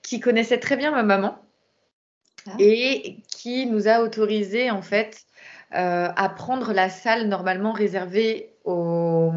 qui 0.04 0.20
connaissait 0.20 0.60
très 0.60 0.78
bien 0.78 0.92
ma 0.92 1.02
maman 1.02 1.36
ah. 2.48 2.52
et 2.60 3.18
qui 3.36 3.66
nous 3.66 3.88
a 3.88 4.02
autorisé 4.02 4.70
en 4.70 4.84
fait 4.84 5.26
euh, 5.74 6.10
à 6.16 6.30
prendre 6.30 6.74
la 6.74 6.90
salle 6.90 7.28
normalement 7.28 7.74
réservée 7.74 8.54
aux, 8.66 9.32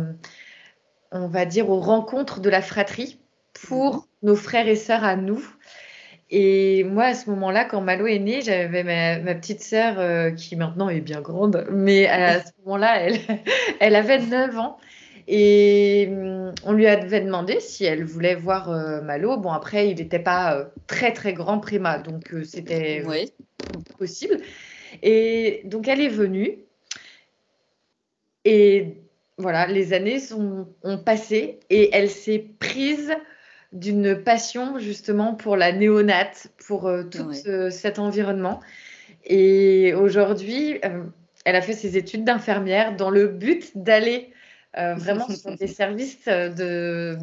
on 1.11 1.27
va 1.27 1.46
dire, 1.46 1.70
aux 1.70 1.81
rencontres 1.81 2.40
de 2.40 2.51
la 2.51 2.62
fratrie 2.62 3.18
pour 3.66 3.94
mhm. 3.94 4.03
nos 4.22 4.37
frères 4.37 4.68
et 4.68 4.77
sœurs 4.77 5.05
à 5.05 5.16
nous. 5.16 5.42
Et 6.31 6.85
moi, 6.85 7.05
à 7.05 7.14
ce 7.14 7.31
moment-là, 7.31 7.64
quand 7.64 7.81
Malo 7.81 8.07
est 8.07 8.19
née, 8.19 8.43
j'avais 8.43 8.85
ma, 8.85 9.35
petite 9.35 9.62
sœur 9.62 9.99
euh, 9.99 10.31
qui 10.31 10.57
maintenant 10.57 10.91
est 10.91 11.01
bien 11.01 11.23
grande, 11.23 11.67
mais 11.71 12.07
à 12.07 12.41
ce 12.45 12.51
moment-là, 12.64 13.01
elle, 13.01 13.19
elle 13.81 13.97
avait 13.97 14.19
9 14.19 14.59
ans. 14.59 14.79
Et 15.27 16.09
hum, 16.11 16.55
on 16.64 16.73
lui 16.73 16.87
avait 16.87 17.21
demandé 17.21 17.61
si 17.61 17.85
elle 17.85 18.05
voulait 18.05 18.35
voir 18.35 18.71
euh, 18.71 19.01
Malo. 19.03 19.37
Bon, 19.38 19.53
après, 19.53 19.88
il 19.91 19.97
n'était 19.97 20.19
pas 20.19 20.57
euh, 20.57 20.64
très, 20.87 21.12
très 21.12 21.33
grand 21.33 21.59
préma, 21.61 21.99
donc 21.99 22.35
c'était 22.45 23.03
possible. 23.99 24.38
Et 25.03 25.62
donc, 25.64 25.88
elle 25.88 26.01
est 26.01 26.09
venue. 26.09 26.59
Et 28.45 28.97
voilà, 29.38 29.67
les 29.67 29.93
années 29.93 30.19
sont, 30.19 30.69
ont 30.83 30.99
passé 30.99 31.61
et 31.71 31.91
elle 31.95 32.11
s'est 32.11 32.47
prise 32.59 33.14
d'une 33.72 34.22
passion 34.22 34.78
justement 34.78 35.35
pour 35.35 35.57
la 35.57 35.72
néonate, 35.72 36.48
pour 36.66 36.87
euh, 36.87 37.04
tout 37.04 37.33
cet 37.70 37.98
environnement. 37.98 38.61
Et 39.24 39.92
aujourd'hui, 39.94 40.78
euh, 40.85 41.04
elle 41.44 41.57
a 41.57 41.62
fait 41.62 41.74
ses 41.74 41.96
études 41.96 42.24
d'infirmière 42.24 42.96
dans 42.96 43.11
le 43.11 43.28
but 43.28 43.76
d'aller 43.76 44.33
euh, 44.76 44.94
vraiment 44.94 45.28
sur 45.28 45.54
des 45.57 45.66
services 45.66 46.26
de, 46.26 47.18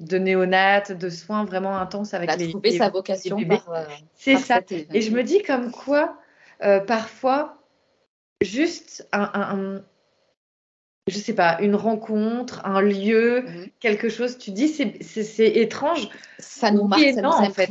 de 0.00 0.18
néonate, 0.18 0.92
de 0.92 1.08
soins 1.08 1.44
vraiment 1.44 1.78
intenses 1.78 2.12
avec 2.12 2.28
bah, 2.28 2.36
les 2.36 2.50
trouver 2.50 2.76
sa 2.76 2.90
vocation 2.90 3.38
C'est 4.14 4.36
ça. 4.36 4.60
Et 4.70 5.00
je 5.00 5.10
me 5.10 5.22
dis 5.22 5.42
comme 5.42 5.70
quoi, 5.70 6.18
parfois, 6.86 7.62
juste 8.42 9.08
un 9.12 9.82
je 11.06 11.18
sais 11.18 11.34
pas, 11.34 11.58
une 11.60 11.74
rencontre, 11.74 12.64
un 12.64 12.80
lieu, 12.80 13.42
mhm. 13.42 13.68
quelque 13.80 14.08
chose, 14.08 14.38
tu 14.38 14.50
dis 14.50 14.68
c'est 14.68 15.46
étrange. 15.46 16.08
Ça 16.38 16.70
nous 16.70 16.86
marque, 16.86 17.02
ça 17.02 17.22
nous 17.22 17.28
en 17.28 17.50
fait. 17.50 17.68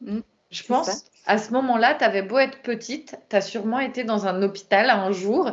Mhm. 0.00 0.22
Je 0.50 0.62
pense, 0.64 1.04
à 1.26 1.38
ce 1.38 1.52
moment-là, 1.52 1.94
tu 1.94 2.04
avais 2.04 2.22
beau 2.22 2.38
être 2.38 2.60
petite, 2.62 3.16
tu 3.30 3.36
as 3.36 3.40
sûrement 3.40 3.78
été 3.78 4.04
dans 4.04 4.26
un 4.26 4.42
hôpital 4.42 4.90
un 4.90 5.12
jour 5.12 5.52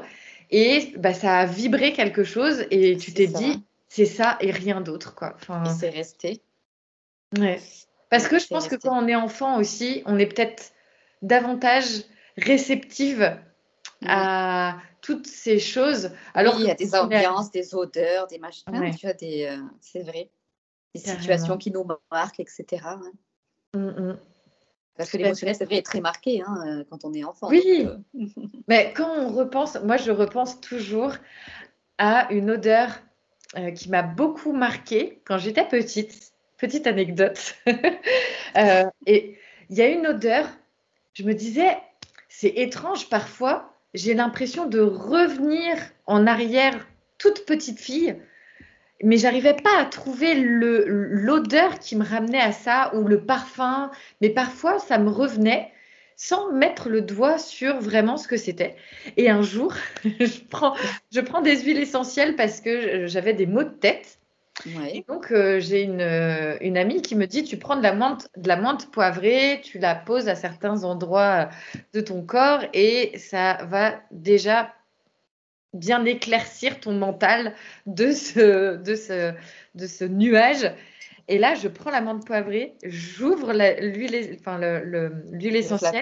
et 0.52 0.94
bah, 0.98 1.14
ça 1.14 1.40
a 1.40 1.46
vibré 1.46 1.94
quelque 1.94 2.24
chose 2.24 2.66
et 2.72 2.98
tu 2.98 3.14
t'es 3.14 3.28
dit 3.28 3.64
c'est 3.88 4.06
ça 4.06 4.38
et 4.42 4.52
rien 4.52 4.82
d'autre. 4.82 5.16
quoi. 5.16 5.36
Enfin, 5.36 5.64
et 5.66 5.70
c'est 5.70 5.90
resté. 5.90 6.42
Ouais. 7.38 7.60
Parce 8.10 8.28
que 8.28 8.40
je 8.40 8.48
pense 8.48 8.68
que 8.68 8.76
quand 8.76 8.98
on 8.98 9.08
est 9.08 9.16
enfant 9.16 9.58
aussi, 9.60 10.02
on 10.06 10.18
est 10.18 10.26
peut-être 10.26 10.74
davantage 11.22 11.86
réceptive 12.38 13.38
à 14.06 14.78
toutes 15.02 15.28
ces 15.28 15.60
choses. 15.60 16.12
Alors 16.34 16.56
oui, 16.56 16.64
il 16.64 16.68
y 16.68 16.72
a 16.72 16.76
des 16.76 16.96
ambiances, 16.96 17.52
des 17.52 17.76
odeurs, 17.76 18.28
des 18.28 18.40
machins, 18.40 18.66
tu 18.98 19.06
vois, 19.06 19.14
des, 19.14 19.46
euh, 19.46 19.62
c'est 19.82 20.02
vrai, 20.02 20.30
des 20.94 21.02
situations 21.02 21.58
qui 21.58 21.72
nous 21.72 21.86
marquent, 22.12 22.40
etc. 22.40 22.66
Hein. 22.86 23.02
Mmh, 23.76 23.80
mmh. 23.80 24.18
Parce 24.98 25.12
que 25.12 25.18
l'émotionnel, 25.18 25.56
c'est 25.56 25.66
vrai, 25.66 25.78
est 25.78 25.86
très 25.86 26.02
marqué 26.02 26.42
hein, 26.46 26.64
euh, 26.68 26.84
quand 26.90 27.06
on 27.06 27.14
est 27.14 27.24
enfant. 27.24 27.48
Oui, 27.50 27.88
euh. 27.88 27.98
mais 28.68 28.94
quand 28.94 29.10
on 29.10 29.30
repense, 29.30 29.78
moi 29.84 29.98
je 29.98 30.12
repense 30.12 30.60
toujours 30.60 31.14
à 31.98 32.32
une 32.32 32.52
odeur 32.52 32.90
qui 33.76 33.90
m'a 33.90 34.04
beaucoup 34.04 34.54
marquée 34.54 35.22
quand 35.26 35.40
j'étais 35.40 35.68
petite. 35.68 36.34
Petite 36.58 36.88
anecdote. 36.88 37.56
et 39.06 39.38
il 39.70 39.78
y 39.78 39.82
a 39.82 39.88
une 39.88 40.06
odeur, 40.06 40.46
je 41.14 41.24
me 41.24 41.34
disais, 41.34 41.78
c'est 42.28 42.50
étrange 42.50 43.10
parfois, 43.10 43.69
j'ai 43.94 44.14
l'impression 44.14 44.66
de 44.66 44.80
revenir 44.80 45.76
en 46.06 46.28
arrière 46.28 46.88
toute 47.18 47.46
petite 47.46 47.80
fille, 47.80 48.16
mais 49.04 49.18
j'arrivais 49.18 49.56
pas 49.56 49.78
à 49.80 49.86
trouver 49.86 50.36
l'odeur 50.36 51.80
qui 51.80 51.96
me 51.96 52.04
ramenait 52.04 52.42
à 52.42 52.52
ça 52.52 52.94
ou 52.96 53.08
le 53.08 53.22
parfum, 53.22 53.92
mais 54.22 54.30
parfois 54.30 54.80
ça 54.80 54.98
me 54.98 55.10
revenait 55.10 55.72
sans 56.16 56.52
mettre 56.52 56.90
le 56.90 57.02
doigt 57.02 57.38
sur 57.38 57.80
vraiment 57.80 58.18
ce 58.18 58.28
que 58.28 58.36
c'était. 58.36 58.76
Et 59.16 59.30
un 59.30 59.42
jour, 59.42 59.74
je 60.04 60.42
prends, 60.50 60.76
je 61.14 61.22
prends 61.22 61.42
des 61.42 61.62
huiles 61.62 61.80
essentielles 61.80 62.36
parce 62.36 62.60
que 62.60 63.08
j'avais 63.08 63.34
des 63.34 63.46
maux 63.46 63.64
de 63.64 63.70
tête 63.70 64.19
donc, 65.08 65.32
euh, 65.32 65.60
j'ai 65.60 65.84
une, 65.84 66.02
euh, 66.02 66.58
une, 66.62 66.78
amie 66.78 67.02
qui 67.02 67.16
me 67.16 67.28
dit 67.28 67.44
tu 67.44 67.58
prends 67.58 67.76
de 67.76 67.84
la, 67.84 67.94
menthe, 67.94 68.28
de 68.36 68.48
la 68.48 68.58
menthe 68.58 68.92
poivrée, 68.92 69.62
tu 69.64 69.80
la 69.80 69.96
poses 69.96 70.28
à 70.28 70.36
certains 70.36 70.84
endroits 70.84 71.50
de 71.94 72.02
ton 72.02 72.24
corps 72.24 72.64
et 72.74 73.18
ça 73.18 73.60
va 73.66 74.00
déjà 74.12 74.74
bien 75.74 76.04
éclaircir 76.06 76.80
ton 76.80 76.94
mental 76.94 77.54
de 77.86 78.12
ce, 78.12 78.76
de 78.78 78.96
ce, 78.96 79.34
de 79.76 79.88
ce 79.88 80.06
nuage. 80.06 80.72
Et 81.28 81.38
là, 81.38 81.54
je 81.54 81.68
prends 81.68 81.92
la 81.92 82.02
menthe 82.02 82.26
poivrée, 82.26 82.74
j'ouvre 82.84 83.54
l'huile 83.54 84.36
enfin, 84.40 84.58
le, 84.58 85.12
essentielle, 85.42 86.02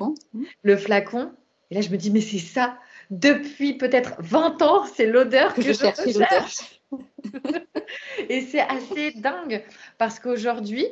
le 0.64 0.78
flacon, 0.78 1.34
Et 1.70 1.76
là, 1.76 1.82
je 1.82 1.90
me 1.90 1.98
dis, 1.98 2.12
mais 2.12 2.22
c'est 2.22 2.40
ça. 2.40 2.78
Depuis 3.10 3.74
peut-être 3.74 4.16
20 4.20 4.62
ans, 4.62 4.86
c'est 4.86 5.06
l'odeur 5.06 5.54
que, 5.54 5.62
je, 5.62 5.74
cherche. 5.74 6.77
et 8.30 8.42
c'est 8.42 8.62
assez 8.62 9.12
dingue 9.12 9.64
parce 9.98 10.20
qu'aujourd'hui, 10.20 10.88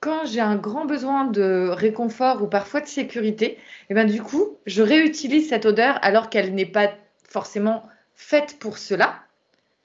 quand 0.00 0.26
j'ai 0.26 0.40
un 0.40 0.56
grand 0.56 0.84
besoin 0.84 1.24
de 1.24 1.68
réconfort 1.70 2.42
ou 2.42 2.48
parfois 2.48 2.80
de 2.80 2.88
sécurité, 2.88 3.52
et 3.52 3.58
eh 3.90 3.94
ben 3.94 4.06
du 4.06 4.20
coup, 4.20 4.58
je 4.66 4.82
réutilise 4.82 5.48
cette 5.48 5.64
odeur 5.64 5.98
alors 6.02 6.28
qu'elle 6.28 6.54
n'est 6.54 6.66
pas 6.66 6.92
forcément 7.28 7.88
faite 8.14 8.58
pour 8.58 8.78
cela. 8.78 9.20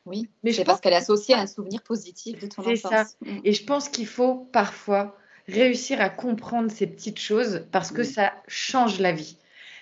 Oui, 0.06 0.30
mais 0.43 0.54
c'est 0.54 0.63
parce 0.63 0.82
qu'elle 0.82 0.93
est 0.93 0.97
associée 0.97 1.36
à 1.36 1.39
un 1.39 1.47
souvenir 1.47 1.82
positif 1.82 2.39
de 2.39 2.47
ton 2.47 2.62
enfance. 2.62 2.76
C'est 2.76 2.88
ça. 2.88 3.06
Mm. 3.21 3.39
Et 3.43 3.54
je 3.54 3.63
pense 3.63 3.89
qu'il 3.89 4.08
faut 4.08 4.36
parfois 4.52 5.15
réussir 5.47 6.02
à 6.02 6.10
comprendre 6.10 6.71
ces 6.71 6.88
petites 6.88 7.19
choses 7.19 7.65
parce 7.71 7.91
que 7.91 8.04
ça 8.04 8.34
change 8.47 9.00
la 9.00 9.12
vie. 9.12 9.38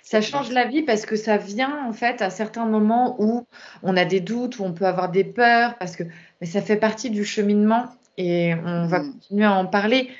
Ça 0.05 0.21
change 0.21 0.51
la 0.51 0.65
vie 0.65 0.83
parce 0.83 1.05
que 1.05 1.15
ça 1.15 1.37
vient 1.37 1.85
en 1.85 1.91
fait 1.91 2.21
à 2.21 2.29
certains 2.29 2.65
moments 2.65 3.15
où 3.19 3.45
on 3.83 3.97
a 3.97 4.05
des 4.05 4.21
doutes, 4.21 4.59
où 4.59 4.63
on 4.63 4.71
peut 4.71 4.85
avoir 4.85 5.09
des 5.09 5.23
peurs, 5.23 5.77
parce 5.77 5.95
que 5.95 6.03
mais 6.39 6.47
ça 6.47 6.61
fait 6.61 6.77
partie 6.77 7.09
du 7.09 7.25
cheminement 7.25 7.87
et 8.17 8.53
on 8.53 8.85
va 8.85 8.99
mm. 8.99 9.11
continuer 9.11 9.45
à 9.45 9.53
en 9.53 9.65
parler. 9.65 10.11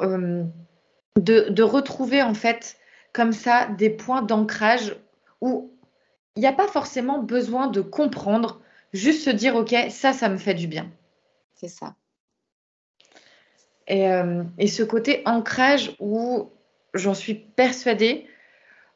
Euh, 0.00 0.44
de, 1.16 1.50
de, 1.50 1.62
retrouver 1.62 2.22
en 2.22 2.32
fait 2.32 2.78
comme 3.12 3.32
ça 3.32 3.66
des 3.66 3.90
points 3.90 4.22
d'ancrage 4.22 4.96
où 5.42 5.70
il 6.34 6.40
n'y 6.40 6.46
a 6.46 6.52
pas 6.54 6.66
forcément 6.66 7.18
besoin 7.18 7.66
de 7.66 7.82
comprendre 7.82 8.62
Juste 8.92 9.24
se 9.24 9.30
dire, 9.30 9.56
OK, 9.56 9.74
ça, 9.90 10.12
ça 10.12 10.28
me 10.28 10.36
fait 10.36 10.54
du 10.54 10.66
bien. 10.66 10.90
C'est 11.54 11.68
ça. 11.68 11.94
Et, 13.88 14.08
euh, 14.08 14.44
et, 14.58 14.68
ce 14.68 14.82
côté 14.82 15.22
ancrage 15.24 15.96
où 15.98 16.50
j'en 16.94 17.14
suis 17.14 17.34
persuadée, 17.34 18.26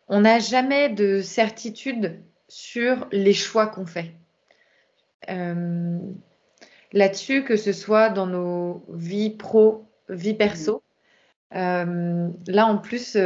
on 0.08 0.20
n'a 0.20 0.38
jamais 0.38 0.88
de 0.88 1.20
certitude 1.20 2.20
sur 2.48 3.08
les 3.12 3.32
choix 3.32 3.66
qu'on 3.66 3.86
fait. 3.86 4.12
Euh, 5.28 5.98
là-dessus, 6.92 7.44
que 7.44 7.56
ce 7.56 7.72
soit 7.72 8.10
dans 8.10 8.26
nos 8.26 8.84
vies 8.88 9.30
pro, 9.30 9.86
vie 10.08 10.34
perso. 10.34 10.82
Euh, 11.54 12.28
là, 12.46 12.66
en 12.66 12.78
plus, 12.78 13.16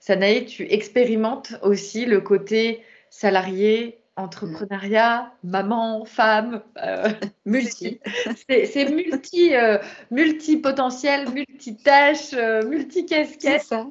Sanaï, 0.00 0.46
tu 0.46 0.64
expérimentes 0.72 1.54
aussi 1.62 2.06
le 2.06 2.20
côté 2.20 2.82
salarié, 3.10 4.00
entrepreneuriat, 4.16 5.32
maman, 5.42 6.04
femme, 6.04 6.62
euh, 6.82 7.08
multi. 7.44 8.00
C'est 8.48 8.90
multi, 8.90 9.54
euh, 9.54 9.78
multi-potentiel, 10.10 11.30
multitâche, 11.30 12.32
euh, 12.34 12.62
multi-casquette. 12.66 13.62
ça. 13.62 13.86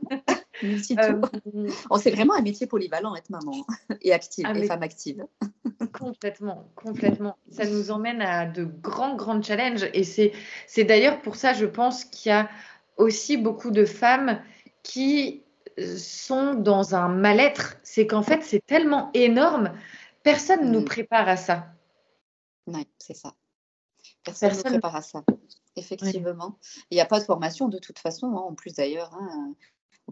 Multi 0.64 0.96
oh, 1.90 1.98
c'est 1.98 2.12
vraiment 2.12 2.36
un 2.36 2.42
métier 2.42 2.68
polyvalent 2.68 3.16
être 3.16 3.30
maman 3.30 3.66
et 4.02 4.14
active, 4.14 4.46
ah, 4.48 4.58
et 4.58 4.68
femme 4.68 4.84
active. 4.84 5.26
complètement, 5.94 6.70
complètement. 6.76 7.38
Ça 7.52 7.66
nous 7.66 7.92
emmène 7.92 8.22
à 8.22 8.46
de 8.46 8.66
grands, 8.66 9.16
grands 9.16 9.42
challenges. 9.42 9.90
Et 9.94 10.04
c'est 10.04 10.84
d'ailleurs 10.84 11.22
pour 11.22 11.36
ça, 11.36 11.54
je 11.54 11.66
pense, 11.66 12.06
qu'il 12.06 12.30
y 12.30 12.34
a 12.34 12.50
aussi 12.98 13.38
beaucoup 13.38 13.72
de 13.72 13.86
femmes 13.86 14.42
qui 14.84 15.44
sont 15.98 16.56
dans 16.56 16.96
un 16.96 17.08
mal-être. 17.08 17.78
C'est 17.84 18.08
qu'en 18.08 18.24
fait, 18.24 18.44
c'est 18.44 18.66
tellement 18.66 19.10
énorme 19.14 19.72
Personne 20.24 20.66
ne 20.66 20.72
nous 20.72 20.82
mm. 20.82 20.86
prépare 20.86 21.28
à 21.28 21.38
ça. 21.38 21.68
Oui, 22.68 22.88
c'est 22.98 23.16
ça. 23.16 23.36
Personne 24.24 24.50
ne 24.50 24.56
nous 24.56 24.64
prépare 24.64 24.96
à 24.96 25.02
ça, 25.02 25.24
effectivement. 25.76 26.58
Il 26.92 26.96
n'y 26.96 27.02
a 27.02 27.06
pas 27.06 27.20
de 27.20 27.26
formation 27.26 27.68
de 27.68 27.78
toute 27.78 28.00
façon, 28.00 28.28
hein, 28.28 28.42
en 28.42 28.54
plus 28.54 28.74
d'ailleurs. 28.76 29.14
Hein. 29.16 29.54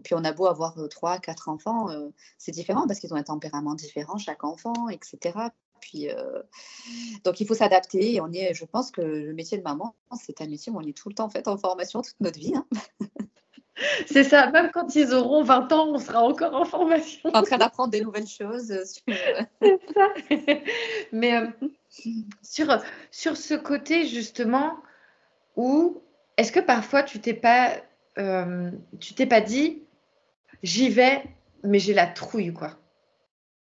Puis 0.00 0.14
on 0.14 0.24
a 0.24 0.32
beau 0.32 0.46
avoir 0.46 0.78
euh, 0.78 0.88
trois, 0.88 1.18
quatre 1.18 1.48
enfants, 1.48 1.90
euh, 1.90 2.08
c'est 2.38 2.52
différent 2.52 2.86
parce 2.86 3.00
qu'ils 3.00 3.12
ont 3.12 3.16
un 3.16 3.22
tempérament 3.22 3.74
différent, 3.74 4.18
chaque 4.18 4.44
enfant, 4.44 4.88
etc. 4.88 5.38
Puis, 5.80 6.10
euh, 6.10 6.42
donc 7.24 7.40
il 7.40 7.46
faut 7.46 7.54
s'adapter. 7.54 8.20
on 8.20 8.32
est, 8.32 8.54
je 8.54 8.64
pense 8.64 8.90
que 8.90 9.00
le 9.00 9.32
métier 9.32 9.58
de 9.58 9.62
maman, 9.62 9.94
c'est 10.20 10.40
un 10.40 10.46
métier 10.46 10.72
où 10.72 10.76
on 10.76 10.86
est 10.86 10.96
tout 10.96 11.08
le 11.08 11.14
temps 11.14 11.26
en 11.26 11.30
fait 11.30 11.48
en 11.48 11.56
formation 11.56 12.02
toute 12.02 12.20
notre 12.20 12.38
vie. 12.38 12.54
Hein. 12.54 12.66
C'est 14.06 14.24
ça, 14.24 14.50
même 14.50 14.70
quand 14.72 14.94
ils 14.96 15.14
auront 15.14 15.42
20 15.42 15.72
ans, 15.72 15.88
on 15.90 15.98
sera 15.98 16.22
encore 16.22 16.54
en 16.54 16.64
formation. 16.64 17.30
En 17.32 17.42
train 17.42 17.58
d'apprendre 17.58 17.90
des 17.90 18.00
nouvelles 18.00 18.26
choses. 18.26 18.74
C'est 19.62 19.80
ça. 19.94 20.08
Mais 21.12 21.36
euh, 21.36 21.46
sur, 22.42 22.82
sur 23.10 23.36
ce 23.36 23.54
côté, 23.54 24.06
justement, 24.06 24.76
où 25.56 26.02
est-ce 26.36 26.52
que 26.52 26.60
parfois 26.60 27.02
tu 27.02 27.20
t'es 27.20 27.34
pas, 27.34 27.76
euh, 28.18 28.70
tu 29.00 29.14
t'es 29.14 29.26
pas 29.26 29.40
dit, 29.40 29.82
j'y 30.62 30.88
vais, 30.88 31.24
mais 31.62 31.78
j'ai 31.78 31.94
la 31.94 32.06
trouille, 32.06 32.52
quoi. 32.52 32.78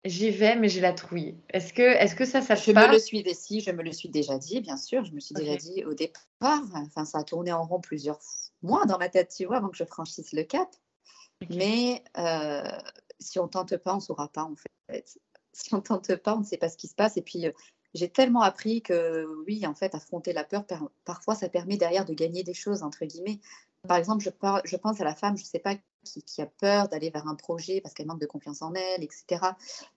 J'y 0.05 0.31
vais, 0.31 0.57
mais 0.57 0.69
j'ai 0.69 0.81
la 0.81 0.93
trouille. 0.93 1.37
Est-ce 1.51 1.73
que, 1.73 1.83
est-ce 1.83 2.17
que 2.17 2.25
ça, 2.25 2.43
ça 2.43 2.57
Je 2.57 2.73
me 2.73 2.93
le 2.93 2.99
suis 2.99 3.23
dit, 3.23 3.61
je 3.61 3.71
me 3.71 3.83
le 3.83 3.93
suis 3.93 4.09
déjà 4.09 4.37
dit, 4.37 4.61
bien 4.61 4.77
sûr. 4.77 5.05
Je 5.05 5.13
me 5.13 5.21
suis 5.21 5.35
déjà 5.35 5.57
dit 5.57 5.85
au 5.85 5.95
départ. 5.95 6.63
Enfin, 6.75 7.05
ça 7.05 7.19
a 7.19 7.23
tourné 7.23 7.53
en 7.53 7.65
rond 7.65 7.81
plusieurs 7.81 8.19
mois 8.63 8.85
dans 8.87 8.99
ma 8.99 9.09
tête, 9.09 9.33
tu 9.37 9.45
vois, 9.45 9.59
avant 9.59 9.69
que 9.69 9.77
je 9.77 9.85
franchisse 9.85 10.33
le 10.33 10.43
cap. 10.43 10.69
Mais 11.51 12.03
euh, 12.19 12.63
si 13.21 13.39
on 13.39 13.47
tente 13.47 13.77
pas, 13.77 13.95
on 13.95 14.01
saura 14.01 14.29
pas 14.29 14.43
en 14.43 14.57
fait. 14.57 15.19
Si 15.53 15.75
on 15.75 15.81
tente 15.81 16.17
pas, 16.17 16.35
on 16.35 16.41
ne 16.41 16.45
sait 16.45 16.57
pas 16.57 16.69
ce 16.69 16.77
qui 16.77 16.89
se 16.89 16.95
passe. 16.95 17.17
Et 17.17 17.23
puis, 17.23 17.47
euh, 17.47 17.53
j'ai 17.95 18.09
tellement 18.09 18.43
appris 18.43 18.83
que 18.83 19.27
oui, 19.47 19.67
en 19.67 19.75
fait, 19.75 19.95
affronter 19.95 20.33
la 20.33 20.45
peur, 20.45 20.65
parfois, 21.05 21.35
ça 21.35 21.49
permet 21.49 21.77
derrière 21.77 22.05
de 22.05 22.15
gagner 22.15 22.43
des 22.43 22.55
choses 22.55 22.83
entre 22.83 23.05
guillemets. 23.05 23.39
Par 23.89 23.97
exemple, 23.97 24.23
je, 24.23 24.77
pense 24.77 25.01
à 25.01 25.05
la 25.05 25.15
femme, 25.15 25.37
je 25.37 25.43
ne 25.43 25.47
sais 25.47 25.59
pas 25.59 25.75
qui, 26.05 26.43
a 26.43 26.47
peur 26.47 26.89
d'aller 26.89 27.11
vers 27.11 27.27
un 27.27 27.35
projet 27.35 27.81
parce 27.81 27.95
qu'elle 27.95 28.07
manque 28.07 28.21
de 28.21 28.27
confiance 28.27 28.63
en 28.63 28.75
elle, 28.75 29.03
etc., 29.03 29.41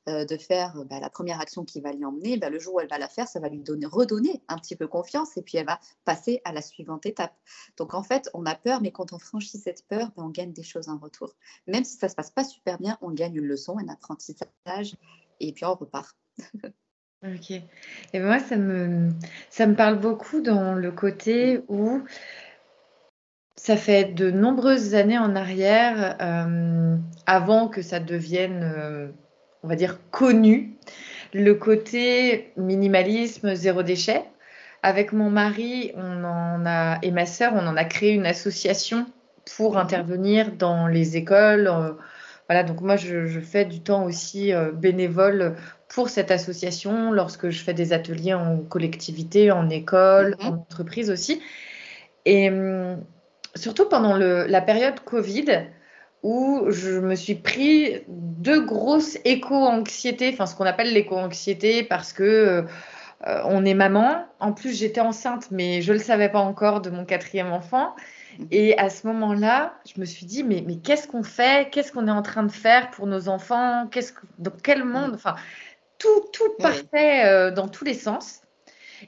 euh, 0.08 0.26
de 0.26 0.38
faire 0.38 0.76
bah, 0.86 1.00
la 1.00 1.10
première 1.10 1.39
action 1.39 1.65
qui 1.65 1.82
va 1.82 1.91
l'y 1.91 2.06
emmener, 2.06 2.38
bah, 2.38 2.50
le 2.50 2.60
jour 2.60 2.76
où 2.76 2.80
elle 2.80 2.88
va 2.88 2.98
la 2.98 3.08
faire, 3.08 3.28
ça 3.28 3.39
va 3.39 3.50
lui 3.50 3.60
donner, 3.60 3.86
redonner 3.86 4.41
un 4.48 4.58
petit 4.58 4.76
peu 4.76 4.88
confiance 4.88 5.38
et 5.38 5.41
puis 5.41 5.58
elle 5.58 5.65
va 5.65 5.80
passer 6.04 6.41
à 6.45 6.54
la 6.54 6.62
suivante 6.62 7.06
étape. 7.06 7.34
Donc 7.78 7.93
en 7.93 8.04
fait, 8.04 8.30
on 8.34 8.45
a 8.45 8.56
peur, 8.56 8.82
mais 8.82 8.91
quand 8.91 9.13
on 9.13 9.19
franchit 9.19 9.58
cette 9.58 9.86
peur, 9.88 10.08
bah, 10.15 10.24
on 10.24 10.30
gagne 10.30 10.52
des 10.52 10.63
choses 10.63 10.89
en 10.89 10.98
retour. 10.98 11.36
Même 11.67 11.84
si 11.84 11.98
ça 11.98 12.08
ne 12.08 12.12
se 12.12 12.15
passe 12.15 12.32
pas 12.32 12.43
super 12.43 12.80
bien, 12.80 12.98
on 13.02 13.12
gagne 13.12 13.36
une 13.36 13.45
leçon, 13.45 13.78
un 13.78 13.88
apprentissage 13.88 14.95
et 15.39 15.54
puis 15.54 15.65
on 15.65 15.76
repart. 15.76 16.15
ok. 17.24 17.52
Et 18.13 18.19
moi, 18.19 18.39
ça 18.39 18.58
me, 18.58 19.12
ça 19.50 19.67
me 19.67 19.76
parle 19.76 20.00
beaucoup 20.00 20.41
dans 20.41 20.74
le 20.74 20.91
côté 20.91 21.62
où 21.67 22.04
ça 23.56 23.78
fait 23.78 24.13
de 24.13 24.32
nombreuses 24.32 24.96
années 24.96 25.18
en 25.18 25.36
arrière, 25.36 26.18
euh, 26.22 26.98
avant 27.26 27.68
que 27.68 27.82
ça 27.82 28.00
devienne, 28.00 28.62
euh, 28.63 29.08
on 29.63 29.68
va 29.68 29.76
dire, 29.76 30.00
connu, 30.12 30.78
le 31.34 31.54
côté 31.54 32.52
minimalisme, 32.58 33.56
zéro 33.56 33.84
déchet. 33.84 34.24
Avec 34.84 35.13
mon 35.13 35.32
mari 35.32 35.91
on 35.96 36.24
en 36.24 36.63
a, 36.65 37.00
et 37.02 37.10
ma 37.10 37.26
sœur, 37.26 37.54
on 37.56 37.65
en 37.65 37.76
a 37.76 37.86
créé 37.86 38.13
une 38.13 38.28
association 38.28 39.08
pour 39.58 39.78
intervenir 39.78 40.52
dans 40.52 40.88
les 40.88 41.18
écoles. 41.18 41.68
Euh, 41.68 41.94
voilà, 42.48 42.63
donc 42.63 42.82
moi, 42.82 42.96
je, 42.96 43.39
fais 43.39 43.65
du 43.65 43.80
temps 43.80 44.04
aussi 44.04 44.52
bénévole 44.76 45.56
pour 45.88 46.10
cette 46.10 46.30
association 46.30 47.12
lorsque 47.12 47.50
je 47.50 47.63
fais 47.63 47.74
des 47.74 47.91
ateliers 47.94 48.36
en 48.36 48.60
collectivité, 48.60 49.50
en 49.50 49.68
école, 49.70 50.36
mhm. 50.39 50.48
en 50.48 50.54
entreprise 50.58 51.10
aussi. 51.10 51.41
Et 52.26 52.50
hum, 52.52 53.04
surtout 53.56 53.88
pendant 53.88 54.15
la 54.15 54.62
période 54.62 55.00
Covid, 55.02 55.68
où 56.24 56.65
je 56.70 57.00
me 57.00 57.15
suis 57.15 57.36
pris 57.36 58.02
deux 58.08 58.62
grosses 58.62 59.18
éco-anxiétés, 59.26 60.32
enfin 60.34 60.48
ce 60.48 60.56
qu'on 60.56 60.65
appelle 60.65 60.91
l'éco-anxiété 60.91 61.84
parce 61.84 62.13
que 62.13 62.65
euh, 63.28 63.41
on 63.46 63.63
est 63.65 63.74
maman. 63.74 64.26
En 64.39 64.52
plus, 64.52 64.78
j'étais 64.78 65.02
enceinte, 65.02 65.50
mais 65.52 65.82
je 65.82 65.94
ne 65.94 65.98
le 65.98 66.04
savais 66.04 66.30
pas 66.30 66.39
encore 66.39 66.82
de 66.82 66.89
mon 66.89 67.06
quatrième 67.06 67.52
enfant. 67.52 67.96
Et 68.52 68.78
à 68.78 68.89
ce 68.89 69.08
moment-là, 69.08 69.76
je 69.86 70.00
me 70.00 70.06
suis 70.06 70.26
dit, 70.26 70.44
mais, 70.44 70.63
mais 70.65 70.76
qu'est-ce 70.78 71.08
qu'on 71.08 71.24
fait? 71.24 71.70
Qu'est-ce 71.72 71.91
qu'on 71.91 72.08
est 72.08 72.12
en 72.12 72.22
train 72.22 72.44
de 72.44 72.52
faire 72.52 72.91
pour 72.91 73.08
nos 73.08 73.30
enfants? 73.30 73.88
Qu'est-ce 73.91 74.13
que, 74.13 74.22
Dans 74.39 74.52
quel 74.63 74.84
monde? 74.84 75.12
Enfin, 75.13 75.36
tout, 75.98 76.26
tout 76.34 76.52
partait 76.60 77.26
euh, 77.26 77.52
dans 77.52 77.68
tous 77.68 77.86
les 77.86 77.94
sens. 77.94 78.41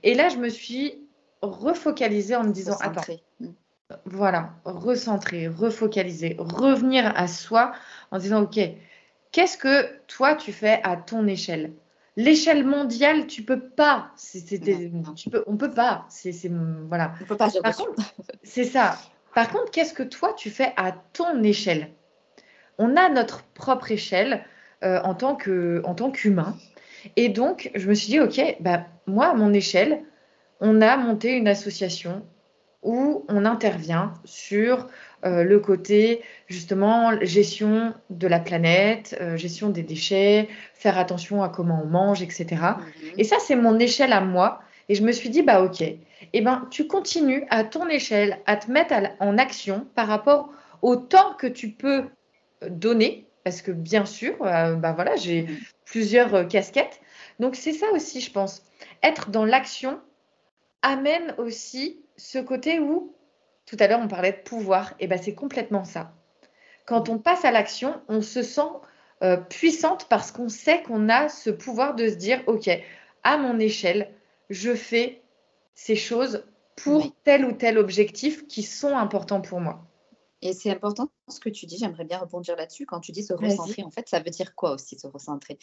Et 0.04 0.14
là, 0.14 0.30
je 0.30 0.38
me 0.38 0.50
suis 0.50 1.02
refocalisée 1.42 2.36
en 2.36 2.44
me 2.44 2.52
disant, 2.52 2.78
attends, 2.80 3.02
voilà, 4.06 4.54
recentrer, 4.66 5.48
refocaliser, 5.48 6.36
revenir 6.40 7.12
à 7.16 7.28
soi 7.28 7.72
en 8.12 8.18
disant, 8.18 8.44
OK, 8.44 8.60
qu'est-ce 9.32 9.58
que 9.58 9.88
toi 10.08 10.36
tu 10.36 10.52
fais 10.52 10.82
à 10.84 10.98
ton 10.98 11.28
échelle? 11.28 11.74
L'échelle 12.16 12.66
mondiale, 12.66 13.28
tu 13.28 13.44
peux 13.44 13.60
pas. 13.60 14.12
tu 15.16 15.30
peux, 15.30 15.44
on 15.46 15.56
peut 15.56 15.72
pas. 15.72 16.06
C'est, 16.10 16.34
voilà. 16.88 17.14
On 17.22 17.26
peut 17.26 17.38
pas. 17.38 17.50
c'est 18.44 18.64
ça. 18.64 18.98
Par 19.36 19.50
contre, 19.50 19.70
qu'est-ce 19.72 19.94
que 19.94 20.04
toi 20.04 20.34
tu 20.34 20.50
fais 20.50 20.74
à 20.78 20.92
ton 21.14 21.44
échelle? 21.44 21.92
On 22.80 22.96
a 22.96 23.10
notre 23.10 23.44
propre 23.44 23.92
échelle 23.92 24.44
euh, 24.84 25.00
en 25.04 25.14
tant 25.14 25.36
que, 25.36 25.82
en 25.86 25.94
tant 25.94 26.10
qu'humain. 26.12 26.58
Et 27.16 27.30
donc, 27.30 27.72
je 27.76 27.88
me 27.88 27.94
suis 27.94 28.08
dit, 28.08 28.20
OK, 28.20 28.42
bah, 28.60 28.86
moi, 29.06 29.28
à 29.28 29.34
mon 29.36 29.54
échelle, 29.54 30.04
on 30.60 30.82
a 30.82 30.98
monté 30.98 31.34
une 31.34 31.48
association 31.48 32.26
où 32.84 33.26
on 33.28 33.46
intervient 33.46 34.14
sur 34.24 34.88
euh, 35.26 35.44
le 35.44 35.60
côté 35.60 36.22
justement 36.48 37.20
gestion 37.22 37.94
de 38.10 38.28
la 38.28 38.40
planète, 38.40 39.18
euh, 39.20 39.36
gestion 39.36 39.70
des 39.70 39.82
déchets, 39.82 40.48
faire 40.74 40.98
attention 40.98 41.44
à 41.44 41.50
comment 41.50 41.82
on 41.84 41.88
mange, 41.88 42.22
etc. 42.22 42.46
Mhm. 42.52 43.12
Et 43.18 43.24
ça, 43.24 43.38
c'est 43.40 43.56
mon 43.56 43.80
échelle 43.80 44.14
à 44.14 44.22
moi. 44.22 44.62
Et 44.90 44.96
je 44.96 45.04
me 45.04 45.12
suis 45.12 45.30
dit, 45.30 45.42
bah 45.42 45.64
ok, 45.64 45.82
eh 45.82 46.42
ben, 46.42 46.68
tu 46.72 46.88
continues 46.88 47.46
à 47.50 47.64
ton 47.64 47.90
échelle 47.90 48.40
à 48.46 48.56
te 48.56 48.72
mettre 48.72 48.94
en 49.20 49.38
action 49.38 49.88
par 49.96 50.08
rapport 50.08 50.50
au 50.82 50.96
temps 50.96 51.34
que 51.34 51.48
tu 51.48 51.72
peux 51.72 52.06
donner, 52.70 53.28
parce 53.44 53.62
que 53.62 53.72
bien 53.72 54.06
sûr, 54.06 54.36
euh, 54.42 54.76
bah 54.76 54.94
voilà, 54.94 55.16
j'ai 55.16 55.44
mhm. 55.44 55.58
plusieurs 55.86 56.48
casquettes. 56.48 57.02
Donc 57.40 57.56
c'est 57.56 57.74
ça 57.74 57.88
aussi, 57.92 58.22
je 58.22 58.32
pense. 58.32 58.64
Être 59.04 59.30
dans 59.32 59.46
l'action 59.46 60.00
amène 60.84 61.34
aussi 61.38 62.00
ce 62.18 62.40
côté 62.40 62.80
où 62.80 63.14
tout 63.68 63.76
à 63.80 63.88
l'heure, 63.88 64.00
on 64.02 64.08
parlait 64.08 64.32
de 64.32 64.38
pouvoir. 64.38 64.96
Et 65.00 65.08
ben, 65.08 65.20
c'est 65.22 65.36
complètement 65.36 65.84
ça. 65.84 66.14
Quand 66.86 67.10
on 67.10 67.20
passe 67.20 67.46
à 67.46 67.52
l'action, 67.52 68.02
on 68.08 68.22
se 68.22 68.42
sent 68.42 68.70
euh, 69.22 69.38
puissante 69.38 70.08
parce 70.10 70.32
qu'on 70.32 70.50
sait 70.50 70.82
qu'on 70.82 71.10
a 71.10 71.30
ce 71.30 71.50
pouvoir 71.50 71.94
de 71.94 72.08
se 72.08 72.16
dire, 72.16 72.42
OK, 72.48 72.70
à 73.24 73.38
mon 73.38 73.60
échelle, 73.60 74.14
je 74.50 74.74
fais 74.74 75.22
ces 75.76 75.98
choses 75.98 76.46
pour 76.78 77.14
tel 77.24 77.46
ou 77.46 77.52
tel 77.52 77.78
objectif 77.78 78.48
qui 78.48 78.64
sont 78.64 78.96
importants 78.96 79.42
pour 79.42 79.60
moi. 79.60 79.86
Et 80.42 80.54
c'est 80.54 80.72
important 80.72 81.10
ce 81.28 81.40
que 81.42 81.50
tu 81.50 81.66
dis, 81.66 81.78
j'aimerais 81.78 82.06
bien 82.06 82.20
rebondir 82.20 82.56
là-dessus. 82.56 82.86
Quand 82.86 83.02
tu 83.02 83.12
dis 83.12 83.24
se 83.24 83.34
recentrer, 83.34 83.84
en 83.84 83.90
fait, 83.90 84.08
ça 84.08 84.20
veut 84.20 84.30
dire 84.30 84.56
quoi 84.56 84.72
aussi 84.72 84.98
se 84.98 85.08
recentrer? 85.08 85.58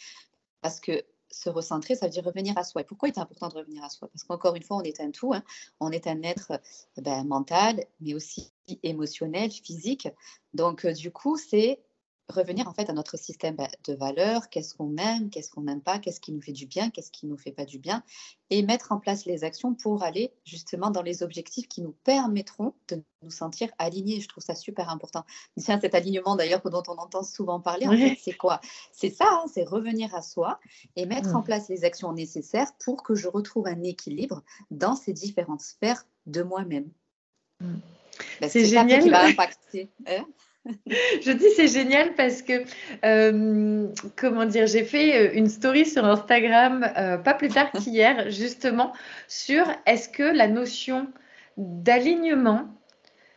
Parce 0.61 0.79
que 0.79 1.03
se 1.31 1.49
recentrer, 1.49 1.95
ça 1.95 2.05
veut 2.05 2.11
dire 2.11 2.23
revenir 2.23 2.57
à 2.57 2.63
soi. 2.63 2.81
Et 2.81 2.83
pourquoi 2.83 3.09
il 3.09 3.13
est 3.13 3.19
important 3.19 3.47
de 3.47 3.55
revenir 3.55 3.83
à 3.83 3.89
soi? 3.89 4.07
Parce 4.09 4.23
qu'encore 4.23 4.55
une 4.55 4.63
fois, 4.63 4.77
on 4.77 4.81
est 4.81 4.99
un 4.99 5.11
tout, 5.11 5.33
hein. 5.33 5.43
on 5.79 5.91
est 5.91 6.07
un 6.07 6.21
être 6.23 6.59
ben, 6.97 7.23
mental, 7.25 7.83
mais 7.99 8.13
aussi 8.13 8.51
émotionnel, 8.83 9.51
physique. 9.51 10.07
Donc, 10.53 10.85
euh, 10.85 10.93
du 10.93 11.11
coup, 11.11 11.37
c'est 11.37 11.81
revenir 12.29 12.67
en 12.67 12.73
fait 12.73 12.89
à 12.89 12.93
notre 12.93 13.17
système 13.17 13.55
bah, 13.55 13.67
de 13.85 13.93
valeurs, 13.93 14.49
qu'est-ce 14.49 14.73
qu'on 14.73 14.95
aime, 14.97 15.29
qu'est-ce 15.29 15.51
qu'on 15.51 15.61
n'aime 15.61 15.81
pas, 15.81 15.99
qu'est-ce 15.99 16.19
qui 16.19 16.31
nous 16.31 16.41
fait 16.41 16.51
du 16.51 16.65
bien, 16.65 16.89
qu'est-ce 16.89 17.11
qui 17.11 17.25
ne 17.25 17.31
nous 17.31 17.37
fait 17.37 17.51
pas 17.51 17.65
du 17.65 17.79
bien, 17.79 18.03
et 18.49 18.63
mettre 18.63 18.91
en 18.91 18.99
place 18.99 19.25
les 19.25 19.43
actions 19.43 19.73
pour 19.73 20.03
aller 20.03 20.31
justement 20.43 20.89
dans 20.89 21.01
les 21.01 21.23
objectifs 21.23 21.67
qui 21.67 21.81
nous 21.81 21.95
permettront 22.03 22.73
de 22.87 23.03
nous 23.21 23.31
sentir 23.31 23.69
alignés. 23.77 24.21
Je 24.21 24.27
trouve 24.27 24.43
ça 24.43 24.55
super 24.55 24.89
important. 24.89 25.23
Tiens, 25.59 25.79
cet 25.79 25.95
alignement 25.95 26.35
d'ailleurs 26.35 26.61
dont 26.61 26.83
on 26.87 26.97
entend 26.97 27.23
souvent 27.23 27.59
parler, 27.59 27.87
en 27.87 27.91
fait, 27.91 28.17
c'est 28.21 28.33
quoi? 28.33 28.59
C'est 28.91 29.09
ça, 29.09 29.27
hein, 29.29 29.45
c'est 29.53 29.63
revenir 29.63 30.13
à 30.15 30.21
soi 30.21 30.59
et 30.95 31.05
mettre 31.05 31.35
en 31.35 31.41
mmh. 31.41 31.45
place 31.45 31.69
les 31.69 31.83
actions 31.83 32.11
nécessaires 32.13 32.71
pour 32.83 33.03
que 33.03 33.15
je 33.15 33.27
retrouve 33.27 33.67
un 33.67 33.83
équilibre 33.83 34.43
dans 34.71 34.95
ces 34.95 35.13
différentes 35.13 35.61
sphères 35.61 36.05
de 36.25 36.41
moi-même. 36.41 36.89
Mmh. 37.61 37.75
Ben, 38.41 38.49
c'est 38.49 38.65
génial. 38.65 39.03
qui 39.03 39.09
va 39.09 39.25
impacter. 39.25 39.89
Hein? 40.07 40.25
Je 40.85 41.31
dis 41.31 41.49
c'est 41.55 41.67
génial 41.67 42.15
parce 42.15 42.41
que, 42.41 42.63
euh, 43.05 43.87
comment 44.15 44.45
dire, 44.45 44.67
j'ai 44.67 44.83
fait 44.83 45.15
euh, 45.15 45.33
une 45.33 45.47
story 45.47 45.85
sur 45.85 46.05
Instagram 46.05 46.91
euh, 46.97 47.17
pas 47.17 47.33
plus 47.33 47.49
tard 47.49 47.71
qu'hier, 47.71 48.29
justement, 48.31 48.93
sur 49.27 49.65
est-ce 49.85 50.09
que 50.09 50.23
la 50.23 50.47
notion 50.47 51.07
d'alignement, 51.57 52.67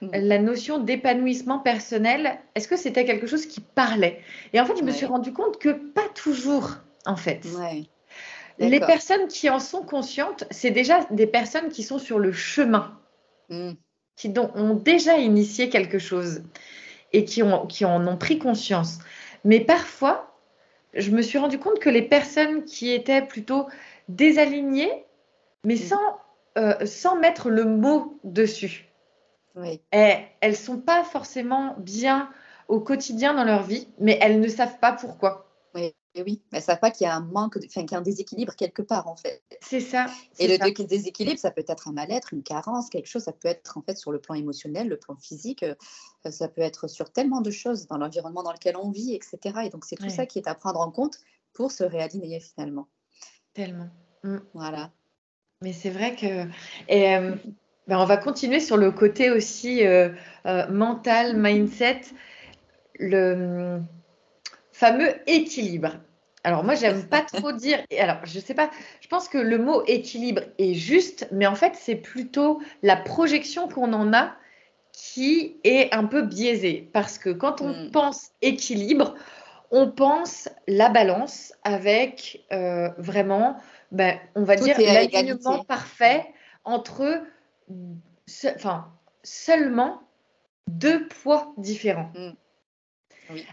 mm. 0.01 0.09
la 0.13 0.39
notion 0.39 0.79
d'épanouissement 0.79 1.59
personnel, 1.59 2.39
est-ce 2.55 2.69
que 2.69 2.77
c'était 2.77 3.05
quelque 3.05 3.27
chose 3.27 3.47
qui 3.47 3.61
parlait? 3.61 4.21
Et 4.53 4.61
en 4.61 4.65
fait, 4.65 4.77
je 4.79 4.85
me 4.85 4.91
suis 4.91 5.07
rendu 5.07 5.33
compte 5.33 5.59
que 5.59 5.71
pas 5.71 6.09
toujours, 6.15 6.79
en 7.05 7.17
fait. 7.17 7.47
Les 8.59 8.81
personnes 8.81 9.29
qui 9.29 9.51
en 9.51 9.61
sont 9.61 9.83
conscientes, 9.83 10.45
c'est 10.51 10.71
déjà 10.71 11.07
des 11.11 11.27
personnes 11.27 11.69
qui 11.69 11.83
sont 11.83 11.99
sur 11.99 12.19
le 12.19 12.33
chemin, 12.33 12.99
mm. 13.51 13.73
qui 14.17 14.33
ont 14.39 14.75
déjà 14.75 15.19
initié 15.19 15.69
quelque 15.69 15.99
chose 15.99 16.43
et 17.13 17.25
qui, 17.25 17.43
ont, 17.43 17.67
qui 17.67 17.85
en 17.85 18.07
ont 18.07 18.17
pris 18.17 18.39
conscience. 18.39 18.99
Mais 19.45 19.61
parfois, 19.61 20.35
je 20.95 21.11
me 21.11 21.23
suis 21.23 21.39
rendu 21.39 21.59
compte 21.59 21.79
que 21.79 21.91
les 21.91 22.03
personnes 22.03 22.65
qui 22.65 22.91
étaient 22.91 23.23
plutôt 23.23 23.69
désalignées, 24.09 25.05
mais 25.65 25.75
mm. 25.75 25.79
sans, 25.79 26.21
euh, 26.59 26.87
sans 26.87 27.17
mettre 27.17 27.51
le 27.51 27.65
mot 27.65 28.19
dessus, 28.25 28.89
oui. 29.55 29.81
elles 29.91 30.29
ne 30.43 30.53
sont 30.53 30.79
pas 30.79 31.05
forcément 31.05 31.75
bien 31.79 32.31
au 32.69 32.81
quotidien 32.81 33.35
dans 33.35 33.45
leur 33.45 33.63
vie, 33.63 33.89
mais 33.99 34.19
elles 34.21 34.41
ne 34.41 34.49
savent 34.49 34.79
pas 34.79 34.93
pourquoi. 34.93 35.48
Oui, 36.15 36.23
oui, 36.25 36.43
elles 36.53 36.59
ne 36.59 36.65
savent 36.65 36.81
pas 36.81 36.91
qu'il 36.91 37.07
y 37.07 37.09
a 37.09 37.15
un 37.15 37.21
manque, 37.21 37.57
enfin 37.59 37.83
qu'il 37.83 37.93
y 37.93 37.95
a 37.95 37.99
un 37.99 38.03
déséquilibre 38.03 38.55
quelque 38.55 38.83
part 38.83 39.09
en 39.09 39.17
fait. 39.17 39.43
C'est 39.61 39.81
ça. 39.81 40.07
Et 40.39 40.49
le 40.49 40.85
déséquilibre, 40.85 41.39
ça 41.39 41.51
peut 41.51 41.65
être 41.67 41.89
un 41.89 41.93
mal-être, 41.93 42.33
une 42.33 42.43
carence, 42.43 42.89
quelque 42.89 43.07
chose, 43.07 43.25
ça 43.25 43.33
peut 43.33 43.49
être 43.49 43.77
en 43.77 43.83
fait 43.83 43.97
sur 43.97 44.11
le 44.11 44.21
plan 44.21 44.35
émotionnel, 44.35 44.89
le 44.89 44.97
plan 44.97 45.17
physique, 45.17 45.63
euh, 45.63 45.75
ça 46.31 46.49
peut 46.49 46.63
être 46.63 46.89
sur 46.89 47.13
tellement 47.13 47.41
de 47.41 47.51
choses 47.51 47.87
dans 47.87 47.99
l'environnement 47.99 48.43
dans 48.43 48.53
lequel 48.53 48.77
on 48.77 48.91
vit, 48.91 49.15
etc. 49.15 49.39
Et 49.65 49.69
donc 49.69 49.85
c'est 49.85 49.97
tout 49.97 50.09
ça 50.09 50.27
qui 50.27 50.39
est 50.39 50.49
à 50.49 50.55
prendre 50.55 50.81
en 50.81 50.91
compte 50.91 51.19
pour 51.53 51.71
se 51.73 51.85
réaligner 51.85 52.41
finalement. 52.41 52.89
Tellement. 53.53 53.89
Mm. 54.25 54.39
Voilà. 54.55 54.91
Mais 55.61 55.73
c'est 55.73 55.91
vrai 55.91 56.15
que. 56.15 56.47
Et, 56.89 57.17
euh, 57.17 57.35
ben 57.87 57.99
on 57.99 58.05
va 58.05 58.17
continuer 58.17 58.61
sur 58.61 58.77
le 58.77 58.93
côté 58.93 59.31
aussi 59.31 59.85
euh, 59.85 60.11
mental, 60.71 61.37
mindset. 61.37 62.03
Le 62.99 63.81
fameux 64.79 65.13
équilibre. 65.27 65.97
Alors 66.45 66.63
moi, 66.63 66.77
j'aime 66.77 67.09
pas 67.09 67.23
trop 67.33 67.51
dire. 67.51 67.81
Alors, 67.99 68.19
je 68.25 68.39
sais 68.39 68.55
pas. 68.55 68.71
Je 69.01 69.09
pense 69.09 69.29
que 69.29 69.39
le 69.39 69.59
mot 69.59 69.83
équilibre 69.87 70.43
est 70.59 70.75
juste, 70.75 71.27
mais 71.33 71.47
en 71.47 71.57
fait, 71.57 71.73
c'est 71.75 71.97
plutôt 71.97 72.61
la 72.83 72.97
projection 72.97 73.69
qu'on 73.69 73.93
en 73.93 74.13
a 74.13 74.37
qui 74.93 75.57
est 75.65 75.93
un 75.93 76.05
peu 76.05 76.23
biaisée. 76.23 76.89
Parce 76.93 77.19
que 77.19 77.31
quand 77.31 77.61
on 77.61 77.87
hmm. 77.87 77.91
pense 77.91 78.31
équilibre, 78.41 79.15
on 79.73 79.91
pense 79.91 80.49
la 80.69 80.89
balance 80.89 81.53
avec 81.65 82.45
euh, 82.53 82.89
vraiment, 82.99 83.57
ben, 83.91 84.17
on 84.37 84.45
va 84.45 84.55
dire, 84.55 84.77
l'alignement 84.79 85.65
parfait 85.65 86.25
entre, 86.65 87.21
enfin, 88.55 88.93
seulement 89.25 90.03
deux 90.69 91.09
poids 91.09 91.53
différents. 91.57 92.13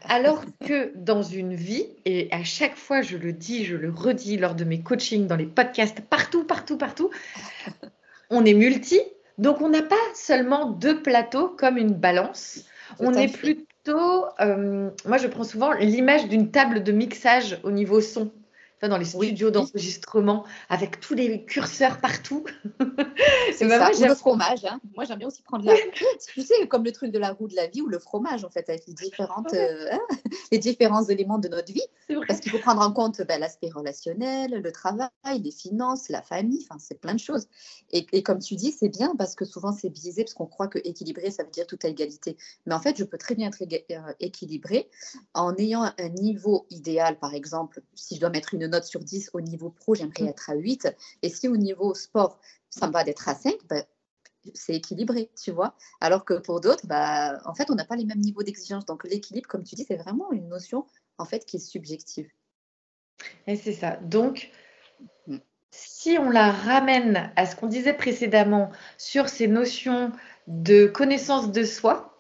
Alors 0.07 0.43
que 0.65 0.91
dans 0.95 1.21
une 1.21 1.53
vie, 1.53 1.87
et 2.05 2.27
à 2.31 2.43
chaque 2.43 2.75
fois 2.75 3.01
je 3.01 3.17
le 3.17 3.33
dis, 3.33 3.65
je 3.65 3.75
le 3.75 3.89
redis 3.89 4.37
lors 4.37 4.55
de 4.55 4.63
mes 4.63 4.81
coachings, 4.81 5.27
dans 5.27 5.35
les 5.35 5.45
podcasts, 5.45 6.01
partout, 6.01 6.43
partout, 6.43 6.77
partout, 6.77 7.09
on 8.29 8.45
est 8.45 8.53
multi. 8.53 8.99
Donc 9.37 9.61
on 9.61 9.69
n'a 9.69 9.81
pas 9.81 9.95
seulement 10.13 10.69
deux 10.69 11.01
plateaux 11.01 11.49
comme 11.49 11.77
une 11.77 11.93
balance. 11.93 12.65
on 12.99 13.13
est 13.13 13.35
plutôt, 13.35 14.25
euh, 14.39 14.89
moi 15.05 15.17
je 15.17 15.27
prends 15.27 15.43
souvent 15.43 15.73
l'image 15.73 16.27
d'une 16.27 16.51
table 16.51 16.83
de 16.83 16.91
mixage 16.91 17.59
au 17.63 17.71
niveau 17.71 17.99
son 17.99 18.31
dans 18.87 18.97
les 18.97 19.05
studios 19.05 19.51
d'enregistrement 19.51 20.45
avec 20.69 20.99
tous 20.99 21.13
les 21.13 21.45
curseurs 21.45 21.99
partout. 21.99 22.43
C'est 23.55 23.69
ça, 23.69 23.91
ou 23.91 24.03
le 24.03 24.15
fromage. 24.15 24.65
Hein. 24.65 24.79
Moi, 24.95 25.05
j'aime 25.05 25.19
bien 25.19 25.27
aussi 25.27 25.41
prendre 25.41 25.65
la 25.65 25.73
Tu 26.27 26.41
sais, 26.41 26.67
comme 26.67 26.83
le 26.83 26.91
truc 26.91 27.11
de 27.11 27.19
la 27.19 27.31
roue 27.31 27.47
de 27.47 27.55
la 27.55 27.67
vie 27.67 27.81
ou 27.81 27.87
le 27.87 27.99
fromage, 27.99 28.43
en 28.43 28.49
fait, 28.49 28.67
avec 28.69 28.85
les, 28.87 28.93
différentes, 28.93 29.53
euh, 29.53 29.87
hein, 29.91 29.99
les 30.51 30.57
différents 30.57 31.03
éléments 31.03 31.37
de 31.37 31.47
notre 31.47 31.71
vie. 31.71 31.85
Parce 32.27 32.39
qu'il 32.39 32.51
faut 32.51 32.59
prendre 32.59 32.81
en 32.81 32.91
compte 32.91 33.21
ben, 33.27 33.39
l'aspect 33.39 33.69
relationnel, 33.69 34.61
le 34.61 34.71
travail, 34.71 35.09
les 35.43 35.51
finances, 35.51 36.09
la 36.09 36.21
famille, 36.21 36.65
enfin, 36.69 36.79
c'est 36.79 36.99
plein 36.99 37.13
de 37.13 37.19
choses. 37.19 37.47
Et, 37.91 38.05
et, 38.11 38.21
comme 38.21 38.39
tu 38.39 38.55
dis, 38.55 38.71
c'est 38.71 38.89
bien 38.89 39.15
parce 39.17 39.35
que 39.35 39.45
souvent, 39.45 39.71
c'est 39.71 39.89
biaisé 39.89 40.23
parce 40.23 40.35
qu'on 40.35 40.45
croit 40.45 40.67
que 40.67 40.79
équilibré, 40.83 41.31
ça 41.31 41.43
veut 41.43 41.49
dire 41.49 41.65
tout 41.65 41.79
à 41.83 41.87
égalité. 41.87 42.37
Mais 42.65 42.75
en 42.75 42.79
fait, 42.79 42.97
je 42.97 43.03
peux 43.03 43.17
très 43.17 43.35
bien 43.35 43.49
être 43.49 43.61
euh, 43.61 44.13
équilibré 44.19 44.89
en 45.33 45.55
ayant 45.55 45.91
un 45.97 46.09
niveau 46.09 46.67
idéal, 46.69 47.17
par 47.19 47.33
exemple, 47.33 47.81
si 47.95 48.15
je 48.15 48.19
dois 48.19 48.29
mettre 48.29 48.53
une 48.53 48.67
note 48.67 48.74
sur 48.83 49.01
10 49.01 49.31
au 49.33 49.41
niveau 49.41 49.69
pro, 49.69 49.95
j'aimerais 49.95 50.23
mm. 50.23 50.27
être 50.27 50.49
à 50.49 50.55
8. 50.55 50.95
Et 51.21 51.29
si 51.29 51.47
au 51.47 51.57
niveau 51.57 51.93
sport, 51.93 52.39
ça 52.69 52.87
me 52.87 52.91
va 52.91 53.03
d'être 53.03 53.29
à 53.29 53.35
5, 53.35 53.55
ben, 53.69 53.83
c'est 54.53 54.75
équilibré, 54.75 55.29
tu 55.41 55.51
vois. 55.51 55.75
Alors 56.01 56.25
que 56.25 56.35
pour 56.35 56.61
d'autres, 56.61 56.85
bah, 56.85 57.39
en 57.45 57.53
fait, 57.53 57.69
on 57.69 57.75
n'a 57.75 57.85
pas 57.85 57.95
les 57.95 58.05
mêmes 58.05 58.19
niveaux 58.19 58.43
d'exigence. 58.43 58.85
Donc 58.85 59.03
l'équilibre, 59.05 59.47
comme 59.47 59.63
tu 59.63 59.75
dis, 59.75 59.85
c'est 59.87 59.97
vraiment 59.97 60.31
une 60.31 60.47
notion 60.47 60.85
en 61.17 61.25
fait 61.25 61.45
qui 61.45 61.57
est 61.57 61.59
subjective. 61.59 62.29
Et 63.47 63.55
c'est 63.55 63.73
ça. 63.73 63.97
Donc, 63.97 64.51
mm. 65.27 65.37
si 65.71 66.17
on 66.19 66.29
la 66.29 66.51
ramène 66.51 67.31
à 67.35 67.45
ce 67.45 67.55
qu'on 67.55 67.67
disait 67.67 67.93
précédemment 67.93 68.71
sur 68.97 69.29
ces 69.29 69.47
notions 69.47 70.11
de 70.47 70.85
connaissance 70.85 71.51
de 71.51 71.63
soi, 71.63 72.11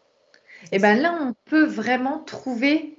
et 0.71 0.77
eh 0.77 0.79
ben 0.79 0.99
là, 0.99 1.15
on 1.21 1.35
peut 1.45 1.65
vraiment 1.65 2.23
trouver 2.23 2.94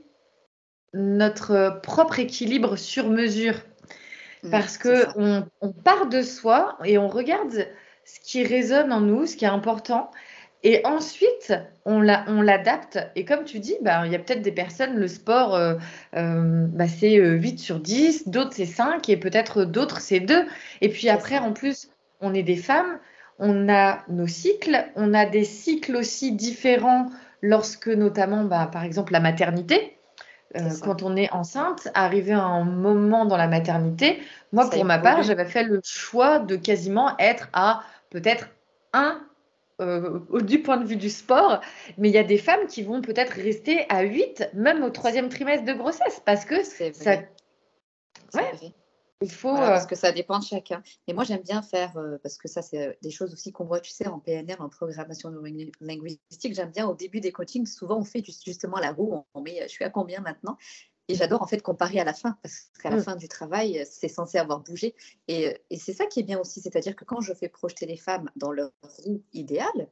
notre 0.95 1.81
propre 1.83 2.19
équilibre 2.19 2.77
sur 2.77 3.09
mesure. 3.09 3.57
Mmh, 4.43 4.51
Parce 4.51 4.79
que 4.79 5.07
on, 5.17 5.73
part 5.73 6.09
de 6.09 6.23
soi 6.23 6.79
et 6.85 6.99
on 6.99 7.09
regarde 7.09 7.67
ce 8.05 8.21
qui 8.21 8.45
résonne 8.45 8.93
en 8.93 9.01
nous, 9.01 9.27
ce 9.27 9.37
qui 9.37 9.45
est 9.45 9.49
important. 9.49 10.11
Et 10.63 10.85
ensuite, 10.85 11.53
on 11.85 12.01
l'adapte. 12.01 12.99
Et 13.15 13.25
comme 13.25 13.45
tu 13.45 13.61
dis, 13.61 13.77
bah, 13.83 14.03
il 14.05 14.13
y 14.13 14.17
a 14.17 14.19
peut-être 14.19 14.43
des 14.43 14.53
personnes, 14.53 14.97
le 14.97 15.07
sport, 15.07 15.55
euh, 15.55 15.75
euh, 16.17 16.67
bah, 16.69 16.89
c'est 16.89 17.15
8 17.15 17.55
euh, 17.55 17.59
sur 17.59 17.79
10, 17.79 18.29
d'autres 18.29 18.53
c'est 18.55 18.67
5 18.67 19.09
et 19.09 19.17
peut-être 19.17 19.65
d'autres 19.65 20.01
c'est 20.01 20.21
2. 20.21 20.45
Et 20.81 20.89
puis 20.89 21.09
après, 21.09 21.39
en 21.39 21.53
plus, 21.53 21.91
on 22.21 22.35
est 22.35 22.43
des 22.43 22.57
femmes, 22.57 22.99
on 23.39 23.69
a 23.69 24.03
nos 24.09 24.27
cycles, 24.27 24.87
on 24.97 25.15
a 25.15 25.27
des 25.27 25.45
cycles 25.45 25.95
aussi 25.95 26.33
différents 26.33 27.11
lorsque 27.43 27.89
notamment, 27.89 28.45
bah, 28.45 28.69
par 28.73 28.83
exemple, 28.83 29.13
la 29.13 29.21
maternité. 29.21 29.96
Quand 30.83 31.03
on 31.03 31.17
est 31.17 31.31
enceinte, 31.33 31.89
arriver 31.95 32.33
à 32.33 32.43
un 32.43 32.65
moment 32.65 33.25
dans 33.25 33.37
la 33.37 33.49
maternité, 33.49 34.21
moi, 34.53 34.71
pour 34.71 34.85
ma 34.85 34.99
part, 34.99 35.23
j'avais 35.23 35.45
fait 35.45 35.65
le 35.65 35.81
choix 35.85 36.39
de 36.39 36.57
quasiment 36.57 37.17
être 37.19 37.49
à 37.53 37.83
peut-être 38.11 38.49
un 38.93 39.21
euh, 39.83 40.21
du 40.41 40.63
point 40.63 40.79
de 40.79 40.87
vue 40.87 40.97
du 40.97 41.11
sport, 41.11 41.61
mais 41.99 42.09
il 42.09 42.15
y 42.15 42.19
a 42.19 42.25
des 42.25 42.39
femmes 42.39 42.67
qui 42.67 42.83
vont 42.83 43.03
peut-être 43.03 43.33
rester 43.33 43.85
à 43.91 44.03
8, 44.03 44.51
même 44.55 44.83
au 44.83 44.91
troisième 44.91 45.29
trimestre 45.29 45.67
de 45.67 45.75
grossesse, 45.75 46.23
parce 46.25 46.47
que 46.47 46.63
ça. 46.63 47.17
Ouais. 48.35 48.73
Il 49.23 49.31
faut. 49.31 49.55
parce 49.55 49.85
euh, 49.85 49.87
que 49.87 49.95
ça 49.95 50.13
dépend 50.13 50.39
de 50.39 50.45
chacun. 50.45 50.83
Et 51.07 51.15
moi, 51.15 51.25
j'aime 51.25 51.43
bien 51.43 51.63
faire, 51.63 51.97
euh, 51.97 52.19
parce 52.23 52.37
que 52.37 52.49
ça, 52.49 52.61
c'est 52.61 52.99
des 53.03 53.11
choses 53.11 53.33
aussi 53.33 53.51
qu'on 53.51 53.65
voit, 53.65 53.81
tu 53.81 53.91
sais, 53.91 54.07
en 54.07 54.19
PNR, 54.19 54.57
en 54.61 54.69
programmation 54.69 55.31
linguistique. 55.81 56.55
J'aime 56.55 56.71
bien 56.71 56.87
au 56.87 56.95
début 56.95 57.21
des 57.21 57.33
coachings, 57.33 57.67
souvent 57.67 57.99
on 57.99 58.05
fait 58.05 58.23
justement 58.45 58.79
la 58.79 58.93
roue, 58.93 59.25
on 59.35 59.41
met 59.41 59.63
je 59.63 59.69
suis 59.69 59.85
à 59.85 59.91
combien 59.91 60.21
maintenant? 60.21 60.59
Et 61.09 61.15
j'adore 61.15 61.41
en 61.41 61.47
fait 61.47 61.63
comparer 61.63 62.01
à 62.01 62.05
la 62.05 62.13
fin, 62.13 62.37
parce 62.43 62.71
qu'à 62.83 62.91
la 62.91 62.97
mm. 62.97 63.03
fin 63.03 63.17
du 63.17 63.29
travail, 63.29 63.87
c'est 63.89 64.09
censé 64.09 64.39
avoir 64.39 64.61
bougé. 64.61 64.95
Et, 65.29 65.57
et 65.71 65.79
c'est 65.79 65.93
ça 65.93 66.07
qui 66.07 66.21
est 66.21 66.25
bien 66.25 66.39
aussi, 66.39 66.61
c'est-à-dire 66.61 66.97
que 66.97 67.05
quand 67.05 67.21
je 67.21 67.33
fais 67.33 67.49
projeter 67.49 67.87
les 67.87 67.97
femmes 67.97 68.29
dans 68.35 68.51
leur 68.51 68.73
roue 69.05 69.23
idéale, 69.33 69.89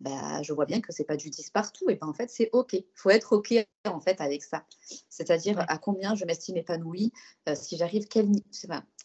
bah, 0.00 0.42
je 0.42 0.52
vois 0.52 0.66
bien 0.66 0.80
que 0.80 0.92
c'est 0.92 1.04
pas 1.04 1.16
du 1.16 1.30
10 1.30 1.50
partout. 1.50 1.88
Et 1.90 1.96
ben 1.96 2.08
en 2.08 2.14
fait, 2.14 2.30
c'est 2.30 2.50
OK. 2.52 2.72
Il 2.74 2.84
faut 2.94 3.10
être 3.10 3.32
OK 3.32 3.54
en 3.84 4.00
fait 4.00 4.20
avec 4.20 4.42
ça. 4.42 4.64
C'est-à-dire 5.08 5.64
à 5.68 5.78
combien 5.78 6.14
je 6.14 6.24
m'estime 6.24 6.56
épanouie, 6.56 7.12
euh, 7.48 7.54
si 7.54 7.76
j'arrive, 7.76 8.06
quel 8.08 8.28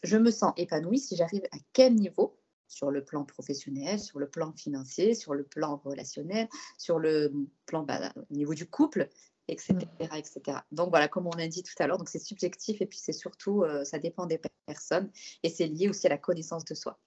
je 0.04 0.18
me 0.18 0.32
sens 0.32 0.54
épanouie 0.58 1.00
si 1.00 1.16
j'arrive 1.16 1.44
à 1.52 1.58
quel 1.74 1.96
niveau 1.96 2.38
sur 2.68 2.92
le 2.92 3.04
plan 3.04 3.26
professionnel, 3.26 4.00
sur 4.00 4.20
le 4.20 4.30
plan 4.30 4.54
financier, 4.54 5.16
sur 5.16 5.34
le 5.34 5.44
plan 5.44 5.82
relationnel, 5.84 6.48
sur 6.78 7.00
le 7.00 7.34
plan 7.66 7.84
bah, 7.84 8.14
au 8.16 8.34
niveau 8.34 8.54
du 8.54 8.68
couple 8.68 9.10
etc., 9.52 9.74
mm. 10.00 10.16
etc. 10.16 10.58
Donc 10.72 10.90
voilà, 10.90 11.08
comme 11.08 11.28
on 11.28 11.36
l'a 11.36 11.48
dit 11.48 11.64
tout 11.64 11.74
à 11.80 11.88
l'heure, 11.88 11.98
donc 11.98 12.10
c'est 12.10 12.20
subjectif 12.20 12.82
et 12.82 12.86
puis 12.86 13.00
c'est 13.00 13.14
surtout, 13.14 13.64
euh, 13.64 13.84
ça 13.84 14.00
dépend 14.00 14.26
des 14.26 14.40
personnes 14.66 15.10
et 15.44 15.50
c'est 15.50 15.68
lié 15.68 15.90
aussi 15.90 16.08
à 16.08 16.10
la 16.10 16.18
connaissance 16.18 16.66
de 16.66 16.76
soi. 16.76 17.00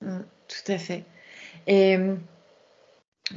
Mm, 0.00 0.20
tout 0.48 0.72
à 0.72 0.78
fait. 0.78 1.04
Et 1.66 1.96
euh, 1.96 2.16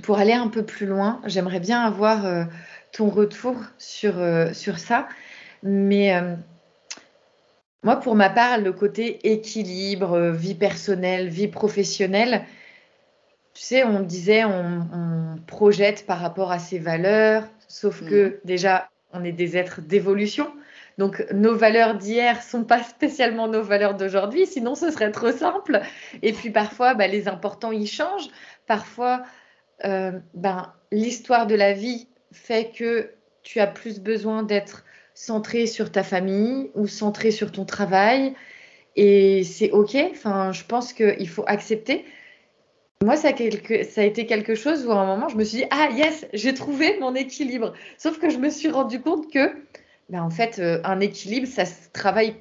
pour 0.04 0.20
aller 0.20 0.34
un 0.34 0.48
peu 0.48 0.64
plus 0.64 0.86
loin, 0.86 1.22
j'aimerais 1.26 1.60
bien 1.60 1.82
avoir 1.82 2.26
euh, 2.26 2.44
ton 2.92 3.10
retour 3.10 3.56
sur, 3.78 4.16
sur 4.54 4.80
ça. 4.80 5.08
Mais 5.64 6.14
moi, 7.84 7.98
pour 7.98 8.16
ma 8.16 8.30
part, 8.30 8.58
le 8.58 8.74
côté 8.74 9.32
équilibre, 9.32 10.32
vie 10.32 10.56
personnelle, 10.56 11.30
vie 11.30 11.48
professionnelle, 11.48 12.46
tu 13.54 13.64
sais, 13.64 13.84
on 13.84 14.00
disait, 14.02 14.44
on, 14.44 14.88
on 14.94 15.38
projette 15.46 16.06
par 16.06 16.20
rapport 16.20 16.52
à 16.52 16.60
ses 16.60 16.80
valeurs, 16.80 17.44
Sauf 17.72 18.04
que 18.04 18.28
mm. 18.28 18.34
déjà, 18.44 18.90
on 19.14 19.24
est 19.24 19.32
des 19.32 19.56
êtres 19.56 19.82
d'évolution. 19.82 20.52
Donc 20.98 21.26
nos 21.32 21.56
valeurs 21.56 21.96
d'hier 21.96 22.44
sont 22.44 22.66
pas 22.66 22.84
spécialement 22.84 23.48
nos 23.48 23.64
valeurs 23.64 23.96
d'aujourd'hui, 23.96 24.46
sinon 24.46 24.76
ce 24.76 24.92
serait 24.92 25.12
trop 25.12 25.32
simple. 25.32 25.80
Et 26.22 26.34
puis 26.34 26.50
parfois, 26.50 26.94
bah, 26.94 27.08
les 27.08 27.30
importants, 27.30 27.72
ils 27.72 27.88
changent. 27.88 28.28
Parfois, 28.68 29.24
euh, 29.86 30.20
ben, 30.34 30.74
l'histoire 30.91 31.48
de 31.48 31.56
la 31.56 31.74
vie 31.74 32.08
fait 32.32 32.72
que 32.76 33.12
tu 33.44 33.60
as 33.60 33.67
plus 33.67 34.00
besoin 34.00 34.44
d'être 34.44 34.86
centré 35.13 35.67
sur 35.67 35.91
ta 35.91 36.04
famille 36.04 36.72
ou 36.76 36.88
centré 36.88 37.32
sur 37.32 37.52
ton 37.52 37.65
travail. 37.65 38.34
Et 38.96 39.44
c'est 39.44 39.72
OK. 39.72 39.96
Enfin, 40.12 40.52
je 40.52 40.63
pense 40.63 40.94
qu'il 40.94 41.30
faut 41.30 41.44
accepter. 41.48 42.06
Moi, 43.04 43.15
ça 43.15 43.30
a, 43.30 43.84
ça 43.84 44.02
a, 44.02 44.04
été 44.04 44.26
quelque 44.28 44.54
chose 44.54 44.86
où 44.86 44.91
à 44.91 45.00
un 45.00 45.08
moment, 45.08 45.28
je 45.28 45.36
me 45.36 45.44
suis 45.44 45.60
dit, 45.60 45.65
ah 45.72 45.89
yes, 45.91 46.28
j'ai 46.34 46.54
trouvé 46.54 47.00
mon 47.00 47.15
équilibre. 47.15 47.74
Sauf 47.98 48.20
que 48.20 48.30
je 48.30 48.38
me 48.38 48.50
suis 48.50 48.70
rendu 48.70 49.02
compte 49.02 49.32
que, 49.32 49.56
ben, 50.10 50.22
en 50.22 50.30
fait, 50.30 50.60
euh, 50.60 50.80
un 50.84 51.00
équilibre, 51.00 51.48
ça 51.48 51.65
se 51.65 51.89
travaille, 51.94 52.36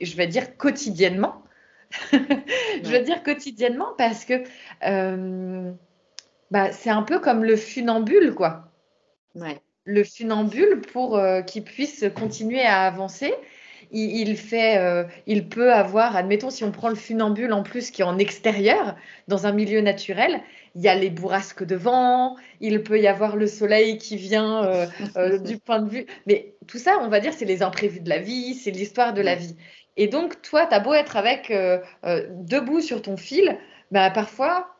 je 0.00 0.16
vais 0.16 0.26
dire, 0.26 0.56
quotidiennement. 0.56 1.42
je 2.12 2.90
veux 2.90 3.02
dire 3.02 3.22
quotidiennement 3.22 3.92
parce 3.96 4.24
que 4.24 4.42
euh, 4.86 5.72
bah, 6.50 6.72
c'est 6.72 6.90
un 6.90 7.02
peu 7.02 7.18
comme 7.18 7.44
le 7.44 7.56
funambule, 7.56 8.34
quoi. 8.34 8.72
Ouais. 9.34 9.60
Le 9.84 10.04
funambule 10.04 10.80
pour 10.80 11.16
euh, 11.16 11.42
qu'il 11.42 11.62
puisse 11.62 12.04
continuer 12.14 12.62
à 12.62 12.82
avancer 12.82 13.32
il, 13.92 14.36
fait, 14.36 14.78
euh, 14.78 15.04
il 15.26 15.48
peut 15.48 15.72
avoir, 15.72 16.16
admettons, 16.16 16.50
si 16.50 16.64
on 16.64 16.72
prend 16.72 16.88
le 16.88 16.96
funambule 16.96 17.52
en 17.52 17.62
plus 17.62 17.90
qui 17.90 18.02
est 18.02 18.04
en 18.04 18.18
extérieur, 18.18 18.96
dans 19.28 19.46
un 19.46 19.52
milieu 19.52 19.80
naturel, 19.80 20.40
il 20.74 20.82
y 20.82 20.88
a 20.88 20.94
les 20.94 21.10
bourrasques 21.10 21.64
de 21.64 21.76
vent, 21.76 22.36
il 22.60 22.82
peut 22.82 23.00
y 23.00 23.06
avoir 23.06 23.36
le 23.36 23.46
soleil 23.46 23.98
qui 23.98 24.16
vient 24.16 24.64
euh, 25.16 25.38
du 25.38 25.58
point 25.58 25.80
de 25.80 25.88
vue. 25.88 26.06
Mais 26.26 26.54
tout 26.66 26.78
ça, 26.78 26.98
on 27.00 27.08
va 27.08 27.20
dire, 27.20 27.32
c'est 27.32 27.44
les 27.44 27.62
imprévus 27.62 28.00
de 28.00 28.08
la 28.08 28.18
vie, 28.18 28.54
c'est 28.54 28.70
l'histoire 28.70 29.14
de 29.14 29.22
la 29.22 29.34
vie. 29.34 29.56
Et 29.96 30.08
donc, 30.08 30.42
toi, 30.42 30.66
tu 30.66 30.74
as 30.74 30.80
beau 30.80 30.92
être 30.92 31.16
avec 31.16 31.50
debout 32.02 32.80
sur 32.80 33.00
ton 33.00 33.16
fil, 33.16 33.56
bah, 33.90 34.10
parfois, 34.10 34.76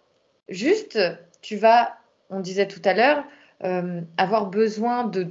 juste, 0.49 0.99
tu 1.47 1.57
vas, 1.57 1.97
on 2.29 2.41
disait 2.41 2.67
tout 2.67 2.83
à 2.85 2.93
l'heure, 2.93 3.25
avoir 4.17 4.47
besoin 4.47 5.05
de 5.05 5.23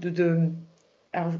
alors 1.15 1.31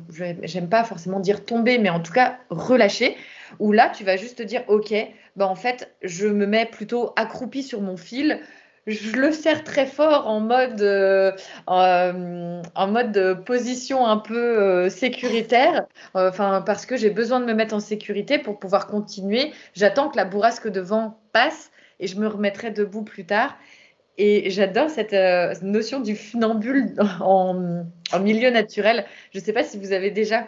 j'aime 0.43 0.69
pas 0.69 0.83
forcément 0.83 1.19
dire 1.19 1.45
tomber, 1.45 1.77
mais 1.77 1.89
en 1.89 1.99
tout 1.99 2.13
cas 2.13 2.37
relâcher, 2.49 3.15
où 3.59 3.71
là 3.71 3.89
tu 3.89 4.03
vas 4.03 4.15
juste 4.15 4.37
te 4.37 4.43
dire 4.43 4.63
ok, 4.67 4.93
bah 5.35 5.47
en 5.47 5.55
fait 5.55 5.93
je 6.01 6.27
me 6.27 6.45
mets 6.45 6.65
plutôt 6.65 7.13
accroupi 7.15 7.61
sur 7.61 7.81
mon 7.81 7.97
fil, 7.97 8.39
je 8.87 9.17
le 9.17 9.31
serre 9.31 9.63
très 9.63 9.85
fort 9.85 10.27
en 10.27 10.39
mode, 10.39 10.81
euh, 10.81 11.31
euh, 11.69 12.61
en 12.75 12.87
mode 12.87 13.43
position 13.45 14.05
un 14.05 14.17
peu 14.17 14.37
euh, 14.37 14.89
sécuritaire, 14.89 15.85
enfin 16.13 16.61
parce 16.65 16.85
que 16.85 16.95
j'ai 16.95 17.09
besoin 17.09 17.39
de 17.39 17.45
me 17.45 17.53
mettre 17.53 17.73
en 17.73 17.79
sécurité 17.79 18.37
pour 18.37 18.59
pouvoir 18.59 18.87
continuer. 18.87 19.51
J'attends 19.73 20.09
que 20.09 20.17
la 20.17 20.25
bourrasque 20.25 20.69
de 20.69 20.81
vent 20.81 21.19
passe 21.33 21.71
et 21.99 22.07
je 22.07 22.17
me 22.19 22.27
remettrai 22.27 22.71
debout 22.71 23.03
plus 23.03 23.25
tard. 23.25 23.57
Et 24.17 24.49
j'adore 24.49 24.89
cette 24.89 25.13
euh, 25.13 25.53
notion 25.61 25.99
du 25.99 26.15
funambule 26.15 26.95
en, 27.21 27.83
milieu 28.21 28.49
naturel. 28.49 29.05
Je 29.33 29.39
ne 29.39 29.43
sais 29.43 29.53
pas 29.53 29.63
si 29.63 29.77
vous 29.77 29.91
avez 29.91 30.11
déjà, 30.11 30.47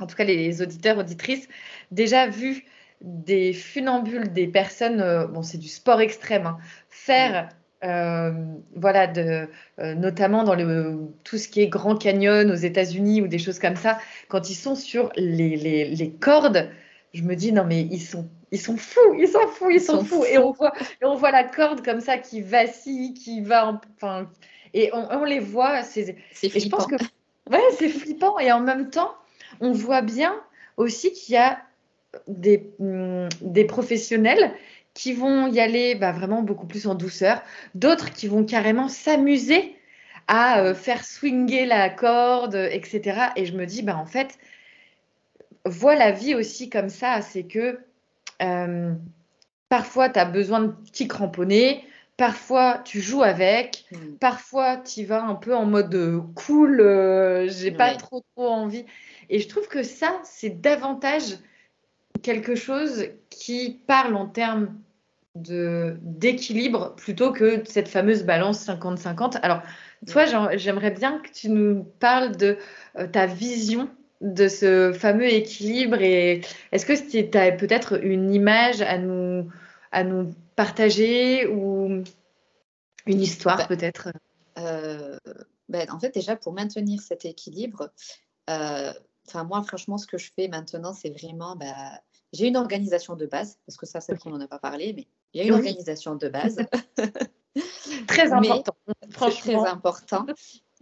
en 0.00 0.06
tout 0.06 0.16
cas 0.16 0.24
les 0.24 0.60
auditeurs, 0.62 0.98
auditrices, 0.98 1.48
déjà 1.90 2.26
vu 2.26 2.64
des 3.00 3.52
funambules, 3.52 4.32
des 4.32 4.48
personnes, 4.48 5.00
euh, 5.00 5.26
bon 5.26 5.42
c'est 5.42 5.58
du 5.58 5.68
sport 5.68 6.00
extrême, 6.00 6.46
hein, 6.46 6.58
faire, 6.88 7.50
euh, 7.84 8.32
voilà, 8.74 9.06
de, 9.06 9.48
notamment 9.78 10.42
dans 10.42 10.54
le, 10.54 11.10
tout 11.22 11.36
ce 11.36 11.46
qui 11.46 11.60
est 11.60 11.68
Grand 11.68 11.94
Canyon 11.94 12.50
aux 12.50 12.54
États-Unis 12.54 13.20
ou 13.20 13.28
des 13.28 13.38
choses 13.38 13.58
comme 13.58 13.76
ça, 13.76 13.98
quand 14.28 14.50
ils 14.50 14.54
sont 14.54 14.74
sur 14.74 15.12
les, 15.16 15.56
les, 15.56 15.84
les 15.84 16.10
cordes, 16.10 16.70
je 17.12 17.22
me 17.22 17.36
dis 17.36 17.52
non 17.52 17.64
mais 17.64 17.82
ils 17.82 18.00
sont 18.00 18.28
ils 18.52 18.60
sont 18.60 18.76
fous, 18.76 19.14
ils 19.18 19.28
sont 19.28 19.46
fous, 19.48 19.70
ils, 19.70 19.80
sont, 19.80 20.04
fous. 20.04 20.24
Et 20.24 20.38
on 20.38 20.52
voit 20.52 20.72
et 21.02 21.04
on 21.04 21.14
voit 21.14 21.30
la 21.30 21.44
corde 21.44 21.84
comme 21.84 22.00
ça 22.00 22.18
qui 22.18 22.40
vacille, 22.40 23.14
qui 23.14 23.40
va 23.40 23.80
enfin 23.96 24.28
et 24.74 24.90
on, 24.92 25.24
les 25.24 25.38
voit 25.38 25.82
c'est 25.82 26.16
et 26.42 26.60
je 26.60 26.68
pense 26.68 26.86
que 26.86 26.96
ouais, 27.50 27.62
c'est 27.78 27.88
flippant. 27.88 28.38
Et 28.38 28.52
en 28.52 28.60
même 28.60 28.90
temps, 28.90 29.14
on 29.60 29.72
voit 29.72 30.02
bien 30.02 30.40
aussi 30.76 31.12
qu'il 31.12 31.34
y 31.34 31.38
a 31.38 31.60
des, 32.28 32.70
mm, 32.78 33.28
des 33.40 33.64
professionnels 33.64 34.52
qui 34.94 35.12
vont 35.12 35.46
y 35.46 35.60
aller 35.60 35.94
bah, 35.94 36.12
vraiment 36.12 36.42
beaucoup 36.42 36.66
plus 36.66 36.86
en 36.86 36.94
douceur, 36.94 37.42
d'autres 37.74 38.10
qui 38.12 38.28
vont 38.28 38.44
carrément 38.44 38.88
s'amuser 38.88 39.76
à 40.28 40.60
euh, 40.60 40.74
faire 40.74 41.04
swinger 41.04 41.66
la 41.66 41.90
corde, 41.90 42.54
etc. 42.54 43.28
Et 43.36 43.46
je 43.46 43.52
me 43.52 43.66
dis, 43.66 43.82
bah, 43.82 43.96
en 43.96 44.06
fait, 44.06 44.38
vois 45.66 45.96
la 45.96 46.12
vie 46.12 46.34
aussi 46.34 46.70
comme 46.70 46.88
ça, 46.88 47.20
c'est 47.20 47.44
que 47.44 47.78
euh, 48.42 48.94
parfois 49.68 50.08
tu 50.08 50.18
as 50.18 50.24
besoin 50.24 50.60
de 50.60 50.68
petits 50.68 51.08
cramponnés, 51.08 51.84
parfois 52.16 52.78
tu 52.84 53.00
joues 53.00 53.22
avec, 53.22 53.84
mm. 53.92 54.16
parfois 54.20 54.76
tu 54.76 55.04
vas 55.04 55.22
un 55.22 55.34
peu 55.34 55.54
en 55.54 55.66
mode 55.66 55.94
euh, 55.94 56.20
cool, 56.34 56.80
euh, 56.80 57.48
j'ai 57.48 57.70
pas 57.70 57.94
trop 57.94 58.22
trop 58.34 58.48
envie. 58.48 58.84
Et 59.28 59.40
je 59.40 59.48
trouve 59.48 59.68
que 59.68 59.82
ça, 59.82 60.20
c'est 60.24 60.60
davantage 60.60 61.38
quelque 62.22 62.54
chose 62.54 63.08
qui 63.28 63.82
parle 63.86 64.14
en 64.14 64.26
termes 64.26 64.78
d'équilibre 65.34 66.94
plutôt 66.96 67.30
que 67.30 67.62
cette 67.66 67.88
fameuse 67.88 68.24
balance 68.24 68.66
50-50. 68.66 69.38
Alors, 69.42 69.60
toi, 70.06 70.24
j'aimerais 70.56 70.92
bien 70.92 71.18
que 71.18 71.28
tu 71.28 71.50
nous 71.50 71.84
parles 72.00 72.36
de 72.36 72.56
ta 73.12 73.26
vision 73.26 73.90
de 74.20 74.48
ce 74.48 74.92
fameux 74.92 75.32
équilibre 75.32 76.00
et 76.00 76.40
est-ce 76.72 76.86
que 76.86 76.92
tu 76.92 77.38
as 77.38 77.52
peut-être 77.52 78.02
une 78.02 78.32
image 78.32 78.80
à 78.80 78.98
nous, 78.98 79.50
à 79.92 80.04
nous 80.04 80.34
partager 80.56 81.46
ou 81.46 82.02
Une 83.06 83.20
histoire 83.20 83.58
bah, 83.58 83.66
peut-être? 83.66 84.08
ben, 84.56 85.90
En 85.90 86.00
fait, 86.00 86.14
déjà, 86.14 86.36
pour 86.36 86.52
maintenir 86.52 87.00
cet 87.02 87.24
équilibre, 87.24 87.90
enfin 88.48 89.44
moi, 89.44 89.62
franchement, 89.62 89.98
ce 89.98 90.06
que 90.06 90.18
je 90.18 90.30
fais 90.34 90.48
maintenant, 90.48 90.92
c'est 90.92 91.10
vraiment... 91.10 91.56
Bah, 91.56 92.00
j'ai 92.32 92.48
une 92.48 92.56
organisation 92.56 93.16
de 93.16 93.26
base, 93.26 93.58
parce 93.66 93.76
que 93.76 93.86
ça, 93.86 94.00
c'est 94.00 94.18
qu'on 94.18 94.30
n'en 94.30 94.40
a 94.40 94.48
pas 94.48 94.58
parlé, 94.58 94.92
mais 94.94 95.06
il 95.32 95.40
y 95.40 95.44
a 95.44 95.46
une 95.46 95.54
organisation 95.54 96.16
de 96.16 96.28
base. 96.28 96.58
très 98.06 98.32
important. 98.32 98.76
franchement. 99.10 99.62
Très 99.62 99.70
important. 99.70 100.26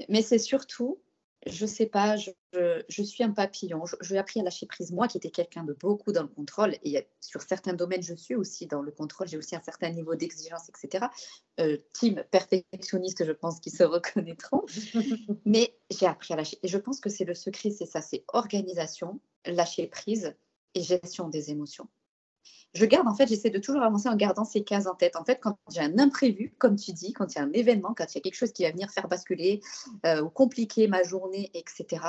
Mais 0.08 0.22
c'est 0.22 0.38
surtout 0.38 0.98
je 1.46 1.66
sais 1.66 1.86
pas, 1.86 2.16
je, 2.16 3.02
suis 3.02 3.22
un 3.24 3.30
papillon. 3.30 3.84
J'ai 4.00 4.18
appris 4.18 4.40
à 4.40 4.42
lâcher 4.42 4.66
prise. 4.66 4.92
Moi 4.92 5.08
qui 5.08 5.18
étais 5.18 5.30
quelqu'un 5.30 5.64
de 5.64 5.72
beaucoup 5.72 6.12
dans 6.12 6.22
le 6.22 6.28
contrôle, 6.28 6.76
et 6.82 7.06
sur 7.20 7.42
certains 7.42 7.74
domaines, 7.74 8.02
je 8.02 8.14
suis 8.14 8.34
aussi 8.34 8.66
dans 8.66 8.82
le 8.82 8.90
contrôle, 8.90 9.28
j'ai 9.28 9.36
aussi 9.36 9.56
un 9.56 9.62
certain 9.62 9.90
niveau 9.90 10.14
d'exigence, 10.14 10.68
etc. 10.68 11.06
Euh, 11.60 11.78
team 11.92 12.22
perfectionniste, 12.30 13.24
je 13.24 13.32
pense 13.32 13.60
qu'ils 13.60 13.72
se 13.72 13.84
reconnaîtront. 13.84 14.64
Mais 15.44 15.76
j'ai 15.90 16.06
appris 16.06 16.34
à 16.34 16.36
lâcher. 16.36 16.58
Et 16.62 16.68
je 16.68 16.78
pense 16.78 17.00
que 17.00 17.10
c'est 17.10 17.24
le 17.24 17.34
secret, 17.34 17.70
c'est 17.70 17.86
ça, 17.86 18.00
c'est 18.00 18.24
organisation, 18.28 19.20
lâcher 19.46 19.86
prise 19.86 20.34
et 20.74 20.82
gestion 20.82 21.28
des 21.28 21.50
émotions 21.50 21.88
je 22.74 22.84
garde, 22.86 23.06
en 23.06 23.14
fait, 23.14 23.28
j'essaie 23.28 23.50
de 23.50 23.58
toujours 23.58 23.82
avancer 23.82 24.08
en 24.08 24.16
gardant 24.16 24.44
ces 24.44 24.64
cases 24.64 24.86
en 24.86 24.94
tête. 24.94 25.14
En 25.14 25.24
fait, 25.24 25.38
quand 25.40 25.56
j'ai 25.70 25.80
un 25.80 25.98
imprévu, 25.98 26.52
comme 26.58 26.74
tu 26.74 26.92
dis, 26.92 27.12
quand 27.12 27.32
il 27.32 27.38
y 27.38 27.40
a 27.40 27.44
un 27.44 27.52
événement, 27.52 27.94
quand 27.96 28.12
il 28.12 28.16
y 28.16 28.18
a 28.18 28.20
quelque 28.20 28.34
chose 28.34 28.52
qui 28.52 28.64
va 28.64 28.72
venir 28.72 28.90
faire 28.90 29.06
basculer 29.06 29.60
euh, 30.04 30.22
ou 30.22 30.28
compliquer 30.28 30.88
ma 30.88 31.04
journée, 31.04 31.50
etc., 31.54 32.02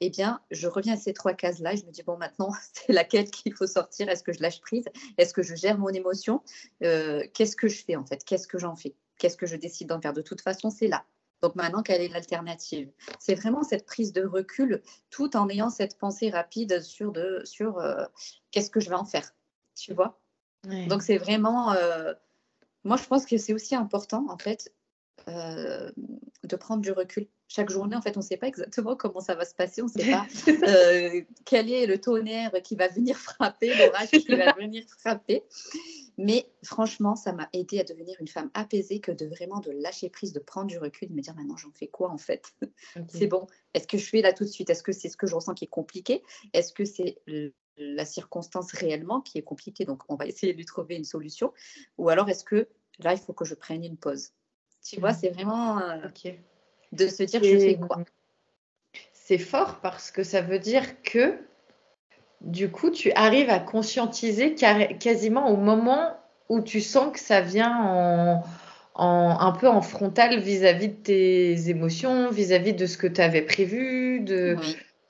eh 0.00 0.10
bien, 0.10 0.40
je 0.50 0.66
reviens 0.66 0.94
à 0.94 0.96
ces 0.96 1.12
trois 1.12 1.34
cases-là 1.34 1.74
et 1.74 1.76
je 1.76 1.86
me 1.86 1.92
dis, 1.92 2.02
bon, 2.02 2.16
maintenant, 2.16 2.50
c'est 2.72 2.92
laquelle 2.92 3.30
qu'il 3.30 3.54
faut 3.54 3.68
sortir? 3.68 4.08
Est-ce 4.08 4.24
que 4.24 4.32
je 4.32 4.42
lâche 4.42 4.60
prise? 4.60 4.86
Est-ce 5.18 5.32
que 5.32 5.42
je 5.42 5.54
gère 5.54 5.78
mon 5.78 5.90
émotion? 5.90 6.42
Euh, 6.82 7.24
Qu'est-ce 7.32 7.54
que 7.54 7.68
je 7.68 7.84
fais, 7.84 7.94
en 7.94 8.04
fait? 8.04 8.24
Qu'est-ce 8.24 8.48
que 8.48 8.58
j'en 8.58 8.74
fais? 8.74 8.96
Qu'est-ce 9.18 9.36
que 9.36 9.46
je 9.46 9.54
décide 9.54 9.88
d'en 9.88 10.00
faire? 10.00 10.12
De 10.12 10.22
toute 10.22 10.40
façon, 10.40 10.70
c'est 10.70 10.88
là. 10.88 11.04
Donc 11.42 11.56
maintenant, 11.56 11.82
quelle 11.82 12.00
est 12.00 12.08
l'alternative? 12.08 12.90
C'est 13.18 13.34
vraiment 13.34 13.64
cette 13.64 13.84
prise 13.84 14.12
de 14.12 14.24
recul 14.24 14.80
tout 15.10 15.36
en 15.36 15.48
ayant 15.48 15.70
cette 15.70 15.98
pensée 15.98 16.30
rapide 16.30 16.80
sur, 16.82 17.12
sur 17.44 17.78
euh, 17.78 18.04
qu'est-ce 18.52 18.70
que 18.70 18.78
je 18.78 18.88
vais 18.88 18.96
en 18.96 19.04
faire? 19.04 19.32
Tu 19.74 19.94
vois. 19.94 20.20
Donc 20.88 21.02
c'est 21.02 21.18
vraiment, 21.18 21.72
euh, 21.72 22.14
moi 22.84 22.96
je 22.96 23.04
pense 23.04 23.26
que 23.26 23.36
c'est 23.36 23.52
aussi 23.52 23.74
important 23.74 24.26
en 24.28 24.38
fait 24.38 24.72
euh, 25.28 25.90
de 26.44 26.56
prendre 26.56 26.82
du 26.82 26.90
recul. 26.90 27.28
Chaque 27.46 27.70
journée, 27.70 27.94
en 27.94 28.00
fait, 28.00 28.16
on 28.16 28.20
ne 28.20 28.24
sait 28.24 28.36
pas 28.36 28.48
exactement 28.48 28.96
comment 28.96 29.20
ça 29.20 29.34
va 29.34 29.44
se 29.44 29.54
passer, 29.54 29.82
on 29.82 29.86
ne 29.86 29.90
sait 29.90 30.10
pas 30.10 30.26
euh, 30.48 31.20
quel 31.44 31.70
est 31.70 31.86
le 31.86 32.00
tonnerre 32.00 32.50
qui 32.64 32.76
va 32.76 32.88
venir 32.88 33.16
frapper, 33.18 33.74
l'orage 33.74 34.10
qui 34.10 34.34
va 34.34 34.52
venir 34.54 34.84
frapper. 34.98 35.44
Mais 36.18 36.46
franchement, 36.64 37.14
ça 37.14 37.32
m'a 37.32 37.48
aidé 37.52 37.78
à 37.78 37.84
devenir 37.84 38.16
une 38.20 38.26
femme 38.26 38.50
apaisée 38.54 39.00
que 39.00 39.12
de 39.12 39.26
vraiment 39.26 39.60
de 39.60 39.70
lâcher 39.70 40.08
prise, 40.08 40.32
de 40.32 40.40
prendre 40.40 40.66
du 40.66 40.78
recul, 40.78 41.08
de 41.08 41.14
me 41.14 41.20
dire 41.20 41.34
maintenant 41.34 41.56
j'en 41.56 41.70
fais 41.72 41.88
quoi 41.88 42.10
en 42.10 42.18
fait? 42.18 42.52
C'est 43.08 43.28
bon. 43.28 43.46
Est-ce 43.74 43.86
que 43.86 43.98
je 43.98 44.04
suis 44.04 44.22
là 44.22 44.32
tout 44.32 44.44
de 44.44 44.48
suite? 44.48 44.70
Est-ce 44.70 44.82
que 44.82 44.92
c'est 44.92 45.08
ce 45.08 45.16
que 45.16 45.26
je 45.26 45.34
ressens 45.34 45.54
qui 45.54 45.64
est 45.64 45.68
compliqué? 45.68 46.22
Est-ce 46.52 46.72
que 46.72 46.84
c'est 46.84 47.18
la 47.76 48.04
circonstance 48.04 48.72
réellement 48.72 49.20
qui 49.20 49.38
est 49.38 49.42
compliquée, 49.42 49.84
donc 49.84 50.02
on 50.08 50.16
va 50.16 50.26
essayer 50.26 50.52
de 50.52 50.58
lui 50.58 50.66
trouver 50.66 50.96
une 50.96 51.04
solution. 51.04 51.52
Ou 51.98 52.08
alors 52.08 52.28
est-ce 52.28 52.44
que 52.44 52.68
là, 52.98 53.12
il 53.12 53.18
faut 53.18 53.32
que 53.32 53.44
je 53.44 53.54
prenne 53.54 53.84
une 53.84 53.96
pause? 53.96 54.30
Tu 54.84 55.00
vois, 55.00 55.12
mmh. 55.12 55.18
c'est 55.20 55.30
vraiment 55.30 55.78
euh, 55.78 55.96
de 56.92 57.08
se 57.08 57.22
dire 57.22 57.42
je 57.42 57.58
fais 57.58 57.78
quoi? 57.78 57.98
C'est 59.12 59.38
fort 59.38 59.80
parce 59.80 60.10
que 60.10 60.24
ça 60.24 60.42
veut 60.42 60.58
dire 60.58 61.02
que 61.02 61.38
du 62.42 62.70
coup, 62.70 62.90
tu 62.90 63.12
arrives 63.12 63.50
à 63.50 63.60
conscientiser 63.60 64.54
quasiment 64.54 65.48
au 65.48 65.56
moment 65.56 66.16
où 66.48 66.60
tu 66.60 66.80
sens 66.80 67.12
que 67.12 67.20
ça 67.20 67.40
vient 67.40 68.42
en, 68.94 69.38
un 69.38 69.52
peu 69.52 69.68
en 69.68 69.80
frontal 69.80 70.40
vis-à-vis 70.40 70.88
de 70.88 70.94
tes 70.94 71.70
émotions, 71.70 72.30
vis-à-vis 72.30 72.74
de 72.74 72.86
ce 72.86 72.98
que 72.98 73.06
tu 73.06 73.20
avais 73.20 73.42
prévu. 73.42 74.20
De... 74.20 74.56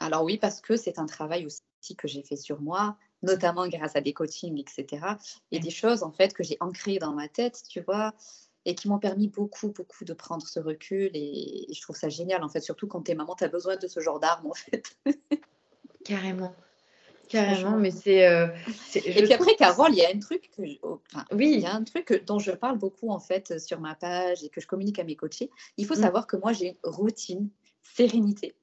Alors 0.03 0.25
oui, 0.25 0.37
parce 0.37 0.61
que 0.61 0.77
c'est 0.77 0.99
un 0.99 1.07
travail 1.07 1.47
aussi 1.47 1.97
que 1.97 2.09
j'ai 2.09 2.23
fait 2.23 2.37
sur 2.37 2.61
moi, 2.61 2.97
notamment 3.23 3.69
grâce 3.69 3.95
à 3.95 4.01
des 4.01 4.13
coachings, 4.13 4.59
etc. 4.59 5.07
Et 5.53 5.61
des 5.61 5.71
choses, 5.71 6.03
en 6.03 6.11
fait, 6.11 6.35
que 6.35 6.43
j'ai 6.43 6.57
ancrées 6.61 6.99
dans 6.99 7.13
ma 7.13 7.29
tête, 7.29 7.63
tu 7.69 7.81
vois, 7.81 8.13
et 8.65 8.75
qui 8.75 8.89
m'ont 8.89 8.99
permis 8.99 9.29
beaucoup, 9.29 9.69
beaucoup 9.69 10.05
de 10.05 10.13
prendre 10.13 10.47
ce 10.47 10.59
recul. 10.59 11.11
Et, 11.15 11.67
je 11.73 11.81
trouve 11.81 11.97
ça 11.97 12.09
génial, 12.09 12.43
en 12.43 12.49
fait, 12.49 12.61
surtout 12.61 12.89
quand 12.89 13.03
t'es 13.03 13.15
maman, 13.15 13.37
tu 13.37 13.45
as 13.45 13.49
besoin 13.49 13.77
de 13.77 13.87
ce 13.87 14.01
genre 14.01 14.19
d'armes, 14.19 14.49
en 14.49 14.55
fait. 14.55 14.97
Carrément. 16.05 16.53
Carrément, 17.29 17.79
mais 17.79 17.93
c'est. 17.93 18.27
Euh, 18.27 18.49
et 18.97 19.23
puis 19.23 19.33
après, 19.33 19.55
Carole, 19.55 19.93
il 19.93 19.99
y 19.99 20.05
a 20.05 20.11
un 20.13 20.19
truc 20.19 20.51
que, 20.55 20.63
oh, 20.83 21.01
oui, 21.31 21.53
il 21.55 21.61
y 21.61 21.67
a 21.67 21.75
un 21.75 21.85
truc 21.85 22.25
dont 22.27 22.39
je 22.39 22.51
parle 22.51 22.77
beaucoup 22.77 23.09
en 23.09 23.21
fait 23.21 23.59
sur 23.59 23.81
ma 23.81 23.95
page 23.95 24.45
et 24.45 24.51
que 24.51 24.61
je 24.61 24.67
communique 24.67 24.99
à 24.99 25.05
mes 25.05 25.17
coachés. 25.17 25.49
Il 25.79 25.87
faut 25.87 25.95
mmh. 25.95 26.03
savoir 26.03 26.27
que 26.27 26.37
moi, 26.37 26.53
j'ai 26.53 26.71
une 26.71 26.91
routine 26.91 27.49
sérénité. 27.95 28.55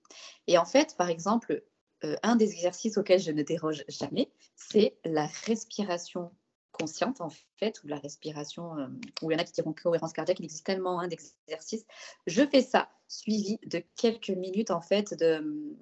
Et 0.47 0.57
en 0.57 0.65
fait, 0.65 0.95
par 0.97 1.09
exemple, 1.09 1.63
euh, 2.03 2.15
un 2.23 2.35
des 2.35 2.51
exercices 2.51 2.97
auxquels 2.97 3.19
je 3.19 3.31
ne 3.31 3.43
déroge 3.43 3.83
jamais, 3.87 4.31
c'est 4.55 4.97
la 5.05 5.27
respiration 5.45 6.31
consciente, 6.71 7.19
en 7.19 7.29
fait, 7.57 7.83
ou 7.83 7.87
la 7.87 7.97
respiration, 7.97 8.77
euh, 8.77 8.87
où 9.21 9.31
il 9.31 9.33
y 9.33 9.37
en 9.37 9.39
a 9.39 9.43
qui 9.43 9.51
diront 9.51 9.73
cohérence 9.73 10.13
cardiaque, 10.13 10.39
il 10.39 10.45
existe 10.45 10.65
tellement 10.65 10.99
hein, 10.99 11.07
d'exercices. 11.07 11.85
Je 12.25 12.47
fais 12.47 12.61
ça, 12.61 12.89
suivi 13.07 13.59
de 13.65 13.83
quelques 13.97 14.29
minutes, 14.29 14.71
en 14.71 14.81
fait, 14.81 15.13
de, 15.13 15.75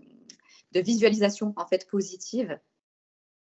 de 0.71 0.79
visualisation, 0.79 1.53
en 1.55 1.67
fait, 1.67 1.87
positive. 1.87 2.59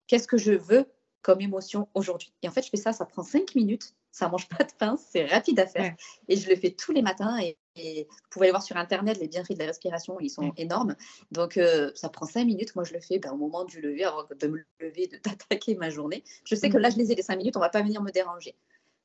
Qu'est-ce 0.08 0.28
que 0.28 0.38
je 0.38 0.54
veux 0.54 0.92
comme 1.22 1.42
émotion 1.42 1.88
aujourd'hui? 1.94 2.34
Et 2.42 2.48
en 2.48 2.52
fait, 2.52 2.64
je 2.64 2.70
fais 2.70 2.78
ça, 2.78 2.92
ça 2.92 3.06
prend 3.06 3.24
cinq 3.24 3.54
minutes, 3.56 3.96
ça 4.14 4.30
mange 4.30 4.48
pas 4.48 4.64
de 4.64 4.72
pain, 4.80 4.96
c'est 4.96 5.26
rapide 5.26 5.60
à 5.60 5.68
faire. 5.68 5.94
Et 6.30 6.38
je 6.38 6.50
le 6.50 6.56
fais 6.56 6.72
tous 6.72 6.94
les 6.94 7.02
matins 7.02 7.38
et 7.40 7.58
et 7.76 8.08
vous 8.10 8.18
pouvez 8.30 8.46
aller 8.46 8.52
voir 8.52 8.64
sur 8.64 8.78
Internet 8.78 9.18
les 9.20 9.28
bienfaits 9.28 9.54
de 9.54 9.60
la 9.60 9.66
respiration, 9.66 10.20
ils 10.20 10.30
sont 10.30 10.54
énormes. 10.58 10.96
Donc, 11.32 11.58
euh, 11.58 11.92
ça 11.96 12.10
prend 12.10 12.26
cinq 12.26 12.46
minutes. 12.46 12.76
Moi, 12.76 12.84
je 12.84 12.94
le 12.94 13.00
fais 13.00 13.18
ben, 13.18 13.32
au 13.32 13.38
moment 13.38 13.66
du 13.66 13.82
lever, 13.82 14.04
avant 14.04 14.24
de 14.30 14.48
me 14.48 14.64
lever, 14.80 15.08
d'attaquer 15.26 15.76
ma 15.76 15.90
journée. 15.90 16.24
Je 16.46 16.56
sais 16.56 16.70
que 16.70 16.78
là, 16.78 16.90
je 16.90 16.98
les 16.98 17.12
ai 17.12 17.16
les 17.16 17.24
cinq 17.24 17.38
minutes, 17.38 17.58
on 17.58 17.60
ne 17.60 17.66
va 17.66 17.70
pas 17.70 17.82
venir 17.82 18.02
me 18.02 18.12
déranger. 18.12 18.56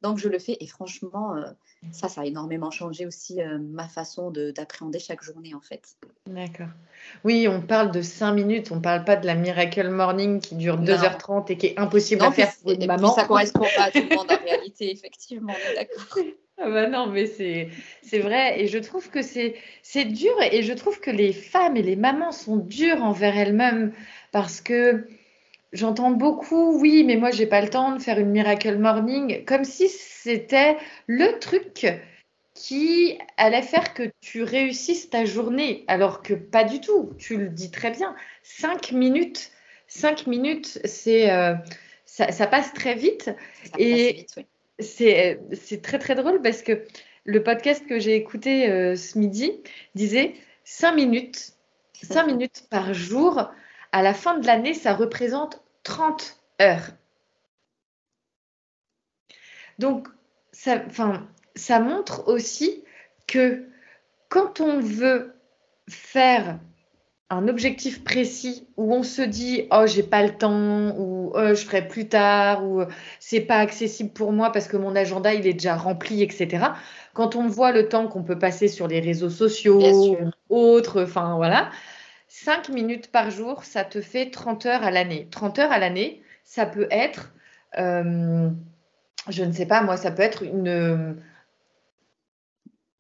Donc, 0.03 0.19
je 0.19 0.29
le 0.29 0.39
fais. 0.39 0.57
Et 0.61 0.67
franchement, 0.67 1.35
euh, 1.37 1.45
ça, 1.91 2.09
ça 2.09 2.21
a 2.23 2.25
énormément 2.25 2.71
changé 2.71 3.07
aussi 3.07 3.41
euh, 3.41 3.59
ma 3.59 3.89
façon 3.89 4.31
d'appréhender 4.31 4.99
chaque 4.99 5.23
journée, 5.23 5.55
en 5.55 5.61
fait. 5.61 5.97
D'accord. 6.27 6.69
Oui, 7.25 7.49
on 7.49 7.61
parle 7.61 7.91
de 7.91 8.03
cinq 8.03 8.33
minutes. 8.33 8.71
On 8.71 8.77
ne 8.77 8.81
parle 8.81 9.05
pas 9.05 9.17
de 9.17 9.27
la 9.27 9.35
Miracle 9.35 9.89
Morning 9.89 10.41
qui 10.41 10.55
dure 10.55 10.81
2h30 10.81 11.51
et 11.53 11.57
qui 11.57 11.67
est 11.67 11.79
impossible 11.79 12.23
à 12.23 12.31
faire 12.31 12.53
pour 12.63 12.73
une 12.73 12.87
maman. 12.87 13.13
ça 13.13 13.23
ne 13.23 13.29
correspond 13.29 13.67
pas 13.77 13.85
à 13.85 13.91
tout 13.91 14.07
le 14.09 14.17
monde 14.17 14.31
en 14.31 14.45
réalité, 14.45 14.91
effectivement. 14.91 15.55
D'accord. 15.75 16.25
Ah 16.61 16.71
bah 16.71 16.89
non, 16.89 17.07
mais 17.07 17.27
c'est 17.27 18.19
vrai. 18.19 18.61
Et 18.61 18.67
je 18.67 18.79
trouve 18.79 19.11
que 19.11 19.23
c'est 19.23 19.55
dur. 20.07 20.35
Et 20.51 20.65
je 20.65 20.73
trouve 20.73 20.99
que 20.99 21.11
les 21.13 21.33
femmes 21.33 21.77
et 21.77 21.83
les 21.83 21.95
mamans 21.95 22.33
sont 22.33 22.57
dures 22.57 23.05
envers 23.05 23.37
elles-mêmes 23.37 23.93
parce 24.33 24.61
que 24.61 25.07
j'entends 25.73 26.11
beaucoup, 26.11 26.79
oui, 26.81 27.05
mais 27.05 27.17
moi, 27.17 27.31
j'ai 27.31 27.47
pas 27.47 27.61
le 27.61 27.69
temps 27.69 27.95
de 27.95 28.01
faire 28.01 28.19
une 28.19 28.31
miracle 28.31 28.79
morning, 28.79 29.45
comme 29.45 29.65
si 29.65 29.89
c'était 29.89 30.77
le 31.07 31.39
truc 31.39 31.87
qui 32.55 33.19
allait 33.37 33.63
faire 33.63 33.95
que 33.95 34.11
tu 34.21 34.43
réussisses 34.43 35.11
ta 35.11 35.25
journée, 35.25 35.85
alors 35.87 36.23
que 36.23 36.35
pas 36.35 36.65
du 36.65 36.81
tout. 36.81 37.13
Tu 37.19 37.37
le 37.37 37.49
dis 37.49 37.71
très 37.71 37.93
bien. 37.93 38.17
Cinq 38.43 38.93
minutes, 38.93 39.53
cinq 39.87 40.27
minutes, 40.27 40.81
c'est 40.85 41.31
euh, 41.31 41.55
ça, 42.05 42.47
passe 42.47 42.73
très 42.73 42.95
vite. 42.95 43.31
et 43.79 44.13
vite, 44.13 44.35
oui 44.37 44.47
c'est 44.81 45.83
très 45.83 45.99
très 45.99 46.15
drôle 46.15 46.41
parce 46.43 46.63
que 46.63 46.85
le 47.25 47.43
podcast 47.43 47.87
que 47.87 47.99
j'ai 47.99 48.15
écouté 48.15 48.71
euh, 48.71 48.97
ce 48.97 49.19
midi 49.19 49.53
disait 49.95 50.35
5 50.65 50.93
minutes, 50.95 51.53
5 52.03 52.27
minutes 52.27 52.65
par 52.71 52.95
jour. 52.95 53.51
À 53.93 54.03
la 54.03 54.15
fin 54.15 54.39
de 54.39 54.47
l'année, 54.47 54.75
ça 54.75 54.95
représente 54.95 55.63
30 55.83 56.39
heures. 56.61 56.91
Donc, 59.79 60.09
ça, 60.53 60.83
ça 61.55 61.81
montre 61.81 62.29
aussi 62.29 62.85
que 63.27 63.67
quand 64.29 64.61
on 64.61 64.81
veut 64.81 65.35
faire 65.89 66.59
un 67.31 67.47
objectif 67.47 68.05
précis 68.05 68.67
où 68.77 68.95
on 68.95 69.03
se 69.03 69.21
dit 69.21 69.67
oh 69.71 69.85
j'ai 69.87 70.03
pas 70.03 70.23
le 70.23 70.35
temps 70.35 70.97
ou 70.97 71.31
oh, 71.35 71.49
je 71.49 71.63
ferai 71.63 71.87
plus 71.87 72.09
tard 72.09 72.65
ou 72.65 72.83
c'est 73.21 73.43
pas 73.43 73.59
accessible 73.59 74.11
pour 74.11 74.33
moi 74.33 74.51
parce 74.51 74.67
que 74.67 74.79
mon 74.79 74.97
agenda 74.97 75.35
il 75.35 75.47
est 75.47 75.53
déjà 75.53 75.77
rempli 75.77 76.23
etc 76.23 76.69
quand 77.13 77.37
on 77.37 77.47
voit 77.47 77.73
le 77.73 77.89
temps 77.89 78.09
qu'on 78.09 78.23
peut 78.23 78.39
passer 78.39 78.67
sur 78.67 78.89
les 78.89 79.01
réseaux 79.01 79.29
sociaux 79.29 80.17
autres 80.49 81.03
enfin 81.03 81.37
voilà 81.37 81.71
5 82.29 82.69
minutes 82.69 83.11
par 83.11 83.31
jour 83.31 83.65
ça 83.65 83.85
te 83.85 84.01
fait 84.01 84.31
30 84.31 84.67
heures 84.67 84.83
à 84.83 84.91
l'année 84.91 85.29
30 85.31 85.59
heures 85.59 85.73
à 85.73 85.79
l'année 85.79 86.23
ça 86.45 86.67
peut 86.67 86.89
être 86.91 87.33
euh, 87.79 88.51
je 89.29 89.45
ne 89.45 89.53
sais 89.53 89.67
pas 89.67 89.83
moi 89.83 89.97
ça 89.97 90.11
peut 90.11 90.23
être 90.23 90.43
une 90.43 91.17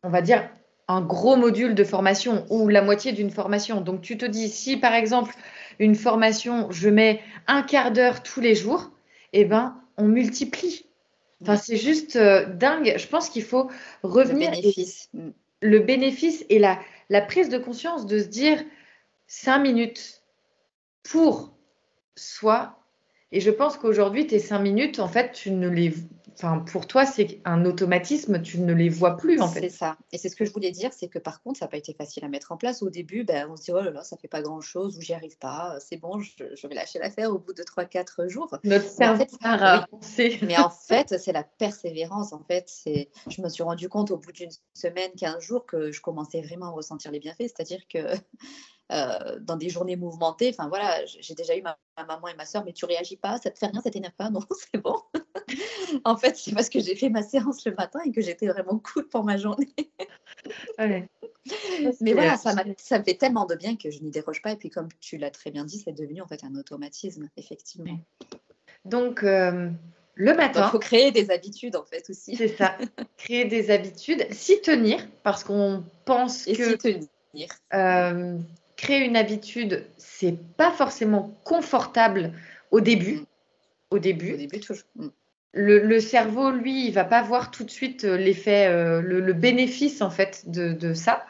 on 0.03 0.11
va 0.11 0.23
dire 0.23 0.49
un 0.89 1.03
gros 1.03 1.37
module 1.37 1.75
de 1.75 1.85
formation 1.85 2.47
ou 2.49 2.69
la 2.69 2.83
moitié 2.83 3.13
d'une 3.13 3.31
formation. 3.31 3.83
Donc 3.83 4.01
tu 4.01 4.17
te 4.17 4.25
dis, 4.25 4.49
si 4.49 4.79
par 4.79 4.95
exemple 4.95 5.35
une 5.79 5.95
formation, 5.95 6.71
je 6.71 6.89
mets 6.89 7.21
un 7.47 7.63
quart 7.63 7.93
d'heure 7.93 8.23
tous 8.23 8.41
les 8.41 8.55
jours, 8.55 8.91
eh 9.35 9.45
ben 9.45 9.77
on 9.99 10.07
multiplie. 10.07 10.87
Enfin, 11.43 11.57
c'est 11.57 11.77
juste 11.77 12.17
euh, 12.17 12.47
dingue. 12.47 12.95
Je 12.97 13.07
pense 13.07 13.29
qu'il 13.29 13.45
faut 13.45 13.71
revenir. 14.03 14.51
Le 14.51 14.57
bénéfice. 14.57 15.11
Mm. 15.13 15.29
Le 15.61 15.81
bénéfice 15.81 16.45
et 16.51 16.59
la, 16.59 16.79
la 17.11 17.21
prise 17.21 17.49
de 17.49 17.59
conscience 17.59 18.07
de 18.07 18.21
se 18.21 18.27
dire 18.27 18.65
cinq 19.29 19.61
minutes 19.61 20.25
pour 21.05 21.57
soi. 22.17 22.75
Et 23.31 23.41
je 23.41 23.51
pense 23.51 23.77
qu'aujourd'hui, 23.77 24.27
tes 24.27 24.41
cinq 24.41 24.59
minutes, 24.61 24.99
en 24.99 25.09
fait, 25.09 25.33
tu 25.33 25.53
ne 25.53 25.69
les 25.69 25.95
Enfin, 26.41 26.61
pour 26.61 26.87
toi, 26.87 27.05
c'est 27.05 27.41
un 27.45 27.65
automatisme, 27.65 28.41
tu 28.41 28.61
ne 28.61 28.73
les 28.73 28.89
vois 28.89 29.17
plus 29.17 29.41
en 29.41 29.49
fait. 29.49 29.61
C'est 29.61 29.71
ça. 29.71 29.97
Et 30.13 30.19
c'est 30.19 30.29
ce 30.29 30.37
que 30.37 30.45
je 30.45 30.53
voulais 30.53 30.71
dire, 30.71 30.93
c'est 30.93 31.09
que 31.09 31.19
par 31.19 31.43
contre, 31.43 31.59
ça 31.59 31.65
n'a 31.65 31.71
pas 31.71 31.79
été 31.79 31.93
facile 31.95 32.25
à 32.25 32.29
mettre 32.29 32.53
en 32.53 32.57
place. 32.57 32.81
Au 32.81 32.91
début, 32.91 33.25
ben, 33.25 33.49
on 33.51 33.57
se 33.57 33.65
dit, 33.65 33.73
oh 33.73 33.81
là 33.81 33.91
là, 33.91 34.05
ça 34.05 34.17
fait 34.17 34.29
pas 34.29 34.41
grand 34.41 34.61
chose, 34.61 34.97
ou 34.97 35.01
j'y 35.01 35.15
arrive 35.15 35.37
pas, 35.39 35.79
c'est 35.81 35.97
bon, 35.97 36.21
je, 36.21 36.67
vais 36.69 36.75
lâcher 36.77 37.01
l'affaire 37.01 37.33
au 37.33 37.39
bout 37.39 37.55
de 37.55 37.65
3-4 37.65 38.29
jours. 38.29 38.57
Notre 38.63 38.89
cerveau 38.89 39.25
oui. 40.19 40.39
Mais 40.43 40.57
en 40.59 40.71
fait, 40.71 41.19
c'est 41.19 41.33
la 41.33 41.43
persévérance. 41.43 42.33
En 42.33 42.45
fait, 42.45 42.69
c'est... 42.69 43.11
je 43.29 43.43
me 43.43 43.49
suis 43.49 43.65
rendu 43.65 43.89
compte 43.89 44.13
au 44.13 44.17
bout 44.17 44.31
d'une 44.31 44.53
semaine, 44.75 45.11
15 45.19 45.43
jours, 45.43 45.67
que 45.67 45.91
je 45.91 46.01
commençais 46.01 46.41
vraiment 46.41 46.67
à 46.67 46.71
ressentir 46.71 47.11
les 47.11 47.19
bienfaits. 47.19 47.49
C'est-à-dire 47.49 47.81
que 47.93 47.99
euh, 48.93 49.39
dans 49.41 49.57
des 49.57 49.69
journées 49.69 49.97
mouvementées. 49.97 50.51
Enfin 50.51 50.69
voilà, 50.69 51.05
j'ai 51.05 51.35
déjà 51.35 51.57
eu 51.57 51.63
ma, 51.63 51.79
maman 51.97 52.29
et 52.29 52.35
ma 52.35 52.47
soeur, 52.47 52.65
mais 52.65 52.73
tu 52.73 52.85
réagis 52.85 53.17
pas, 53.17 53.39
ça 53.39 53.51
te 53.51 53.59
fait 53.59 53.67
rien, 53.67 53.81
ça 53.81 53.91
t'énerve 53.91 54.15
pas, 54.15 54.31
non, 54.31 54.41
c'est 54.51 54.81
bon. 54.81 54.97
en 56.05 56.17
fait, 56.17 56.37
c'est 56.37 56.55
parce 56.55 56.69
que 56.69 56.81
j'ai 56.81 56.97
fait 56.97 57.09
ma 57.09 57.23
séance 57.23 57.65
le 57.67 57.75
matin 57.75 58.01
et 58.05 58.13
que 58.13 58.21
j'étais 58.21 58.47
vraiment 58.47 58.79
cool 58.79 59.09
pour 59.09 59.25
ma 59.25 59.37
journée. 59.37 59.75
Mais 60.79 62.13
voilà, 62.13 62.37
ça, 62.37 62.55
ça, 62.77 62.99
me 62.99 63.05
fait 63.05 63.15
tellement 63.15 63.47
de 63.47 63.55
bien 63.55 63.77
que 63.77 63.91
je 63.91 64.01
n'y 64.01 64.11
déroge 64.11 64.43
pas. 64.43 64.53
Et 64.53 64.57
puis, 64.57 64.71
comme 64.71 64.89
tu 65.01 65.17
l'as 65.17 65.31
très 65.31 65.51
bien 65.51 65.65
dit, 65.65 65.79
c'est 65.79 65.93
devenu 65.93 66.21
en 66.21 66.27
fait 66.27 66.45
un 66.45 66.55
automatisme, 66.55 67.29
effectivement. 67.37 67.99
Donc, 68.85 69.23
euh, 69.23 69.71
le 70.15 70.35
matin. 70.35 70.67
Il 70.67 70.71
faut 70.71 70.79
créer 70.79 71.13
des 71.13 71.31
habitudes, 71.31 71.77
en 71.77 71.85
fait, 71.85 72.09
aussi. 72.11 72.37
C'est 72.37 72.49
ça. 72.57 72.77
créer 73.17 73.45
des 73.45 73.71
habitudes, 73.71 74.27
s'y 74.33 74.61
tenir, 74.61 75.07
parce 75.23 75.45
qu'on 75.45 75.85
pense 76.05 76.47
et 76.47 76.55
que. 76.55 76.77
tenir. 76.77 77.49
Euh, 77.75 78.39
créer 78.79 79.05
une 79.05 79.17
habitude, 79.17 79.85
c'est 79.99 80.39
pas 80.57 80.71
forcément 80.71 81.39
confortable 81.45 82.33
au 82.71 82.81
début. 82.81 83.17
Mm. 83.17 83.27
Au 83.91 83.99
début. 83.99 84.35
Au 84.35 84.37
début, 84.37 84.61
toujours. 84.61 84.85
Mm. 84.97 85.09
Le, 85.53 85.99
cerveau, 85.99 86.51
lui, 86.51 86.87
il 86.87 86.93
va 86.93 87.05
pas 87.05 87.21
voir 87.21 87.51
tout 87.51 87.65
de 87.65 87.71
suite 87.71 88.05
euh, 88.05 88.17
l'effet, 88.17 88.69
euh, 88.69 89.01
le, 89.01 89.33
bénéfice 89.33 90.03
en 90.03 90.11
fait 90.11 90.45
de, 90.47 90.95
ça. 90.95 91.27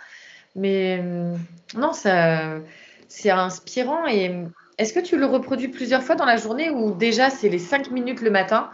Mais 0.55 0.99
mm, 0.99 1.39
non, 1.77 1.93
ça, 1.93 2.61
c'est 3.09 3.31
inspirant. 3.31 4.07
Et 4.07 4.31
est-ce 4.77 4.93
que 4.93 5.01
tu 5.01 5.17
le 5.17 5.25
reproduis 5.25 5.69
plusieurs 5.69 6.03
fois 6.03 6.15
dans 6.15 6.27
la 6.27 6.37
journée 6.37 6.69
ou 6.69 6.95
déjà 6.95 7.31
c'est 7.31 7.49
les 7.49 7.59
cinq 7.59 7.91
minutes 7.91 8.21
le 8.21 8.31
matin 8.31 8.71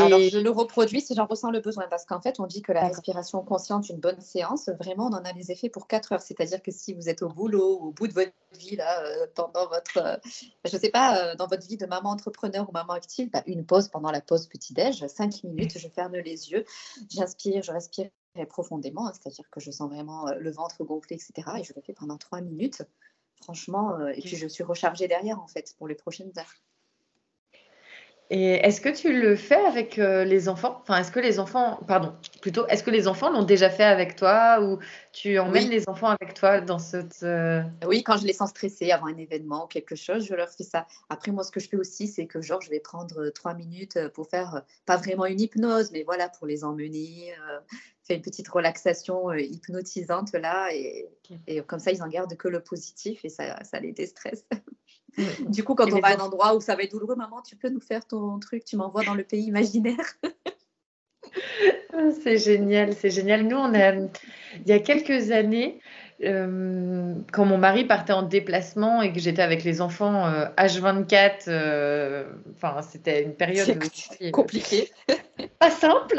alors, 0.00 0.20
je 0.20 0.38
le 0.38 0.50
reproduis 0.50 1.02
si 1.02 1.14
j'en 1.14 1.26
ressens 1.26 1.50
le 1.50 1.60
besoin, 1.60 1.86
parce 1.88 2.06
qu'en 2.06 2.20
fait, 2.20 2.40
on 2.40 2.46
dit 2.46 2.62
que 2.62 2.72
la 2.72 2.88
respiration 2.88 3.42
consciente, 3.42 3.88
une 3.90 3.98
bonne 3.98 4.20
séance, 4.20 4.70
vraiment, 4.80 5.06
on 5.06 5.14
en 5.14 5.24
a 5.24 5.32
les 5.32 5.52
effets 5.52 5.68
pour 5.68 5.86
4 5.86 6.12
heures. 6.12 6.22
C'est-à-dire 6.22 6.62
que 6.62 6.70
si 6.70 6.94
vous 6.94 7.10
êtes 7.10 7.20
au 7.22 7.28
boulot, 7.28 7.78
au 7.80 7.90
bout 7.92 8.08
de 8.08 8.14
votre 8.14 8.32
vie, 8.58 8.76
là, 8.76 9.02
euh, 9.02 9.26
pendant 9.34 9.68
votre, 9.68 9.98
euh, 9.98 10.16
je 10.64 10.76
sais 10.78 10.88
pas, 10.88 11.18
euh, 11.18 11.34
dans 11.34 11.46
votre 11.46 11.66
vie 11.66 11.76
de 11.76 11.84
maman 11.84 12.10
entrepreneur 12.10 12.66
ou 12.68 12.72
maman 12.72 12.94
active, 12.94 13.30
bah, 13.30 13.42
une 13.46 13.66
pause 13.66 13.88
pendant 13.88 14.10
la 14.10 14.22
pause 14.22 14.46
petit-déj, 14.46 15.06
5 15.06 15.44
minutes, 15.44 15.78
je 15.78 15.88
ferme 15.88 16.16
les 16.16 16.50
yeux, 16.50 16.64
j'inspire, 17.10 17.62
je 17.62 17.72
respire 17.72 18.08
profondément, 18.48 19.06
hein, 19.06 19.12
c'est-à-dire 19.12 19.44
que 19.50 19.60
je 19.60 19.70
sens 19.70 19.90
vraiment 19.90 20.26
le 20.38 20.50
ventre 20.50 20.84
gonfler, 20.84 21.16
etc. 21.16 21.58
Et 21.58 21.64
je 21.64 21.72
le 21.74 21.82
fais 21.82 21.92
pendant 21.92 22.16
3 22.16 22.40
minutes, 22.40 22.82
franchement, 23.42 23.98
et 24.08 24.20
puis 24.20 24.36
je 24.36 24.46
suis 24.46 24.64
rechargée 24.64 25.08
derrière, 25.08 25.40
en 25.40 25.46
fait, 25.46 25.74
pour 25.78 25.88
les 25.88 25.94
prochaines 25.94 26.32
heures. 26.38 26.54
Et 28.28 28.54
est-ce 28.54 28.80
que 28.80 28.88
tu 28.88 29.12
le 29.12 29.36
fais 29.36 29.64
avec 29.66 30.00
euh, 30.00 30.24
les 30.24 30.48
enfants? 30.48 30.80
Enfin, 30.82 30.98
est-ce 30.98 31.12
que 31.12 31.20
les 31.20 31.38
enfants, 31.38 31.78
pardon, 31.86 32.12
plutôt, 32.42 32.66
est-ce 32.66 32.82
que 32.82 32.90
les 32.90 33.06
enfants 33.06 33.30
l'ont 33.30 33.44
déjà 33.44 33.70
fait 33.70 33.84
avec 33.84 34.16
toi 34.16 34.60
ou 34.60 34.80
tu 35.12 35.38
emmènes 35.38 35.70
les 35.70 35.88
enfants 35.88 36.08
avec 36.08 36.34
toi 36.34 36.60
dans 36.60 36.80
cette. 36.80 37.22
Euh, 37.22 37.62
oui, 37.86 38.02
quand 38.02 38.16
je 38.16 38.26
les 38.26 38.32
sens 38.32 38.50
stressés 38.50 38.90
avant 38.90 39.06
un 39.06 39.16
événement 39.16 39.64
ou 39.64 39.66
quelque 39.68 39.94
chose, 39.94 40.26
je 40.26 40.34
leur 40.34 40.48
fais 40.50 40.64
ça. 40.64 40.88
Après, 41.08 41.30
moi, 41.30 41.44
ce 41.44 41.52
que 41.52 41.60
je 41.60 41.68
fais 41.68 41.76
aussi, 41.76 42.08
c'est 42.08 42.26
que 42.26 42.40
genre, 42.40 42.60
je 42.60 42.70
vais 42.70 42.80
prendre 42.80 43.20
euh, 43.20 43.30
trois 43.30 43.54
minutes 43.54 43.96
pour 44.12 44.28
faire, 44.28 44.62
pas 44.86 44.96
vraiment 44.96 45.26
une 45.26 45.40
hypnose, 45.40 45.92
mais 45.92 46.02
voilà, 46.02 46.28
pour 46.28 46.48
les 46.48 46.64
emmener, 46.64 47.32
faire 48.02 48.16
une 48.16 48.22
petite 48.22 48.48
relaxation 48.48 49.32
hypnotisante 49.34 50.32
là, 50.32 50.74
et, 50.74 51.08
et, 51.46 51.62
comme 51.62 51.78
ça, 51.78 51.92
ils 51.92 52.02
en 52.02 52.08
gardent 52.08 52.36
que 52.36 52.48
le 52.48 52.60
positif 52.60 53.24
et 53.24 53.28
ça, 53.28 53.62
ça 53.62 53.78
les 53.78 53.92
déstresse. 53.92 54.44
Du 55.48 55.64
coup, 55.64 55.74
quand 55.74 55.92
on 55.92 56.00
va 56.00 56.08
à 56.08 56.16
un 56.16 56.20
endroit 56.20 56.54
où 56.54 56.60
ça 56.60 56.74
va 56.76 56.82
être 56.82 56.92
douloureux, 56.92 57.16
maman, 57.16 57.42
tu 57.42 57.56
peux 57.56 57.68
nous 57.68 57.80
faire 57.80 58.06
ton 58.06 58.38
truc, 58.38 58.64
tu 58.64 58.76
m'envoies 58.76 59.04
dans 59.04 59.14
le 59.14 59.24
pays 59.24 59.44
imaginaire. 59.44 59.96
Ah, 61.92 62.10
c'est 62.22 62.38
génial, 62.38 62.94
c'est 62.94 63.10
génial. 63.10 63.46
Nous, 63.46 63.56
on 63.56 63.74
a, 63.74 63.92
il 63.94 64.66
y 64.66 64.72
a 64.72 64.78
quelques 64.78 65.32
années, 65.32 65.80
euh, 66.24 67.14
quand 67.30 67.44
mon 67.44 67.58
mari 67.58 67.84
partait 67.84 68.14
en 68.14 68.22
déplacement 68.22 69.02
et 69.02 69.12
que 69.12 69.20
j'étais 69.20 69.42
avec 69.42 69.64
les 69.64 69.82
enfants 69.82 70.26
H24, 70.56 71.14
euh, 71.48 71.48
euh, 71.48 72.24
enfin, 72.54 72.80
c'était 72.80 73.22
une 73.22 73.34
période 73.34 73.78
compliquée, 74.32 74.90
pas 75.58 75.70
simple, 75.70 76.18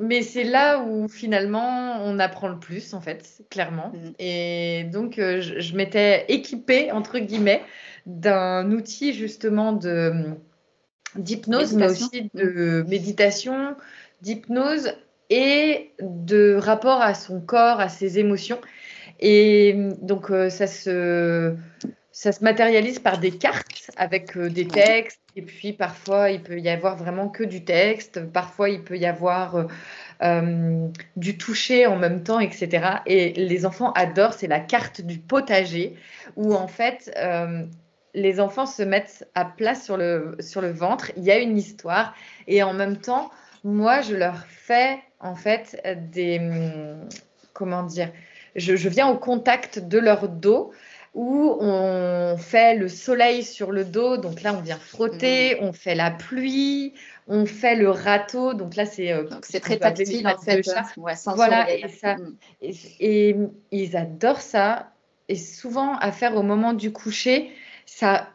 mais 0.00 0.22
c'est 0.22 0.44
là 0.44 0.78
où 0.78 1.08
finalement 1.08 2.00
on 2.04 2.18
apprend 2.20 2.48
le 2.48 2.58
plus, 2.58 2.94
en 2.94 3.00
fait, 3.00 3.42
clairement. 3.50 3.92
Mm. 3.92 4.12
Et 4.20 4.84
donc, 4.92 5.14
je, 5.16 5.58
je 5.58 5.76
m'étais 5.76 6.24
équipée, 6.28 6.92
entre 6.92 7.18
guillemets, 7.18 7.62
d'un 8.06 8.70
outil 8.70 9.12
justement 9.12 9.72
de 9.72 10.12
d'hypnose, 11.16 11.74
mais 11.74 11.90
aussi 11.90 12.30
de 12.34 12.84
méditation, 12.88 13.74
d'hypnose 14.20 14.92
et 15.30 15.92
de 16.00 16.56
rapport 16.56 17.00
à 17.00 17.14
son 17.14 17.40
corps, 17.40 17.80
à 17.80 17.88
ses 17.88 18.18
émotions. 18.18 18.60
Et 19.20 19.74
donc, 20.02 20.30
euh, 20.30 20.50
ça, 20.50 20.66
se, 20.66 21.54
ça 22.12 22.32
se 22.32 22.44
matérialise 22.44 22.98
par 22.98 23.18
des 23.18 23.30
cartes 23.30 23.90
avec 23.96 24.36
euh, 24.36 24.50
des 24.50 24.66
textes. 24.68 25.20
Et 25.36 25.42
puis, 25.42 25.72
parfois, 25.72 26.30
il 26.30 26.42
peut 26.42 26.58
y 26.58 26.68
avoir 26.68 26.96
vraiment 26.96 27.28
que 27.28 27.44
du 27.44 27.64
texte. 27.64 28.24
Parfois, 28.32 28.70
il 28.70 28.82
peut 28.82 28.96
y 28.96 29.06
avoir 29.06 29.66
euh, 30.22 30.88
du 31.16 31.36
toucher 31.38 31.86
en 31.86 31.96
même 31.96 32.22
temps, 32.22 32.40
etc. 32.40 33.00
Et 33.06 33.32
les 33.32 33.66
enfants 33.66 33.92
adorent. 33.92 34.34
C'est 34.34 34.46
la 34.46 34.60
carte 34.60 35.00
du 35.00 35.18
potager 35.18 35.96
où, 36.36 36.54
en 36.54 36.68
fait, 36.68 37.14
les 38.14 38.40
enfants 38.40 38.64
se 38.64 38.82
mettent 38.82 39.28
à 39.34 39.44
plat 39.44 39.74
sur 39.74 39.98
le, 39.98 40.36
sur 40.40 40.62
le 40.62 40.70
ventre. 40.70 41.12
Il 41.18 41.24
y 41.24 41.30
a 41.30 41.38
une 41.38 41.58
histoire. 41.58 42.14
Et 42.46 42.62
en 42.62 42.72
même 42.72 42.96
temps, 42.96 43.30
moi, 43.66 44.00
je 44.00 44.14
leur 44.14 44.46
fais 44.46 45.00
en 45.20 45.34
fait 45.34 45.82
des. 46.10 46.40
Comment 47.52 47.82
dire 47.82 48.12
je, 48.54 48.88
viens 48.88 49.08
au 49.08 49.18
contact 49.18 49.78
de 49.78 49.98
leur 49.98 50.28
dos 50.28 50.72
où 51.14 51.56
on 51.60 52.36
fait 52.36 52.74
le 52.74 52.88
soleil 52.88 53.42
sur 53.42 53.72
le 53.72 53.84
dos. 53.84 54.18
Donc 54.18 54.42
là, 54.42 54.54
on 54.54 54.60
vient 54.60 54.78
frotter, 54.78 55.54
mmh. 55.56 55.64
on 55.64 55.72
fait 55.72 55.94
la 55.94 56.10
pluie, 56.10 56.94
on 57.26 57.46
fait 57.46 57.74
le 57.74 57.90
râteau. 57.90 58.54
Donc 58.54 58.76
là, 58.76 58.86
c'est 58.86 59.12
euh, 59.12 59.24
c'est 59.42 59.60
très 59.60 59.78
tactile 59.78 60.28
en 60.28 60.38
fait. 60.38 60.62
voilà, 61.26 61.72
et, 61.74 61.88
ça, 61.88 62.16
mmh. 62.16 62.36
et, 63.00 63.36
ils 63.72 63.96
adorent 63.96 64.40
ça. 64.40 64.92
Et 65.28 65.36
souvent, 65.36 65.96
à 65.96 66.12
faire 66.12 66.36
au 66.36 66.42
moment 66.42 66.72
du 66.72 66.92
coucher, 66.92 67.50
ça, 67.84 68.28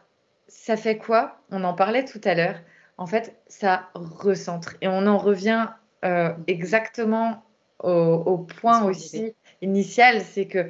ça 0.48 0.76
fait 0.76 0.98
quoi? 0.98 1.40
On 1.50 1.64
en 1.64 1.72
parlait 1.72 2.04
tout 2.04 2.20
à 2.24 2.34
l'heure 2.34 2.56
en 3.02 3.06
fait, 3.06 3.34
ça 3.48 3.90
recentre. 3.94 4.76
Et 4.80 4.86
on 4.86 5.08
en 5.08 5.18
revient 5.18 5.66
euh, 6.04 6.32
exactement 6.46 7.42
au, 7.82 8.38
point 8.38 8.84
aussi 8.84 9.34
initial, 9.60 10.20
c'est 10.20 10.46
que 10.46 10.68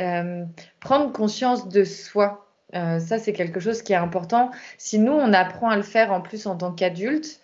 euh, 0.00 0.44
prendre 0.80 1.12
conscience 1.12 1.68
de 1.68 1.84
soi, 1.84 2.48
euh, 2.74 2.98
ça 2.98 3.20
c'est 3.20 3.32
quelque 3.32 3.60
chose 3.60 3.82
qui 3.82 3.92
est 3.92 3.96
important. 3.96 4.50
Si 4.76 4.98
nous, 4.98 5.12
on 5.12 5.32
apprend 5.32 5.68
à 5.68 5.76
le 5.76 5.84
faire 5.84 6.12
en 6.12 6.20
plus 6.20 6.48
en 6.48 6.56
tant 6.56 6.72
qu'adulte, 6.72 7.38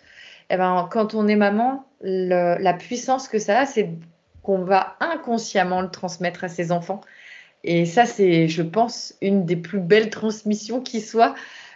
eh 0.49 0.57
ben, 0.57 0.89
quand 0.91 1.15
on 1.15 1.29
est 1.29 1.37
maman, 1.37 1.85
la 2.01 2.73
puissance 2.73 3.29
que 3.29 3.39
ça 3.39 3.59
a, 3.59 3.65
c'est 3.65 3.91
qu'on 4.43 4.65
va 4.65 4.97
inconsciemment 4.99 5.79
le 5.79 5.89
transmettre 5.89 6.43
à 6.43 6.49
ses 6.49 6.73
enfants. 6.73 6.99
Et 7.63 7.85
ça, 7.85 8.05
c'est, 8.05 8.49
je 8.49 8.61
pense, 8.61 9.13
une 9.21 9.45
des 9.45 9.55
plus 9.55 9.79
belles 9.79 10.09
transmissions 10.09 10.81
qui 10.81 10.99
soit 10.99 11.33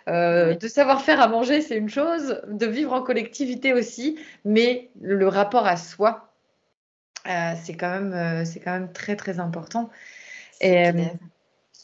euh, 0.08 0.54
de 0.56 0.68
savoir 0.68 1.02
faire 1.02 1.20
à 1.20 1.28
manger, 1.28 1.62
c'est 1.62 1.78
une 1.78 1.90
chose, 1.90 2.40
de 2.48 2.66
vivre 2.68 2.94
en 2.94 3.02
collectivité 3.02 3.74
aussi, 3.74 4.20
mais 4.44 4.92
le 5.02 5.28
rapport 5.28 5.66
à 5.66 5.78
soi, 5.78 6.32
euh, 7.28 7.54
c'est 7.64 7.76
quand, 7.76 7.90
même, 7.90 8.14
euh, 8.14 8.46
c'est 8.46 8.60
quand 8.60 8.74
même 8.74 8.94
très, 8.94 9.16
très 9.16 9.40
important. 9.40 9.90
Et, 10.62 10.92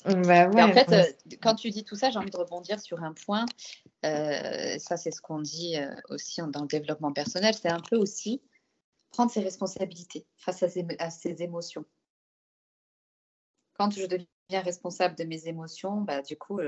bah 0.05 0.49
en 0.49 0.73
fait, 0.73 1.15
quand 1.43 1.53
tu 1.53 1.69
dis 1.69 1.83
tout 1.83 1.95
ça, 1.95 2.09
j'ai 2.09 2.17
envie 2.17 2.31
de 2.31 2.37
rebondir 2.37 2.79
sur 2.79 3.03
un 3.03 3.13
point. 3.13 3.45
ça, 4.03 4.97
c'est 4.97 5.11
ce 5.11 5.21
qu'on 5.21 5.41
dit 5.41 5.75
aussi 6.09 6.41
dans 6.41 6.61
le 6.61 6.67
développement 6.67 7.11
personnel. 7.11 7.53
C'est 7.53 7.69
un 7.69 7.81
peu 7.81 7.97
aussi 7.97 8.41
prendre 9.11 9.29
ses 9.31 9.41
responsabilités 9.41 10.25
face 10.37 10.63
à 10.63 10.69
ses, 10.69 10.87
à 10.97 11.11
ses 11.11 11.43
émotions. 11.43 11.85
Quand 13.73 13.91
je 13.93 14.05
deviens 14.05 14.61
responsable 14.63 15.15
de 15.15 15.23
mes 15.23 15.47
émotions, 15.47 16.01
bah, 16.01 16.23
du 16.23 16.35
coup, 16.35 16.59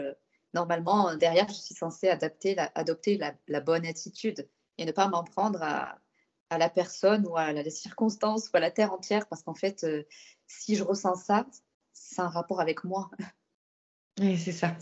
normalement, 0.54 1.16
derrière, 1.16 1.48
je 1.48 1.54
suis 1.54 1.76
censée 1.76 2.10
adapter 2.10 2.56
la, 2.56 2.72
adopter 2.76 3.20
la, 3.48 3.60
bonne 3.62 3.86
attitude. 3.86 4.48
et 4.78 4.86
ne 4.86 4.92
pas 4.92 5.08
m'en 5.08 5.24
prendre 5.24 5.62
à, 5.64 6.00
à, 6.50 6.58
la 6.58 6.70
personne 6.70 7.26
ou 7.28 7.38
à 7.38 7.52
la 7.54 7.70
circonstance 7.70 8.50
ou 8.50 8.58
à 8.58 8.60
la 8.60 8.72
terre 8.72 8.94
entière 8.94 9.28
parce 9.28 9.44
qu'en 9.44 9.56
fait, 9.56 9.84
euh, 9.84 10.04
si 10.48 10.76
je 10.76 10.84
ressens 10.84 11.16
ça, 11.16 11.48
c'est 11.94 12.22
un 12.22 12.30
rapport 12.30 12.62
avec 12.62 12.84
moi. 12.84 13.10
Oui, 14.20 14.38
c'est 14.38 14.52
ça. 14.52 14.76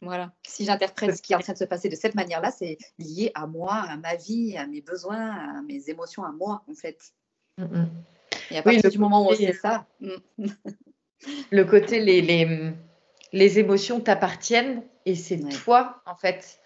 Voilà. 0.00 0.32
Si 0.46 0.64
j'interprète 0.64 1.16
ce 1.16 1.22
qui 1.22 1.32
est 1.32 1.36
en 1.36 1.40
train 1.40 1.52
de 1.52 1.58
se 1.58 1.64
passer 1.64 1.88
de 1.88 1.96
cette 1.96 2.14
manière-là, 2.14 2.50
c'est 2.50 2.78
lié 2.98 3.32
à 3.34 3.46
moi, 3.46 3.74
à 3.74 3.96
ma 3.96 4.14
vie, 4.14 4.56
à 4.56 4.66
mes 4.66 4.80
besoins, 4.80 5.58
à 5.58 5.62
mes 5.62 5.90
émotions, 5.90 6.24
à 6.24 6.32
moi, 6.32 6.62
en 6.68 6.74
fait. 6.74 7.12
Mm, 7.56 7.64
mm. 7.64 7.90
Et 8.50 8.58
à 8.58 8.62
partir 8.62 8.90
du 8.90 8.98
moment 8.98 9.26
où 9.26 9.30
on 9.30 9.34
sait 9.34 9.52
ça. 9.52 9.86
Mm. 10.00 10.46
le 11.50 11.64
côté, 11.64 12.00
les, 12.00 12.22
les, 12.22 12.72
les 13.32 13.58
émotions 13.58 14.00
t'appartiennent 14.00 14.82
et 15.06 15.14
c'est 15.14 15.40
toi, 15.48 16.02
en 16.06 16.16
fait, 16.16 16.58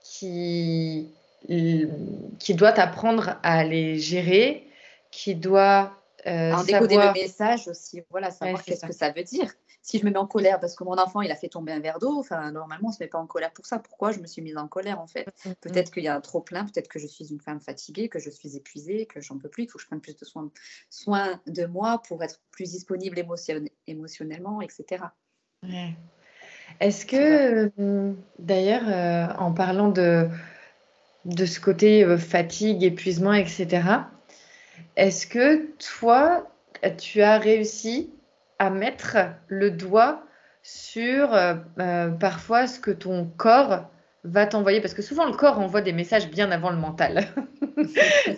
qui, 0.00 1.12
qui 1.48 2.54
doit 2.54 2.78
apprendre 2.78 3.38
à 3.42 3.64
les 3.64 3.98
gérer, 3.98 4.68
qui 5.10 5.34
doit. 5.34 5.92
Euh, 6.26 6.52
en 6.52 6.64
décoder 6.64 6.96
le 6.96 7.12
message 7.12 7.68
aussi, 7.68 8.02
voilà, 8.10 8.30
savoir 8.32 8.62
qu'est-ce 8.64 8.84
que 8.84 8.92
ça 8.92 9.10
veut 9.10 9.22
dire 9.22 9.52
si 9.86 10.00
je 10.00 10.04
me 10.04 10.10
mets 10.10 10.18
en 10.18 10.26
colère 10.26 10.58
parce 10.58 10.74
que 10.74 10.82
mon 10.82 10.98
enfant 10.98 11.20
il 11.20 11.30
a 11.30 11.36
fait 11.36 11.48
tomber 11.48 11.70
un 11.70 11.78
verre 11.78 12.00
d'eau, 12.00 12.18
enfin 12.18 12.50
normalement 12.50 12.88
on 12.88 12.92
se 12.92 13.00
met 13.00 13.06
pas 13.06 13.18
en 13.18 13.26
colère 13.28 13.52
pour 13.52 13.66
ça. 13.66 13.78
Pourquoi 13.78 14.10
je 14.10 14.18
me 14.18 14.26
suis 14.26 14.42
mise 14.42 14.56
en 14.56 14.66
colère 14.66 15.00
en 15.00 15.06
fait? 15.06 15.28
Mm, 15.44 15.50
mm, 15.50 15.54
Peut-être 15.60 15.92
qu'il 15.92 16.02
y 16.02 16.08
a 16.08 16.16
un 16.16 16.20
trop 16.20 16.40
plein, 16.40 16.64
peut-être 16.64 16.88
que 16.88 16.98
je 16.98 17.06
suis 17.06 17.30
une 17.30 17.40
femme 17.40 17.60
fatiguée, 17.60 18.08
que 18.08 18.18
je 18.18 18.28
suis 18.28 18.56
épuisée, 18.56 19.06
que 19.06 19.20
j'en 19.20 19.38
peux 19.38 19.48
plus, 19.48 19.62
qu'il 19.62 19.70
faut 19.70 19.78
que 19.78 19.84
je 19.84 19.86
prenne 19.86 20.00
plus 20.00 20.16
de 20.16 20.24
soin, 20.24 20.50
soin 20.90 21.40
de 21.46 21.66
moi 21.66 22.02
pour 22.02 22.24
être 22.24 22.40
plus 22.50 22.72
disponible 22.72 23.16
émotionnellement, 23.86 24.60
etc. 24.60 25.04
Est-ce 26.80 27.06
que 27.06 27.70
euh, 27.78 28.12
d'ailleurs 28.38 28.82
euh, 28.86 29.26
en 29.38 29.52
parlant 29.52 29.88
de 29.88 30.28
de 31.24 31.44
ce 31.44 31.58
côté 31.58 32.04
euh, 32.04 32.18
fatigue, 32.18 32.84
épuisement, 32.84 33.32
etc. 33.32 33.82
Est-ce 34.96 35.26
que 35.26 35.68
toi, 35.98 36.46
tu 36.98 37.22
as 37.22 37.38
réussi 37.38 38.10
à 38.58 38.70
mettre 38.70 39.16
le 39.48 39.70
doigt 39.70 40.22
sur 40.62 41.30
parfois 42.20 42.66
ce 42.66 42.80
que 42.80 42.90
ton 42.90 43.24
corps 43.36 43.88
va 44.24 44.46
t'envoyer? 44.46 44.80
Parce 44.80 44.94
que 44.94 45.02
souvent 45.02 45.26
le 45.26 45.32
corps 45.32 45.58
envoie 45.58 45.80
des 45.80 45.92
messages 45.92 46.30
bien 46.30 46.50
avant 46.50 46.70
le 46.70 46.76
mental. 46.76 47.26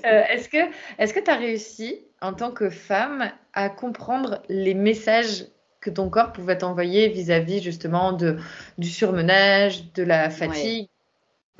Est-ce 0.04 0.48
que 0.48 0.58
est-ce 0.98 1.14
que 1.14 1.20
tu 1.20 1.30
as 1.30 1.36
réussi 1.36 2.00
en 2.20 2.32
tant 2.32 2.50
que 2.50 2.70
femme 2.70 3.30
à 3.52 3.68
comprendre 3.68 4.42
les 4.48 4.74
messages 4.74 5.46
que 5.80 5.90
ton 5.90 6.10
corps 6.10 6.32
pouvait 6.32 6.58
t'envoyer 6.58 7.08
vis-à-vis 7.08 7.60
justement 7.62 8.12
de 8.12 8.38
du 8.78 8.88
surmenage, 8.88 9.92
de 9.92 10.02
la 10.02 10.30
fatigue 10.30 10.88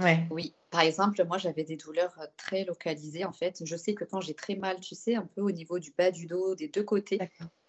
ouais. 0.00 0.26
Oui, 0.30 0.54
par 0.70 0.80
exemple, 0.80 1.24
moi 1.24 1.38
j'avais 1.38 1.64
des 1.64 1.76
douleurs 1.76 2.18
très 2.36 2.64
localisées 2.64 3.24
en 3.24 3.32
fait. 3.32 3.62
Je 3.64 3.76
sais 3.76 3.94
que 3.94 4.04
quand 4.04 4.20
j'ai 4.20 4.34
très 4.34 4.56
mal, 4.56 4.80
tu 4.80 4.94
sais, 4.94 5.14
un 5.14 5.28
peu 5.34 5.40
au 5.40 5.50
niveau 5.50 5.78
du 5.78 5.92
bas 5.96 6.10
du 6.10 6.26
dos, 6.26 6.54
des 6.54 6.68
deux 6.68 6.84
côtés, 6.84 7.18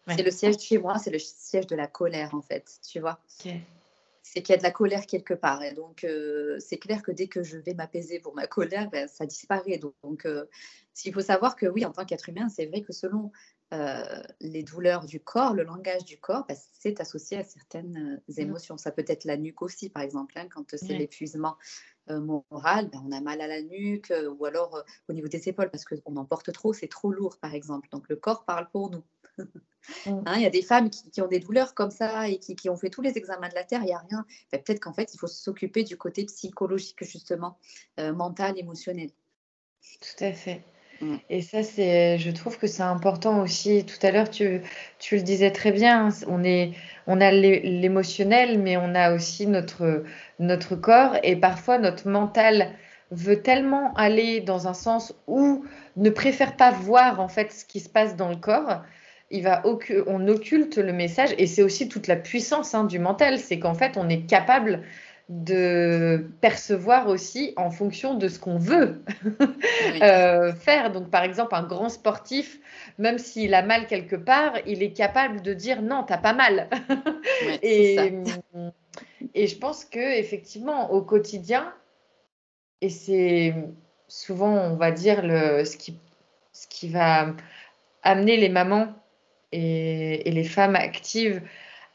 c'est 0.07 0.23
le 0.23 0.31
siège 0.31 0.57
de 0.57 0.61
chez 0.61 0.77
moi, 0.77 0.97
c'est 0.97 1.11
le 1.11 1.19
siège 1.19 1.67
de 1.67 1.75
la 1.75 1.87
colère, 1.87 2.33
en 2.33 2.41
fait, 2.41 2.79
tu 2.87 2.99
vois. 2.99 3.19
C'est 4.21 4.43
qu'il 4.43 4.49
y 4.49 4.53
a 4.53 4.57
de 4.57 4.63
la 4.63 4.71
colère 4.71 5.07
quelque 5.07 5.33
part. 5.33 5.63
Et 5.63 5.73
donc, 5.73 6.03
euh, 6.03 6.57
c'est 6.59 6.77
clair 6.77 7.01
que 7.01 7.11
dès 7.11 7.27
que 7.27 7.41
je 7.41 7.57
vais 7.57 7.73
m'apaiser 7.73 8.19
pour 8.19 8.35
ma 8.35 8.45
colère, 8.47 8.89
ben, 8.89 9.07
ça 9.07 9.25
disparaît. 9.25 9.77
Donc, 9.77 9.93
donc 10.03 10.25
euh, 10.25 10.45
il 11.03 11.13
faut 11.13 11.21
savoir 11.21 11.55
que 11.55 11.65
oui, 11.65 11.83
en 11.85 11.91
tant 11.91 12.05
qu'être 12.05 12.29
humain, 12.29 12.47
c'est 12.49 12.67
vrai 12.67 12.81
que 12.81 12.93
selon 12.93 13.31
euh, 13.73 14.23
les 14.39 14.63
douleurs 14.63 15.05
du 15.05 15.19
corps, 15.19 15.53
le 15.53 15.63
langage 15.63 16.05
du 16.05 16.19
corps, 16.19 16.45
ben, 16.47 16.57
c'est 16.73 16.99
associé 17.01 17.37
à 17.37 17.43
certaines 17.43 18.21
mm. 18.27 18.39
émotions. 18.39 18.77
Ça 18.77 18.91
peut 18.91 19.05
être 19.07 19.25
la 19.25 19.37
nuque 19.37 19.61
aussi, 19.61 19.89
par 19.89 20.03
exemple, 20.03 20.37
hein, 20.37 20.47
quand 20.49 20.75
c'est 20.75 20.97
l'épuisement 20.97 21.57
moral, 22.07 22.89
ben, 22.89 23.03
on 23.05 23.11
a 23.11 23.21
mal 23.21 23.39
à 23.39 23.45
la 23.45 23.61
nuque, 23.61 24.11
ou 24.39 24.45
alors 24.45 24.83
au 25.07 25.13
niveau 25.13 25.27
des 25.27 25.47
épaules, 25.47 25.69
parce 25.69 25.85
qu'on 25.85 26.15
en 26.15 26.25
porte 26.25 26.51
trop, 26.51 26.73
c'est 26.73 26.87
trop 26.87 27.11
lourd, 27.11 27.37
par 27.37 27.53
exemple. 27.53 27.87
Donc, 27.91 28.09
le 28.09 28.15
corps 28.15 28.45
parle 28.45 28.67
pour 28.71 28.89
nous. 28.89 29.03
Mmh. 30.05 30.23
Hein, 30.25 30.33
il 30.35 30.41
y 30.41 30.45
a 30.45 30.49
des 30.49 30.61
femmes 30.61 30.89
qui, 30.89 31.21
ont 31.21 31.27
des 31.27 31.39
douleurs 31.39 31.73
comme 31.73 31.91
ça 31.91 32.27
et 32.27 32.39
qui, 32.39 32.69
ont 32.69 32.75
fait 32.75 32.89
tous 32.89 33.01
les 33.01 33.17
examens 33.17 33.49
de 33.49 33.55
la 33.55 33.63
Terre, 33.63 33.81
il 33.81 33.85
n'y 33.85 33.93
a 33.93 33.99
rien. 33.99 34.25
Ben, 34.51 34.61
peut-être 34.61 34.79
qu'en 34.79 34.93
fait, 34.93 35.13
il 35.13 35.17
faut 35.17 35.27
s'occuper 35.27 35.83
du 35.83 35.97
côté 35.97 36.25
psychologique, 36.25 37.03
justement, 37.03 37.57
euh, 37.99 38.13
mental, 38.13 38.57
émotionnel. 38.57 39.09
Tout 40.01 40.23
à 40.23 40.33
fait. 40.33 40.63
Mmh. 41.01 41.15
Et 41.29 41.41
ça, 41.41 41.63
c'est, 41.63 42.17
je 42.17 42.31
trouve 42.31 42.57
que 42.57 42.67
c'est 42.67 42.83
important 42.83 43.41
aussi. 43.41 43.85
Tout 43.85 44.05
à 44.05 44.11
l'heure, 44.11 44.29
tu, 44.29 44.61
tu 44.99 45.15
le 45.15 45.21
disais 45.21 45.51
très 45.51 45.71
bien, 45.71 46.09
on, 46.27 46.43
est, 46.43 46.71
on 47.07 47.21
a 47.21 47.31
l'émotionnel, 47.31 48.59
mais 48.59 48.77
on 48.77 48.95
a 48.95 49.13
aussi 49.13 49.47
notre, 49.47 50.03
notre 50.39 50.75
corps. 50.75 51.17
Et 51.23 51.35
parfois, 51.35 51.77
notre 51.77 52.07
mental 52.07 52.71
veut 53.11 53.41
tellement 53.41 53.93
aller 53.95 54.41
dans 54.41 54.67
un 54.67 54.73
sens 54.73 55.13
où 55.27 55.65
ne 55.97 56.09
préfère 56.09 56.55
pas 56.55 56.71
voir 56.71 57.19
en 57.19 57.27
fait 57.27 57.51
ce 57.51 57.65
qui 57.65 57.79
se 57.79 57.89
passe 57.89 58.15
dans 58.15 58.29
le 58.29 58.35
corps 58.35 58.83
il 59.31 59.43
va 59.43 59.63
on 60.07 60.27
occulte 60.27 60.77
le 60.77 60.93
message 60.93 61.29
et 61.37 61.47
c'est 61.47 61.61
aussi 61.61 61.87
toute 61.87 62.07
la 62.07 62.15
puissance 62.15 62.73
hein, 62.73 62.83
du 62.83 62.99
mental, 62.99 63.39
c'est 63.39 63.59
qu'en 63.59 63.73
fait 63.73 63.97
on 63.97 64.09
est 64.09 64.25
capable 64.25 64.81
de 65.29 66.27
percevoir 66.41 67.07
aussi 67.07 67.53
en 67.55 67.69
fonction 67.69 68.15
de 68.15 68.27
ce 68.27 68.39
qu'on 68.39 68.57
veut 68.57 69.03
euh, 70.01 70.51
faire. 70.53 70.91
Donc 70.91 71.11
par 71.11 71.23
exemple 71.23 71.53
un 71.53 71.63
grand 71.63 71.89
sportif, 71.89 72.59
même 72.97 73.19
s'il 73.19 73.53
a 73.53 73.61
mal 73.61 73.85
quelque 73.85 74.15
part, 74.15 74.53
il 74.65 74.81
est 74.81 74.91
capable 74.91 75.41
de 75.41 75.53
dire 75.53 75.83
non, 75.83 76.03
t'as 76.03 76.17
pas 76.17 76.33
mal. 76.33 76.67
et, 77.61 78.11
et 79.35 79.47
je 79.47 79.57
pense 79.57 79.85
que 79.85 80.17
effectivement 80.17 80.91
au 80.91 81.03
quotidien, 81.03 81.71
et 82.81 82.89
c'est 82.89 83.53
souvent 84.07 84.53
on 84.53 84.75
va 84.77 84.91
dire 84.91 85.21
le, 85.23 85.63
ce 85.63 85.77
qui, 85.77 85.99
ce 86.53 86.67
qui 86.67 86.89
va 86.89 87.35
amener 88.01 88.37
les 88.37 88.49
mamans 88.49 88.95
et, 89.51 90.23
les 90.25 90.43
femmes 90.43 90.75
actives 90.75 91.43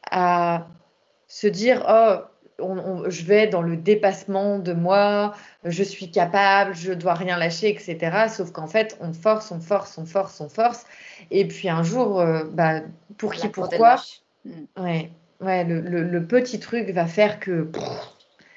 à 0.09 0.67
se 1.27 1.47
dire 1.47 1.85
oh 1.89 2.21
je 2.59 3.23
vais 3.23 3.47
dans 3.47 3.61
le 3.61 3.77
dépassement 3.77 4.59
de 4.59 4.73
moi, 4.73 5.33
je 5.63 5.83
suis 5.83 6.11
capable, 6.11 6.75
je 6.75 6.93
dois 6.93 7.13
rien 7.13 7.37
lâcher, 7.37 7.69
etc. 7.69 8.27
Sauf 8.29 8.51
qu'en 8.51 8.67
fait, 8.67 8.97
on 9.01 9.13
force, 9.13 9.51
on 9.51 9.59
force, 9.59 9.97
on 9.97 10.05
force, 10.05 10.39
on 10.41 10.49
force. 10.49 10.85
Et 11.31 11.47
puis 11.47 11.69
un 11.69 11.83
jour, 11.83 12.19
euh, 12.19 12.43
bah, 12.45 12.81
pour 13.17 13.33
qui, 13.33 13.47
pourquoi 13.49 13.97
mm. 14.45 14.51
Ouais, 14.77 15.11
ouais 15.41 15.63
le, 15.63 16.25
petit 16.25 16.59
truc 16.59 16.89
va 16.91 17.05
faire 17.05 17.39
que. 17.39 17.69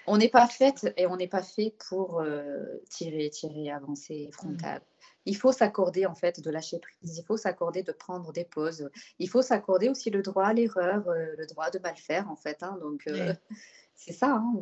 On 0.06 0.16
n'est 0.16 0.28
pas 0.28 0.46
fait 0.46 0.90
et 0.96 1.06
on 1.06 1.16
n'est 1.16 1.28
pas 1.28 1.42
fait 1.42 1.74
pour 1.88 2.20
euh, 2.20 2.64
tirer, 2.88 3.28
tirer, 3.30 3.70
avancer 3.70 4.30
frontal 4.32 4.80
il 5.28 5.36
faut 5.36 5.52
s'accorder 5.52 6.06
en 6.06 6.14
fait 6.14 6.40
de 6.40 6.50
lâcher 6.50 6.78
prise, 6.78 7.18
il 7.18 7.22
faut 7.22 7.36
s'accorder 7.36 7.82
de 7.82 7.92
prendre 7.92 8.32
des 8.32 8.44
pauses, 8.44 8.88
il 9.18 9.28
faut 9.28 9.42
s'accorder 9.42 9.90
aussi 9.90 10.10
le 10.10 10.22
droit 10.22 10.46
à 10.46 10.54
l'erreur, 10.54 11.06
euh, 11.08 11.34
le 11.36 11.46
droit 11.46 11.70
de 11.70 11.78
mal 11.78 11.96
faire 11.96 12.30
en 12.30 12.36
fait. 12.36 12.62
Hein. 12.62 12.78
donc 12.80 13.02
euh, 13.08 13.34
c'est 13.98 14.12
ça. 14.12 14.36
Hein. 14.36 14.54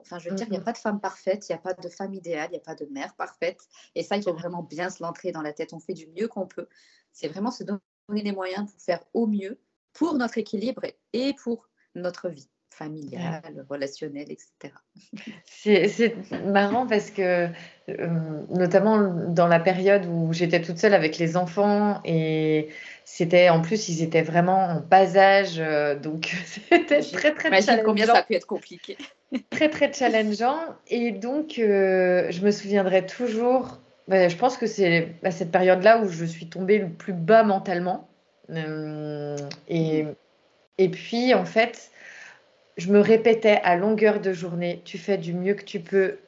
enfin, 0.00 0.18
je 0.18 0.30
veux 0.30 0.34
dire, 0.34 0.46
il 0.46 0.52
n'y 0.52 0.56
a 0.56 0.62
pas 0.62 0.72
de 0.72 0.78
femme 0.78 0.98
parfaite, 0.98 1.46
il 1.48 1.52
n'y 1.52 1.56
a 1.56 1.60
pas 1.60 1.74
de 1.74 1.88
femme 1.90 2.14
idéale, 2.14 2.48
il 2.48 2.52
n'y 2.52 2.56
a 2.56 2.60
pas 2.60 2.74
de 2.74 2.86
mère 2.86 3.14
parfaite. 3.16 3.60
Et 3.94 4.02
ça, 4.02 4.16
il 4.16 4.22
faut 4.22 4.32
vraiment 4.32 4.62
bien 4.62 4.88
se 4.88 5.02
l'entrer 5.02 5.30
dans 5.30 5.42
la 5.42 5.52
tête. 5.52 5.74
On 5.74 5.78
fait 5.78 5.92
du 5.92 6.06
mieux 6.08 6.26
qu'on 6.26 6.46
peut. 6.46 6.66
C'est 7.12 7.28
vraiment 7.28 7.50
se 7.50 7.64
donner 7.64 7.80
les 8.08 8.32
moyens 8.32 8.70
pour 8.70 8.80
faire 8.80 9.04
au 9.12 9.26
mieux 9.26 9.60
pour 9.92 10.14
notre 10.14 10.38
équilibre 10.38 10.82
et 11.12 11.34
pour 11.34 11.68
notre 11.94 12.30
vie 12.30 12.48
familiale, 12.78 13.42
relationnelle, 13.68 14.30
etc. 14.30 14.72
C'est 15.44 16.14
marrant 16.44 16.86
parce 16.86 17.10
que, 17.10 17.48
euh, 17.88 18.42
notamment 18.50 18.98
dans 19.28 19.48
la 19.48 19.58
période 19.58 20.06
où 20.06 20.32
j'étais 20.32 20.62
toute 20.62 20.78
seule 20.78 20.94
avec 20.94 21.18
les 21.18 21.36
enfants 21.36 22.00
et 22.04 22.68
c'était 23.04 23.48
en 23.48 23.60
plus, 23.60 23.88
ils 23.88 24.02
étaient 24.02 24.22
vraiment 24.22 24.58
en 24.58 24.80
bas 24.80 25.16
âge, 25.16 25.56
euh, 25.58 25.98
donc 25.98 26.34
c'était 26.70 27.00
très 27.00 27.34
très 27.34 27.50
challengeant. 27.60 27.84
combien 27.84 28.06
ça 28.06 28.18
a 28.18 28.22
pu 28.22 28.34
être 28.34 28.46
compliqué. 28.46 28.96
très 29.50 29.68
très 29.68 29.92
challengeant. 29.92 30.58
Et 30.86 31.10
donc, 31.10 31.58
euh, 31.58 32.28
je 32.30 32.40
me 32.44 32.52
souviendrai 32.52 33.04
toujours, 33.06 33.78
bah, 34.06 34.28
je 34.28 34.36
pense 34.36 34.56
que 34.56 34.66
c'est 34.66 35.16
à 35.24 35.32
cette 35.32 35.50
période-là 35.50 36.00
où 36.00 36.08
je 36.08 36.24
suis 36.24 36.48
tombée 36.48 36.78
le 36.78 36.88
plus 36.88 37.12
bas 37.12 37.42
mentalement. 37.42 38.08
et, 39.68 40.04
et 40.78 40.88
puis, 40.88 41.34
en 41.34 41.44
fait, 41.44 41.90
je 42.78 42.92
me 42.92 43.00
répétais 43.00 43.60
à 43.64 43.76
longueur 43.76 44.20
de 44.20 44.32
journée, 44.32 44.80
tu 44.84 44.98
fais 44.98 45.18
du 45.18 45.34
mieux 45.34 45.54
que 45.54 45.64
tu 45.64 45.80
peux 45.80 46.18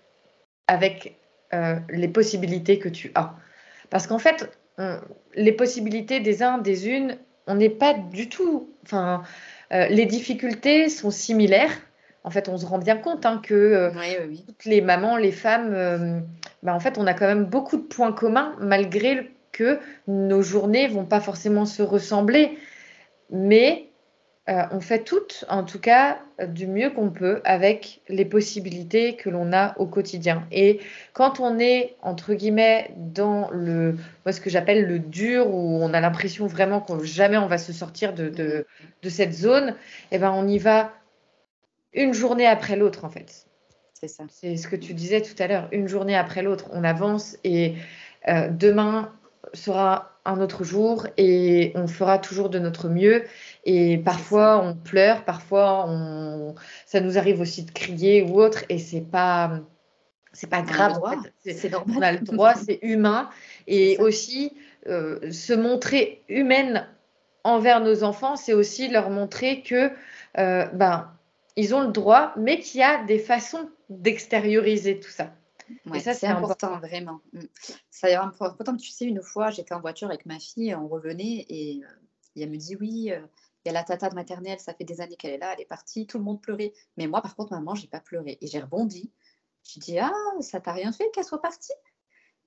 avec 0.66 1.16
euh, 1.54 1.76
les 1.88 2.08
possibilités 2.08 2.78
que 2.78 2.88
tu 2.88 3.12
as. 3.14 3.34
Parce 3.88 4.06
qu'en 4.06 4.18
fait, 4.18 4.50
les 5.34 5.52
possibilités 5.52 6.20
des 6.20 6.42
uns, 6.42 6.58
des 6.58 6.88
unes, 6.88 7.18
on 7.46 7.54
n'est 7.54 7.70
pas 7.70 7.94
du 7.94 8.28
tout. 8.28 8.70
Enfin, 8.84 9.22
euh, 9.72 9.86
les 9.88 10.06
difficultés 10.06 10.88
sont 10.88 11.10
similaires. 11.10 11.72
En 12.24 12.30
fait, 12.30 12.48
on 12.48 12.56
se 12.56 12.66
rend 12.66 12.78
bien 12.78 12.96
compte 12.96 13.26
hein, 13.26 13.40
que 13.42 13.54
euh, 13.54 13.90
toutes 14.46 14.64
les 14.64 14.80
mamans, 14.80 15.16
les 15.16 15.32
femmes, 15.32 16.24
bah, 16.62 16.74
en 16.74 16.80
fait, 16.80 16.98
on 16.98 17.06
a 17.06 17.14
quand 17.14 17.26
même 17.26 17.44
beaucoup 17.44 17.76
de 17.76 17.82
points 17.82 18.12
communs, 18.12 18.56
malgré 18.58 19.30
que 19.52 19.78
nos 20.06 20.42
journées 20.42 20.88
vont 20.88 21.04
pas 21.04 21.20
forcément 21.20 21.66
se 21.66 21.82
ressembler. 21.82 22.58
Mais 23.30 23.89
euh, 24.48 24.62
on 24.72 24.80
fait 24.80 25.04
tout, 25.04 25.26
en 25.48 25.64
tout 25.64 25.78
cas, 25.78 26.18
du 26.48 26.66
mieux 26.66 26.90
qu'on 26.90 27.10
peut 27.10 27.40
avec 27.44 28.00
les 28.08 28.24
possibilités 28.24 29.14
que 29.14 29.28
l'on 29.28 29.52
a 29.52 29.78
au 29.78 29.86
quotidien. 29.86 30.46
Et 30.50 30.80
quand 31.12 31.40
on 31.40 31.58
est, 31.58 31.96
entre 32.02 32.32
guillemets, 32.32 32.90
dans 32.96 33.50
le, 33.50 33.96
moi, 34.24 34.32
ce 34.32 34.40
que 34.40 34.48
j'appelle 34.48 34.86
le 34.86 34.98
dur, 34.98 35.46
où 35.48 35.78
on 35.82 35.92
a 35.92 36.00
l'impression 36.00 36.46
vraiment 36.46 36.80
qu'on 36.80 37.02
jamais 37.02 37.36
on 37.36 37.46
va 37.46 37.58
se 37.58 37.72
sortir 37.72 38.14
de, 38.14 38.28
de, 38.28 39.08
cette 39.08 39.34
zone, 39.34 39.76
eh 40.10 40.18
ben, 40.18 40.32
on 40.32 40.48
y 40.48 40.58
va 40.58 40.92
une 41.92 42.14
journée 42.14 42.46
après 42.46 42.76
l'autre, 42.76 43.04
en 43.04 43.10
fait. 43.10 43.46
C'est 43.92 44.08
ça. 44.08 44.24
C'est 44.30 44.56
ce 44.56 44.66
que 44.66 44.76
tu 44.76 44.94
disais 44.94 45.20
tout 45.20 45.40
à 45.40 45.46
l'heure, 45.46 45.68
une 45.70 45.86
journée 45.86 46.16
après 46.16 46.42
l'autre, 46.42 46.70
on 46.72 46.82
avance 46.82 47.36
et 47.44 47.74
euh, 48.28 48.48
demain 48.48 49.12
sera 49.52 50.09
un 50.24 50.40
autre 50.40 50.64
jour 50.64 51.06
et 51.16 51.72
on 51.74 51.86
fera 51.86 52.18
toujours 52.18 52.50
de 52.50 52.58
notre 52.58 52.88
mieux. 52.88 53.24
Et 53.64 53.98
parfois 53.98 54.62
on 54.62 54.74
pleure, 54.74 55.24
parfois 55.24 55.86
on... 55.88 56.54
ça 56.86 57.00
nous 57.00 57.18
arrive 57.18 57.40
aussi 57.40 57.64
de 57.64 57.70
crier 57.70 58.22
ou 58.22 58.40
autre, 58.40 58.64
et 58.68 58.78
c'est 58.78 59.00
pas 59.00 59.60
c'est 60.32 60.48
pas 60.48 60.62
grave. 60.62 61.00
C'est 61.44 61.70
normal. 61.70 61.96
On 61.98 62.02
a 62.02 62.12
le 62.12 62.18
droit, 62.20 62.54
c'est 62.54 62.78
humain. 62.82 63.28
Et 63.66 63.98
aussi 63.98 64.52
euh, 64.86 65.32
se 65.32 65.52
montrer 65.52 66.22
humaine 66.28 66.86
envers 67.42 67.80
nos 67.80 68.04
enfants, 68.04 68.36
c'est 68.36 68.52
aussi 68.52 68.88
leur 68.88 69.10
montrer 69.10 69.62
que 69.62 69.90
euh, 70.38 70.66
ben 70.66 71.10
ils 71.56 71.74
ont 71.74 71.80
le 71.80 71.92
droit, 71.92 72.32
mais 72.36 72.60
qu'il 72.60 72.80
y 72.80 72.84
a 72.84 73.02
des 73.04 73.18
façons 73.18 73.68
d'extérioriser 73.88 75.00
tout 75.00 75.10
ça. 75.10 75.32
Et 75.94 76.00
ça, 76.00 76.14
c'est 76.14 76.26
important, 76.26 76.78
vraiment. 76.78 77.20
Mm. 77.32 77.40
C'est 77.90 78.14
important. 78.14 78.76
Tu 78.76 78.90
sais, 78.90 79.04
une 79.04 79.22
fois, 79.22 79.50
j'étais 79.50 79.74
en 79.74 79.80
voiture 79.80 80.08
avec 80.08 80.26
ma 80.26 80.38
fille, 80.38 80.74
on 80.74 80.88
revenait 80.88 81.46
et, 81.48 81.82
euh, 81.84 82.42
elle 82.42 82.50
me 82.50 82.56
dit 82.56 82.76
oui, 82.76 83.10
il 83.64 83.66
y 83.66 83.68
a 83.68 83.72
la 83.72 83.84
tata 83.84 84.08
de 84.08 84.14
maternelle, 84.14 84.58
ça 84.60 84.72
fait 84.72 84.84
des 84.84 85.00
années 85.00 85.16
qu'elle 85.16 85.32
est 85.32 85.38
là, 85.38 85.52
elle 85.52 85.60
est 85.60 85.66
partie, 85.66 86.06
tout 86.06 86.18
le 86.18 86.24
monde 86.24 86.40
pleurait. 86.40 86.72
Mais 86.96 87.06
moi, 87.06 87.20
par 87.20 87.36
contre, 87.36 87.52
maman, 87.52 87.74
j'ai 87.74 87.88
pas 87.88 88.00
pleuré. 88.00 88.38
Et 88.40 88.46
j'ai 88.46 88.60
rebondi. 88.60 89.12
J'ai 89.64 89.80
dit, 89.80 89.98
ah, 89.98 90.12
ça 90.40 90.60
t'a 90.60 90.72
rien 90.72 90.92
fait 90.92 91.10
qu'elle 91.12 91.24
soit 91.24 91.42
partie? 91.42 91.72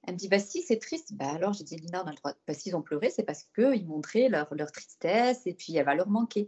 Elle 0.05 0.15
me 0.15 0.19
dit, 0.19 0.27
bah 0.27 0.39
si, 0.39 0.61
c'est 0.63 0.79
triste. 0.79 1.13
Bah 1.13 1.31
alors, 1.31 1.53
j'ai 1.53 1.63
dit, 1.63 1.77
Lina, 1.77 2.03
on 2.03 2.07
a 2.07 2.11
le 2.11 2.17
droit. 2.17 2.33
Bah 2.47 2.53
s'ils 2.53 2.75
ont 2.75 2.81
pleuré, 2.81 3.09
c'est 3.09 3.23
parce 3.23 3.43
qu'ils 3.55 3.87
montraient 3.87 4.27
leur, 4.27 4.53
leur 4.53 4.71
tristesse 4.71 5.41
et 5.45 5.53
puis 5.53 5.75
elle 5.75 5.85
va 5.85 5.95
leur 5.95 6.09
manquer. 6.09 6.47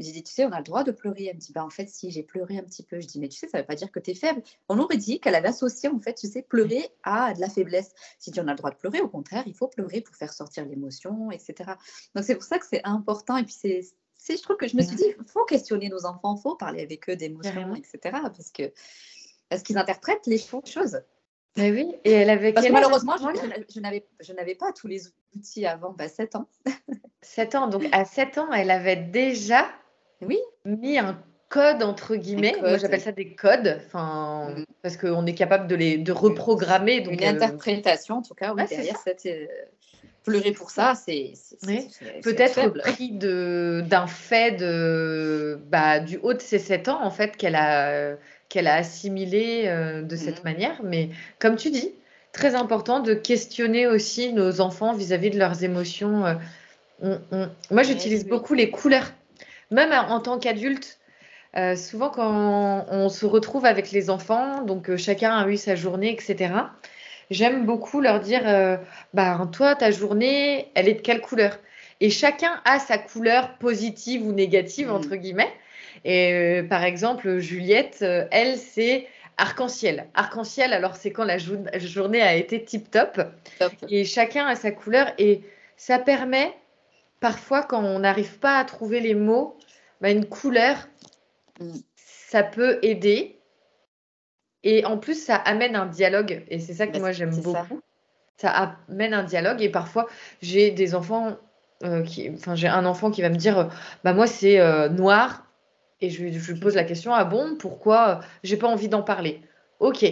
J'ai 0.00 0.12
dit, 0.12 0.22
tu 0.22 0.32
sais, 0.32 0.44
on 0.46 0.52
a 0.52 0.58
le 0.58 0.64
droit 0.64 0.82
de 0.82 0.92
pleurer. 0.92 1.26
Elle 1.26 1.36
me 1.36 1.40
dit, 1.40 1.52
bah, 1.52 1.64
en 1.64 1.70
fait, 1.70 1.88
si 1.88 2.10
j'ai 2.10 2.22
pleuré 2.22 2.58
un 2.58 2.62
petit 2.62 2.82
peu. 2.82 3.00
Je 3.00 3.06
dis, 3.06 3.20
mais 3.20 3.28
tu 3.28 3.38
sais, 3.38 3.48
ça 3.48 3.58
ne 3.58 3.62
veut 3.62 3.66
pas 3.66 3.74
dire 3.74 3.92
que 3.92 4.00
tu 4.00 4.12
es 4.12 4.14
faible. 4.14 4.42
On 4.68 4.78
aurait 4.78 4.96
dit 4.96 5.20
qu'elle 5.20 5.34
avait 5.34 5.48
associé, 5.48 5.88
en 5.88 6.00
fait, 6.00 6.14
tu 6.14 6.26
sais, 6.26 6.42
pleurer 6.42 6.88
à 7.02 7.34
de 7.34 7.40
la 7.40 7.48
faiblesse. 7.48 7.92
Si 8.18 8.30
tu 8.30 8.40
en 8.40 8.48
as 8.48 8.52
le 8.52 8.56
droit 8.56 8.70
de 8.70 8.76
pleurer, 8.76 9.00
au 9.00 9.08
contraire, 9.08 9.44
il 9.46 9.54
faut 9.54 9.68
pleurer 9.68 10.00
pour 10.00 10.16
faire 10.16 10.32
sortir 10.32 10.64
l'émotion, 10.64 11.30
etc. 11.30 11.72
Donc, 12.14 12.24
c'est 12.24 12.34
pour 12.34 12.44
ça 12.44 12.58
que 12.58 12.66
c'est 12.66 12.82
important. 12.84 13.36
Et 13.36 13.44
puis, 13.44 13.54
c'est, 13.54 13.82
je 14.28 14.42
trouve 14.42 14.56
que 14.56 14.66
je 14.66 14.76
me 14.76 14.82
suis 14.82 14.96
dit, 14.96 15.04
il 15.06 15.24
faut 15.26 15.44
questionner 15.44 15.88
nos 15.88 16.06
enfants, 16.06 16.36
il 16.38 16.40
faut 16.40 16.56
parler 16.56 16.82
avec 16.82 17.08
eux 17.10 17.16
d'émotions, 17.16 17.74
etc. 17.74 17.98
Parce 18.22 18.50
que 18.50 18.72
parce 19.50 19.62
qu'ils 19.62 19.78
interprètent 19.78 20.26
les 20.26 20.38
choses. 20.38 21.02
Mais 21.56 21.72
oui, 21.72 21.92
et 22.04 22.12
elle 22.12 22.30
avait 22.30 22.52
Parce 22.52 22.66
que 22.66 22.72
malheureusement, 22.72 23.16
je, 23.16 23.24
je 23.68 24.32
n'avais 24.32 24.54
pas 24.54 24.72
tous 24.72 24.86
les 24.86 25.08
outils 25.36 25.66
avant 25.66 25.92
bah, 25.92 26.08
7 26.08 26.36
ans. 26.36 26.48
7 27.22 27.54
ans, 27.56 27.66
donc 27.68 27.84
à 27.92 28.04
7 28.04 28.38
ans, 28.38 28.52
elle 28.52 28.70
avait 28.70 28.96
déjà 28.96 29.68
oui. 30.22 30.38
mis 30.64 30.98
un 30.98 31.18
code 31.50 31.82
entre 31.82 32.16
guillemets. 32.16 32.54
Moi, 32.60 32.78
j'appelle 32.78 33.02
ça 33.02 33.12
des 33.12 33.34
codes, 33.34 33.78
enfin, 33.84 34.54
mm. 34.56 34.64
parce 34.82 34.96
qu'on 34.96 35.26
est 35.26 35.34
capable 35.34 35.66
de 35.66 35.74
les 35.74 35.98
de 35.98 36.12
reprogrammer. 36.12 37.02
Donc, 37.02 37.14
Une 37.14 37.24
euh, 37.24 37.30
interprétation, 37.30 38.16
en 38.16 38.22
tout 38.22 38.34
cas, 38.34 38.54
oui, 38.54 38.62
derrière 38.66 38.96
cette. 39.04 39.26
Euh, 39.26 39.46
pleurer 40.22 40.52
pour 40.52 40.70
ça, 40.70 40.94
c'est 40.94 41.32
peut-être 42.22 42.62
le 42.62 42.72
prix 42.72 43.10
d'un 43.10 44.06
fait 44.06 44.52
de 44.52 45.58
bah, 45.70 45.98
du 45.98 46.18
haut 46.18 46.34
de 46.34 46.42
ses 46.42 46.58
7 46.58 46.88
ans 46.88 47.02
en 47.02 47.10
fait 47.10 47.38
qu'elle 47.38 47.56
a 47.56 48.16
qu'elle 48.50 48.66
a 48.66 48.74
assimilé 48.74 49.64
euh, 49.64 50.02
de 50.02 50.16
cette 50.16 50.44
mm. 50.44 50.44
manière. 50.44 50.82
Mais 50.84 51.08
comme 51.38 51.56
tu 51.56 51.70
dis, 51.70 51.94
très 52.32 52.54
important 52.54 53.00
de 53.00 53.14
questionner 53.14 53.86
aussi 53.86 54.34
nos 54.34 54.60
enfants 54.60 54.92
vis-à-vis 54.92 55.30
de 55.30 55.38
leurs 55.38 55.64
émotions. 55.64 56.38
Moi, 57.00 57.82
j'utilise 57.82 58.26
beaucoup 58.26 58.52
les 58.52 58.70
couleurs 58.70 59.10
même 59.70 59.92
en 59.92 60.20
tant 60.20 60.38
qu'adulte, 60.38 60.98
euh, 61.56 61.74
souvent 61.74 62.10
quand 62.10 62.86
on, 62.88 63.08
se 63.08 63.26
retrouve 63.26 63.64
avec 63.66 63.90
les 63.90 64.10
enfants, 64.10 64.62
donc 64.62 64.88
euh, 64.88 64.96
chacun 64.96 65.36
a 65.36 65.48
eu 65.48 65.56
sa 65.56 65.74
journée, 65.74 66.12
etc. 66.12 66.54
J'aime 67.30 67.66
beaucoup 67.66 68.00
leur 68.00 68.20
dire, 68.20 68.42
euh, 68.46 68.76
bah 69.14 69.48
toi 69.52 69.74
ta 69.74 69.90
journée, 69.90 70.70
elle 70.74 70.88
est 70.88 70.94
de 70.94 71.00
quelle 71.00 71.20
couleur? 71.20 71.58
Et 72.00 72.10
chacun 72.10 72.60
a 72.64 72.78
sa 72.78 72.98
couleur 72.98 73.58
positive 73.58 74.26
ou 74.26 74.32
négative 74.32 74.88
mmh. 74.88 74.94
entre 74.94 75.16
guillemets. 75.16 75.52
Et 76.04 76.62
par 76.68 76.84
exemple, 76.84 77.38
Juliette, 77.38 78.04
elle 78.30 78.56
c'est 78.56 79.06
arc-en-ciel. 79.36 80.06
Arc-en-ciel, 80.14 80.72
alors 80.72 80.96
c'est 80.96 81.10
quand 81.10 81.24
la 81.24 81.38
journée 81.38 82.22
a 82.22 82.34
été 82.34 82.64
tip 82.64 82.90
top. 82.90 83.20
Et 83.88 84.04
chacun 84.04 84.46
a 84.46 84.54
sa 84.54 84.70
couleur 84.70 85.12
et 85.18 85.42
ça 85.76 85.98
permet 85.98 86.54
parfois, 87.20 87.62
quand 87.62 87.84
on 87.84 88.00
n'arrive 88.00 88.38
pas 88.38 88.58
à 88.58 88.64
trouver 88.64 89.00
les 89.00 89.14
mots, 89.14 89.56
bah, 90.00 90.10
une 90.10 90.26
couleur, 90.26 90.76
mm. 91.60 91.70
ça 91.96 92.42
peut 92.42 92.78
aider. 92.82 93.38
Et 94.62 94.84
en 94.84 94.98
plus, 94.98 95.22
ça 95.22 95.36
amène 95.36 95.76
un 95.76 95.86
dialogue. 95.86 96.44
Et 96.48 96.58
c'est 96.58 96.74
ça 96.74 96.86
que 96.86 96.92
bah, 96.92 96.98
moi, 97.00 97.12
j'aime 97.12 97.34
beaucoup. 97.34 97.80
Ça. 98.36 98.76
amène 98.88 99.14
un 99.14 99.22
dialogue. 99.22 99.62
Et 99.62 99.68
parfois, 99.68 100.06
j'ai 100.42 100.70
des 100.70 100.94
enfants, 100.94 101.36
euh, 101.82 102.02
qui, 102.02 102.30
enfin, 102.30 102.54
j'ai 102.54 102.68
un 102.68 102.84
enfant 102.84 103.10
qui 103.10 103.22
va 103.22 103.30
me 103.30 103.36
dire, 103.36 103.70
bah 104.04 104.12
moi, 104.12 104.26
c'est 104.26 104.60
euh, 104.60 104.88
noir. 104.88 105.46
Et 106.02 106.08
je, 106.08 106.30
je, 106.30 106.52
lui 106.52 106.60
pose 106.60 106.76
la 106.76 106.84
question, 106.84 107.12
ah 107.12 107.24
bon, 107.24 107.56
pourquoi 107.58 108.20
j'ai 108.42 108.56
pas 108.56 108.68
envie 108.68 108.88
d'en 108.88 109.02
parler 109.02 109.42
Ok, 109.80 110.04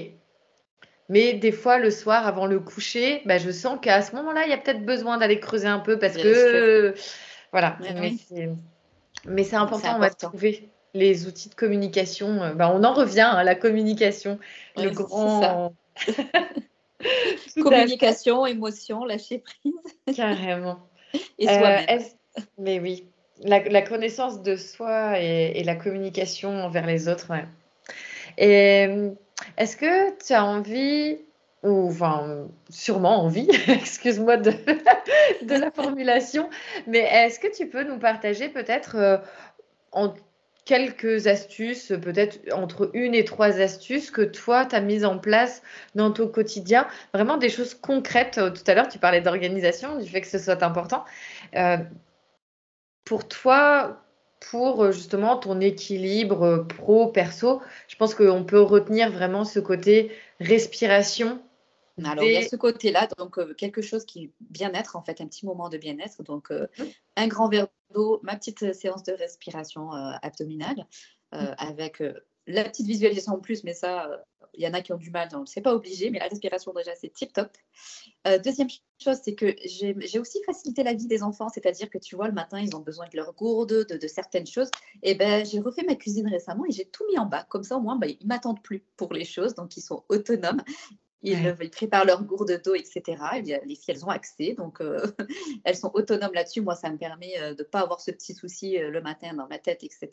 mais 1.09 1.32
des 1.32 1.53
fois, 1.53 1.78
le 1.78 1.91
soir, 1.91 2.26
avant 2.26 2.47
le 2.47 2.61
coucher, 2.61 3.22
bah, 3.24 3.39
je 3.39 3.51
sens 3.51 3.78
qu'à 3.80 4.03
ce 4.03 4.14
moment-là, 4.16 4.43
il 4.45 4.51
y 4.51 4.53
a 4.53 4.59
peut-être 4.59 4.84
besoin 4.84 5.16
d'aller 5.16 5.41
creuser 5.41 5.66
un 5.66 5.78
peu 5.78 5.99
parce 5.99 6.16
que. 6.16 6.95
voilà. 7.51 7.78
mais 7.80 8.14
c'est 9.45 9.57
important, 9.57 9.97
on 9.97 9.99
va 9.99 10.11
trouver 10.11 10.69
les 10.95 11.27
outils 11.27 11.49
de 11.49 11.55
communication. 11.55 12.43
Euh, 12.43 12.55
bah, 12.55 12.71
on 12.75 12.85
en 12.85 12.93
revient 12.93 13.31
à 13.31 13.45
la 13.45 13.55
communication. 13.55 14.39
le 14.77 14.91
grand. 14.91 15.75
communication, 17.63 18.47
émotion, 18.47 19.05
lâcher 19.05 19.39
prise. 19.39 19.75
Carrément. 20.17 20.81
Et 21.39 21.47
soi-même. 21.47 21.87
Euh, 21.91 22.41
mais 22.59 22.81
oui. 22.81 23.07
La, 23.45 23.83
connaissance 23.83 24.43
de 24.43 24.57
soi 24.57 25.21
et, 25.21 25.61
et, 25.61 25.63
la 25.63 25.77
communication 25.77 26.51
envers 26.51 26.87
les 26.87 27.09
autres. 27.09 27.31
Ouais. 27.31 27.45
Et 28.37 29.13
est-ce 29.57 29.77
que 29.77 30.19
tu 30.25 30.33
as 30.33 30.45
envie, 30.45 31.19
ou 31.63 31.89
enfin, 31.89 32.49
sûrement 32.71 33.23
envie, 33.25 33.49
excuse-moi 33.69 34.37
de, 34.37 34.53
la 35.43 35.71
formulation, 35.71 36.49
mais 36.87 36.99
est-ce 36.99 37.41
que 37.41 37.55
tu 37.55 37.69
peux 37.69 37.85
nous 37.85 37.99
partager 37.99 38.49
peut-être 38.49 38.97
euh, 38.97 39.19
en 39.93 40.15
quelques 40.65 41.27
astuces, 41.27 41.93
peut-être 42.03 42.41
entre 42.53 42.91
une 42.93 43.15
et 43.15 43.25
trois 43.25 43.59
astuces 43.61 44.11
que 44.11 44.21
toi, 44.23 44.67
tu 44.67 44.77
as 44.77 44.81
mises 44.81 45.05
en 45.05 45.19
place 45.19 45.63
dans 45.95 46.13
ton 46.13 46.29
quotidien, 46.29 46.87
vraiment 47.15 47.39
des 47.39 47.49
choses 47.49 47.75
concrètes. 47.75 48.35
Tout 48.35 48.71
à 48.71 48.75
l'heure, 48.75 48.89
tu 48.89 48.99
parlais 48.99 49.23
d'organisation, 49.23 49.99
du 49.99 50.09
fait 50.09 50.21
que 50.21 50.27
ce 50.27 50.39
soit 50.39 50.63
important. 50.63 51.05
Euh, 51.57 51.79
pour 53.07 53.27
toi, 53.27 54.05
pour 54.41 54.85
euh, 54.85 54.93
justement 54.93 55.37
ton 55.37 55.61
équilibre 55.61 56.43
euh, 56.43 56.65
pro-perso. 56.65 57.61
Je 57.89 57.97
pense 57.97 58.15
qu'on 58.15 58.45
peut 58.45 58.61
retenir 58.61 59.11
vraiment 59.11 59.45
ce 59.45 59.61
côté 59.61 60.13
respiration. 60.41 61.41
Alors, 62.05 62.25
il 62.25 62.33
y 62.33 62.37
a 62.37 62.49
ce 62.49 62.57
côté-là, 62.57 63.09
donc 63.19 63.39
euh, 63.39 63.55
quelque 63.55 63.83
chose 63.83 64.05
qui 64.05 64.25
est 64.25 64.33
bien-être, 64.41 64.97
en 64.97 65.03
fait, 65.03 65.21
un 65.21 65.27
petit 65.27 65.47
moment 65.47 65.69
de 65.69 65.79
bien-être. 65.79 66.23
Donc, 66.23 66.51
mmh. 66.51 66.67
un 67.17 67.29
grand 67.29 67.49
verre 67.49 67.69
d'eau, 67.95 68.21
ma 68.23 68.37
petite 68.37 68.73
séance 68.73 69.03
de 69.03 69.13
respiration 69.13 69.91
abdominale, 69.91 70.87
mmh. 71.33 71.39
avec 71.59 72.03
la 72.47 72.65
petite 72.65 72.87
visualisation 72.87 73.35
en 73.35 73.41
plus, 73.41 73.65
mais 73.65 73.75
ça, 73.75 74.09
il 74.55 74.65
y 74.65 74.69
en 74.69 74.75
a 74.75 74.81
qui 74.83 74.93
ont 74.93 74.97
du 74.97 75.11
mal, 75.11 75.29
donc 75.29 75.49
c'est 75.49 75.61
pas 75.61 75.75
obligé, 75.75 76.11
mais 76.11 76.19
la 76.19 76.27
respiration 76.27 76.73
déjà 76.75 76.93
c'est 76.97 77.13
tip 77.13 77.33
top. 77.33 77.51
Euh, 78.27 78.39
deuxième 78.39 78.69
chose, 79.03 79.19
c'est 79.23 79.35
que 79.35 79.55
j'ai 79.65 80.19
aussi 80.19 80.43
facilité 80.45 80.83
la 80.83 80.95
vie 80.95 81.07
des 81.07 81.23
enfants, 81.23 81.49
c'est-à-dire 81.49 81.89
que 81.89 81.99
tu 81.99 82.17
vois, 82.17 82.27
le 82.27 82.35
matin, 82.35 82.61
ils 82.61 82.75
ont 82.75 82.81
besoin 82.81 83.07
de 83.09 83.17
leur 83.17 83.33
gourde, 83.35 83.87
de, 83.87 84.09
certaines 84.09 84.47
choses. 84.47 84.71
Et 85.03 85.15
ben, 85.15 85.47
j'ai 85.47 85.61
refait 85.61 85.85
ma 85.85 85.95
cuisine 85.95 86.29
récemment 86.29 86.65
et 86.67 86.73
j'ai 86.73 86.87
tout 86.87 87.05
mis 87.09 87.19
en 87.19 87.27
bas. 87.27 87.45
Comme 87.49 87.63
ça, 87.63 87.77
au 87.77 87.81
moins, 87.81 87.97
ben, 87.97 88.13
ils 88.21 88.27
m'attendent 88.27 88.63
plus 88.63 88.83
pour 88.97 89.13
les 89.13 89.25
choses, 89.25 89.55
donc 89.55 89.77
ils 89.77 89.83
sont 89.83 90.05
autonomes. 90.09 90.63
Ils, 91.23 91.57
préparent 91.71 92.05
leur 92.05 92.23
gourde 92.23 92.61
d'eau, 92.64 92.75
etc. 92.75 93.03
Et 93.37 93.43
les 93.43 93.75
filles, 93.75 93.95
elles 93.95 94.05
ont 94.05 94.11
accès, 94.11 94.55
donc 94.55 94.81
euh, 94.81 95.05
elles 95.64 95.77
sont 95.77 95.91
autonomes 95.95 96.33
là-dessus. 96.33 96.61
Moi, 96.61 96.75
ça 96.75 96.91
me 96.91 96.97
permet 96.97 97.39
euh, 97.41 97.55
de 97.55 97.62
ne 97.62 97.69
pas 97.69 97.81
avoir 97.81 98.01
ce 98.01 98.11
petit 98.11 98.35
souci 98.35 98.79
le 98.79 99.01
matin 99.01 99.35
dans 99.35 99.49
ma 99.49 99.59
tête, 99.59 99.83
etc. 99.83 100.09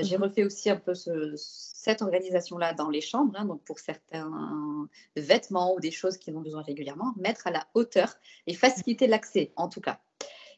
J'ai 0.00 0.16
mhm. 0.16 0.24
refait 0.24 0.44
aussi 0.44 0.70
un 0.70 0.76
peu 0.76 0.94
ce, 0.94 1.34
cette 1.36 2.02
organisation-là 2.02 2.72
dans 2.74 2.88
les 2.88 3.00
chambres, 3.00 3.34
hein, 3.36 3.44
donc 3.44 3.62
pour 3.64 3.78
certains 3.78 4.30
vêtements 5.16 5.74
ou 5.74 5.80
des 5.80 5.90
choses 5.90 6.18
qu'ils 6.18 6.36
ont 6.36 6.40
besoin 6.40 6.62
régulièrement, 6.62 7.14
mettre 7.16 7.46
à 7.46 7.50
la 7.50 7.66
hauteur 7.74 8.14
et 8.46 8.54
faciliter 8.54 9.06
l'accès 9.06 9.52
en 9.56 9.68
tout 9.68 9.80
cas. 9.80 10.00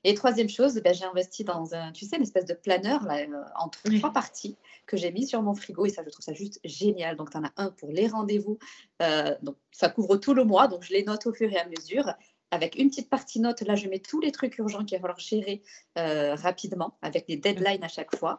Et 0.06 0.12
troisième 0.14 0.50
chose, 0.50 0.74
ben, 0.84 0.94
j'ai 0.94 1.06
investi 1.06 1.44
dans 1.44 1.74
un, 1.74 1.90
tu 1.90 2.04
sais, 2.04 2.16
une 2.16 2.22
espèce 2.22 2.44
de 2.44 2.52
planeur 2.52 3.02
là, 3.04 3.20
euh, 3.20 3.42
en 3.58 3.70
trois 3.70 4.12
parties 4.12 4.56
que 4.86 4.98
j'ai 4.98 5.10
mis 5.10 5.26
sur 5.26 5.40
mon 5.40 5.54
frigo 5.54 5.86
et 5.86 5.88
ça, 5.88 6.02
je 6.04 6.10
trouve 6.10 6.24
ça 6.24 6.34
juste 6.34 6.60
génial. 6.62 7.16
Donc, 7.16 7.30
tu 7.30 7.38
en 7.38 7.44
as 7.44 7.52
un 7.56 7.70
pour 7.70 7.90
les 7.90 8.06
rendez-vous. 8.06 8.58
Euh, 9.00 9.34
donc, 9.42 9.56
ça 9.72 9.88
couvre 9.88 10.16
tout 10.16 10.34
le 10.34 10.44
mois. 10.44 10.68
Donc, 10.68 10.82
je 10.82 10.92
les 10.92 11.04
note 11.04 11.26
au 11.26 11.32
fur 11.32 11.50
et 11.50 11.58
à 11.58 11.66
mesure. 11.66 12.12
Avec 12.50 12.76
une 12.76 12.90
petite 12.90 13.08
partie 13.08 13.40
note, 13.40 13.62
là, 13.62 13.74
je 13.76 13.88
mets 13.88 13.98
tous 13.98 14.20
les 14.20 14.30
trucs 14.30 14.58
urgents 14.58 14.84
qu'il 14.84 14.98
va 14.98 15.00
falloir 15.00 15.18
gérer 15.18 15.62
euh, 15.98 16.34
rapidement, 16.34 16.98
avec 17.00 17.26
des 17.26 17.36
deadlines 17.36 17.82
à 17.82 17.88
chaque 17.88 18.14
fois 18.14 18.38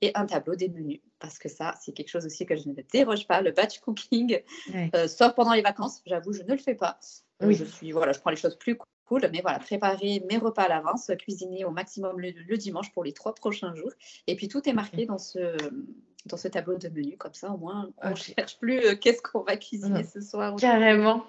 et 0.00 0.10
un 0.16 0.26
tableau 0.26 0.56
des 0.56 0.68
menus. 0.68 1.00
Parce 1.20 1.38
que 1.38 1.48
ça, 1.48 1.76
c'est 1.80 1.92
quelque 1.92 2.10
chose 2.10 2.26
aussi 2.26 2.44
que 2.44 2.56
je 2.56 2.68
ne 2.68 2.74
déroge 2.92 3.28
pas, 3.28 3.40
le 3.40 3.52
batch 3.52 3.78
cooking, 3.78 4.40
sauf 5.06 5.32
pendant 5.34 5.52
les 5.52 5.62
vacances. 5.62 6.02
J'avoue, 6.04 6.32
je 6.32 6.42
ne 6.42 6.52
le 6.52 6.58
fais 6.58 6.74
pas. 6.74 6.98
Oui. 7.40 7.54
Je 7.54 7.64
suis, 7.64 7.92
voilà, 7.92 8.12
je 8.12 8.18
prends 8.18 8.30
les 8.30 8.36
choses 8.36 8.56
plus 8.56 8.76
cool. 9.06 9.28
Mais 9.32 9.40
voilà, 9.40 9.58
préparer 9.58 10.22
mes 10.28 10.38
repas 10.38 10.62
à 10.62 10.68
l'avance, 10.68 11.10
cuisiner 11.18 11.64
au 11.64 11.70
maximum 11.70 12.20
le, 12.20 12.56
dimanche 12.56 12.92
pour 12.92 13.04
les 13.04 13.12
trois 13.12 13.34
prochains 13.34 13.74
jours. 13.74 13.92
Et 14.26 14.36
puis 14.36 14.48
tout 14.48 14.68
est 14.68 14.72
marqué 14.72 15.06
dans 15.06 15.18
ce, 15.18 15.56
dans 16.26 16.36
ce 16.36 16.48
tableau 16.48 16.76
de 16.76 16.88
menu. 16.88 17.16
Comme 17.16 17.34
ça, 17.34 17.50
au 17.50 17.56
moins, 17.56 17.90
on 18.02 18.10
ne 18.10 18.14
cherche 18.14 18.58
plus 18.58 18.78
euh, 18.78 18.96
qu'est-ce 18.96 19.22
qu'on 19.22 19.42
va 19.42 19.56
cuisiner 19.56 20.04
ce 20.04 20.20
soir. 20.20 20.56
Carrément. 20.56 21.24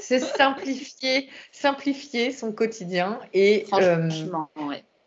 C'est 0.00 0.20
simplifier, 0.36 1.28
simplifier 1.52 2.32
son 2.32 2.52
quotidien 2.52 3.20
et 3.32 3.66
euh, 3.72 4.08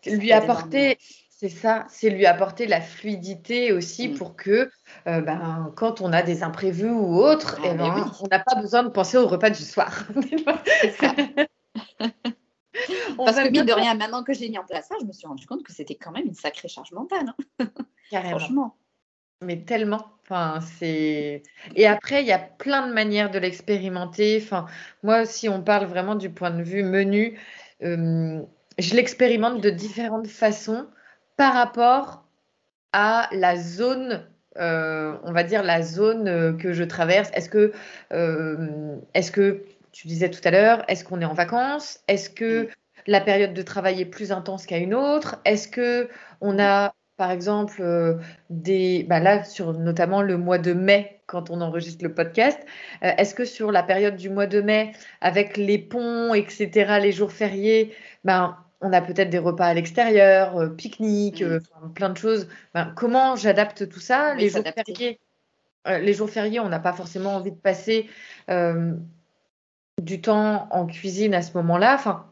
lui 0.05 0.31
apporter 0.31 0.97
c'est 1.41 1.49
ça, 1.49 1.87
c'est 1.89 2.11
lui 2.11 2.27
apporter 2.27 2.67
la 2.67 2.79
fluidité 2.81 3.73
aussi 3.73 4.09
mmh. 4.09 4.13
pour 4.13 4.35
que 4.35 4.69
euh, 5.07 5.21
ben, 5.21 5.73
quand 5.75 5.99
on 5.99 6.13
a 6.13 6.21
des 6.21 6.43
imprévus 6.43 6.91
ou 6.91 7.15
autres, 7.17 7.59
ah, 7.63 7.69
eh 7.71 7.73
ben, 7.73 8.11
on 8.21 8.27
n'a 8.27 8.37
pas 8.37 8.61
besoin 8.61 8.83
de 8.83 8.89
penser 8.89 9.17
au 9.17 9.25
repas 9.27 9.49
du 9.49 9.63
soir. 9.63 10.03
Parce 13.17 13.37
que 13.37 13.49
mine 13.49 13.65
de 13.65 13.73
rien, 13.73 13.95
maintenant 13.95 14.23
que 14.23 14.33
j'ai 14.33 14.49
mis 14.49 14.59
en 14.59 14.65
place 14.65 14.87
ça, 14.87 14.93
je 15.01 15.05
me 15.07 15.11
suis 15.11 15.25
rendu 15.25 15.47
compte 15.47 15.63
que 15.63 15.71
c'était 15.71 15.95
quand 15.95 16.11
même 16.11 16.27
une 16.27 16.35
sacrée 16.35 16.67
charge 16.67 16.91
mentale. 16.91 17.33
Hein. 17.57 17.65
Carrément. 18.11 18.37
Franchement. 18.37 18.75
Mais 19.41 19.63
tellement. 19.63 20.05
Enfin, 20.21 20.59
c'est... 20.61 21.41
Et 21.75 21.87
après, 21.87 22.21
il 22.21 22.27
y 22.27 22.31
a 22.31 22.37
plein 22.37 22.87
de 22.87 22.93
manières 22.93 23.31
de 23.31 23.39
l'expérimenter. 23.39 24.39
Enfin, 24.43 24.67
moi, 25.01 25.25
si 25.25 25.49
on 25.49 25.63
parle 25.63 25.85
vraiment 25.87 26.13
du 26.13 26.29
point 26.29 26.51
de 26.51 26.61
vue 26.61 26.83
menu, 26.83 27.39
euh, 27.81 28.43
je 28.77 28.93
l'expérimente 28.93 29.59
de 29.59 29.71
différentes 29.71 30.27
façons 30.27 30.85
par 31.41 31.55
rapport 31.55 32.23
à 32.93 33.27
la 33.31 33.57
zone, 33.57 34.27
euh, 34.59 35.17
on 35.23 35.31
va 35.31 35.41
dire 35.41 35.63
la 35.63 35.81
zone 35.81 36.27
euh, 36.27 36.53
que 36.53 36.71
je 36.71 36.83
traverse. 36.83 37.31
Est-ce 37.33 37.49
que, 37.49 37.71
euh, 38.13 38.97
est-ce 39.15 39.31
que 39.31 39.63
tu 39.91 40.07
disais 40.07 40.29
tout 40.29 40.41
à 40.43 40.51
l'heure, 40.51 40.83
est-ce 40.87 41.03
qu'on 41.03 41.19
est 41.19 41.25
en 41.25 41.33
vacances? 41.33 41.99
Est-ce 42.07 42.29
que 42.29 42.69
la 43.07 43.21
période 43.21 43.55
de 43.55 43.61
travail 43.63 44.01
est 44.01 44.05
plus 44.05 44.31
intense 44.31 44.67
qu'à 44.67 44.77
une 44.77 44.93
autre? 44.93 45.41
Est-ce 45.43 45.67
que 45.67 46.09
on 46.41 46.59
a 46.59 46.93
par 47.17 47.31
exemple 47.31 48.19
des 48.51 49.03
bah 49.09 49.19
là 49.19 49.43
sur 49.43 49.73
notamment 49.73 50.21
le 50.21 50.37
mois 50.37 50.59
de 50.59 50.73
mai 50.73 51.23
quand 51.25 51.49
on 51.49 51.61
enregistre 51.61 52.03
le 52.03 52.13
podcast 52.13 52.59
est-ce 53.01 53.35
que 53.35 53.45
sur 53.45 53.71
la 53.71 53.83
période 53.83 54.15
du 54.15 54.29
mois 54.31 54.47
de 54.47 54.59
mai 54.59 54.93
avec 55.19 55.55
les 55.57 55.77
ponts 55.77 56.33
etc 56.33 56.97
les 56.99 57.11
jours 57.11 57.31
fériés 57.31 57.93
ben 58.23 58.57
on 58.81 58.91
a 58.93 59.01
peut-être 59.01 59.29
des 59.29 59.37
repas 59.37 59.67
à 59.67 59.73
l'extérieur, 59.73 60.57
euh, 60.57 60.69
pique-nique, 60.69 61.41
euh, 61.41 61.59
plein 61.93 62.09
de 62.09 62.17
choses. 62.17 62.47
Ben, 62.73 62.91
comment 62.95 63.35
j'adapte 63.35 63.87
tout 63.87 63.99
ça 63.99 64.33
les, 64.35 64.49
jours 64.49 64.63
fériés, 64.63 65.19
euh, 65.87 65.99
les 65.99 66.13
jours 66.13 66.29
fériés, 66.29 66.59
on 66.59 66.69
n'a 66.69 66.79
pas 66.79 66.93
forcément 66.93 67.35
envie 67.35 67.51
de 67.51 67.57
passer 67.57 68.09
du 70.01 70.19
temps 70.19 70.67
en 70.71 70.87
cuisine 70.87 71.35
à 71.35 71.43
ce 71.43 71.53
moment-là. 71.57 71.93
Enfin, 71.93 72.25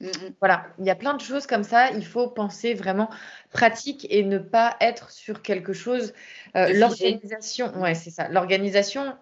mm, 0.00 0.06
mm. 0.06 0.34
voilà, 0.40 0.66
il 0.78 0.86
y 0.86 0.90
a 0.90 0.94
plein 0.94 1.14
de 1.14 1.20
choses 1.20 1.46
comme 1.46 1.64
ça. 1.64 1.90
Il 1.90 2.06
faut 2.06 2.28
penser 2.28 2.72
vraiment 2.72 3.10
pratique 3.50 4.06
et 4.08 4.24
ne 4.24 4.38
pas 4.38 4.76
être 4.80 5.10
sur 5.10 5.42
quelque 5.42 5.74
chose. 5.74 6.14
L'organisation, 6.54 7.70
ouais, 7.80 7.94
c'est 7.94 8.10
ça. 8.10 8.28
L'organisation, 8.28 9.14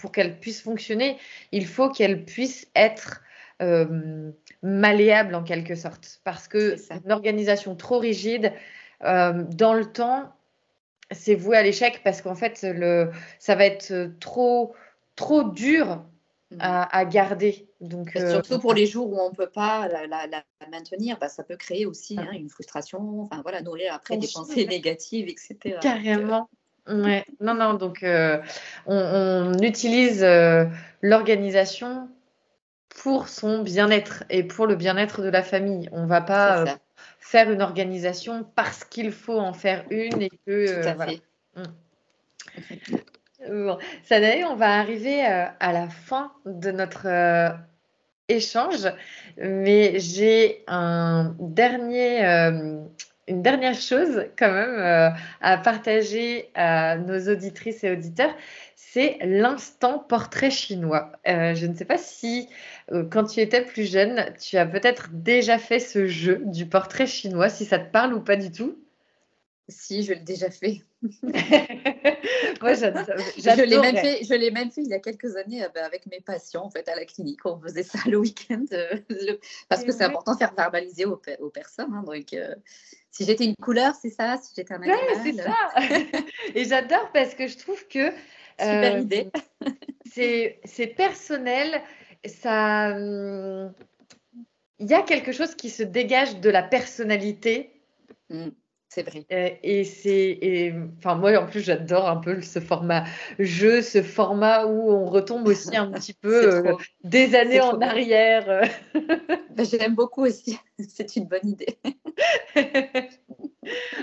pour 0.00 0.10
qu'elle 0.10 0.40
puisse 0.40 0.60
fonctionner, 0.60 1.16
il 1.52 1.64
faut 1.64 1.90
qu'elle 1.90 2.24
puisse 2.24 2.66
être 2.74 3.22
euh, 3.62 4.32
malléable 4.62 5.34
en 5.34 5.42
quelque 5.42 5.76
sorte. 5.76 6.20
Parce 6.24 6.46
que 6.46 6.76
une 7.04 7.10
organisation 7.12 7.74
trop 7.74 7.98
rigide, 7.98 8.52
euh, 9.02 9.44
dans 9.48 9.72
le 9.72 9.86
temps, 9.86 10.30
c'est 11.10 11.34
voué 11.34 11.56
à 11.56 11.62
l'échec 11.62 12.02
parce 12.04 12.20
qu'en 12.20 12.34
fait, 12.34 12.60
le, 12.62 13.10
ça 13.38 13.54
va 13.54 13.64
être 13.64 14.10
trop, 14.20 14.74
trop 15.14 15.42
dur 15.44 16.02
mmh. 16.50 16.56
à, 16.60 17.04
garder. 17.06 17.66
Donc, 17.80 18.14
euh, 18.16 18.32
Surtout 18.32 18.58
pour 18.58 18.74
les 18.74 18.86
jours 18.86 19.10
où 19.10 19.18
on 19.18 19.30
ne 19.30 19.34
peut 19.34 19.48
pas 19.48 19.88
la, 19.88 20.42
maintenir, 20.70 21.16
bah, 21.18 21.30
ça 21.30 21.42
peut 21.42 21.56
créer 21.56 21.86
aussi 21.86 22.18
hein, 22.18 22.28
une 22.32 22.50
frustration, 22.50 23.22
enfin 23.22 23.40
voilà, 23.40 23.62
nourrir 23.62 23.94
après 23.94 24.18
des 24.18 24.28
pensées 24.28 24.66
négatives, 24.68 25.28
etc. 25.28 25.78
Carrément. 25.80 26.50
Ouais. 26.88 27.24
Non, 27.40 27.54
non, 27.54 27.72
donc 27.72 28.04
on, 28.86 29.52
utilise 29.62 30.22
l'organisation 31.00 32.08
pour 33.02 33.28
son 33.28 33.62
bien-être 33.62 34.24
et 34.30 34.42
pour 34.42 34.66
le 34.66 34.74
bien-être 34.74 35.22
de 35.22 35.28
la 35.28 35.42
famille. 35.42 35.88
On 35.92 36.02
ne 36.04 36.08
va 36.08 36.22
pas 36.22 36.60
euh, 36.60 36.66
faire 37.20 37.50
une 37.50 37.60
organisation 37.62 38.46
parce 38.54 38.84
qu'il 38.84 39.12
faut 39.12 39.38
en 39.38 39.52
faire 39.52 39.84
une 39.90 40.22
et 40.22 40.30
que. 40.46 40.82
Tout 40.82 40.88
à 40.88 40.92
euh, 40.92 41.06
fait. 41.06 41.22
Hum. 43.48 43.78
on 44.50 44.56
va 44.56 44.78
arriver 44.78 45.26
euh, 45.26 45.44
à 45.60 45.72
la 45.72 45.88
fin 45.88 46.32
de 46.46 46.70
notre 46.70 47.06
échange, 48.28 48.88
mais 49.36 49.98
j'ai 49.98 50.64
un 50.66 51.36
dernier, 51.38 52.24
une 53.28 53.42
dernière 53.42 53.74
chose 53.74 54.24
quand 54.38 54.50
même 54.50 55.14
à 55.40 55.58
partager 55.58 56.50
à 56.54 56.96
nos 56.96 57.28
auditrices 57.28 57.84
et 57.84 57.92
auditeurs, 57.92 58.34
c'est 58.96 59.18
l'instant 59.20 59.98
portrait 59.98 60.50
chinois. 60.50 61.12
je 61.26 61.66
ne 61.66 61.74
sais 61.74 61.84
pas 61.84 61.98
si 61.98 62.48
euh, 62.92 63.04
quand 63.04 63.24
tu 63.24 63.40
étais 63.40 63.62
plus 63.62 63.84
jeune, 63.84 64.32
tu 64.40 64.56
as 64.56 64.64
peut-être 64.64 65.10
déjà 65.12 65.58
fait 65.58 65.80
ce 65.80 66.06
jeu 66.06 66.40
du 66.46 66.64
portrait 66.64 67.06
chinois, 67.06 67.50
si 67.50 67.66
ça 67.66 67.78
te 67.78 67.92
parle 67.92 68.14
ou 68.14 68.22
pas 68.22 68.36
du 68.36 68.50
tout. 68.50 68.78
Si, 69.68 70.02
je 70.02 70.14
l'ai 70.14 70.20
déjà 70.20 70.48
fait. 70.50 70.80
Moi, 71.02 72.72
je 72.72 73.62
l'ai 73.64 73.78
même 73.78 73.96
fait. 73.98 74.24
Je 74.24 74.32
l'ai 74.32 74.50
même 74.50 74.70
fait 74.70 74.80
il 74.80 74.88
y 74.88 74.94
a 74.94 75.00
quelques 75.00 75.36
années 75.36 75.62
euh, 75.62 75.84
avec 75.84 76.06
mes 76.06 76.22
patients 76.22 76.64
en 76.64 76.70
fait 76.70 76.88
à 76.88 76.96
la 76.96 77.04
clinique. 77.04 77.44
On 77.44 77.60
faisait 77.60 77.82
ça 77.82 77.98
le 78.06 78.16
week-end 78.16 78.64
euh, 78.72 78.96
parce 79.68 79.84
que 79.84 79.92
c'est 79.92 80.04
important 80.04 80.32
de 80.32 80.38
faire 80.38 80.54
verbaliser 80.54 81.04
aux, 81.04 81.18
personnes. 81.50 81.92
Hein, 81.92 82.02
donc, 82.06 82.34
si 83.10 83.26
j'étais 83.26 83.44
une 83.44 83.56
couleur, 83.56 83.94
c'est 84.00 84.08
ça. 84.08 84.38
Si 84.38 84.54
j'étais 84.56 84.72
un 84.72 84.80
animal. 84.80 85.00
c'est 85.22 85.34
ça. 85.34 85.54
Et 86.54 86.64
j'adore 86.64 87.10
parce 87.12 87.34
que 87.34 87.46
je 87.46 87.58
trouve 87.58 87.86
que 87.88 88.10
super 88.58 88.98
idée. 88.98 89.30
c'est 90.04 90.86
personnel 90.96 91.82
ça, 92.28 92.94
hum, 92.96 93.72
il 94.78 94.88
y 94.88 94.94
a 94.94 95.02
quelque 95.02 95.32
chose 95.32 95.54
qui 95.54 95.70
se 95.70 95.82
dégage 95.82 96.40
de 96.40 96.50
la 96.50 96.62
personnalité. 96.62 97.70
Mmh, 98.30 98.48
c'est 98.88 99.02
vrai. 99.02 99.26
Euh, 99.32 99.50
et, 99.62 99.84
c'est, 99.84 100.74
enfin 100.98 101.14
moi 101.16 101.36
en 101.36 101.46
plus 101.46 101.60
j'adore 101.60 102.08
un 102.08 102.16
peu 102.16 102.40
ce 102.40 102.60
format 102.60 103.04
jeu, 103.38 103.82
ce 103.82 104.02
format 104.02 104.66
où 104.66 104.90
on 104.90 105.06
retombe 105.06 105.46
aussi 105.48 105.76
un 105.76 105.90
petit 105.92 106.14
peu 106.20 106.66
euh, 106.66 106.74
des 107.04 107.34
années 107.34 107.60
en 107.60 107.80
arrière. 107.80 108.62
Ben, 109.56 109.64
je 109.64 109.78
l'aime 109.78 109.94
beaucoup 109.94 110.26
aussi. 110.26 110.58
C'est 110.86 111.16
une 111.16 111.24
bonne 111.24 111.48
idée. 111.48 111.78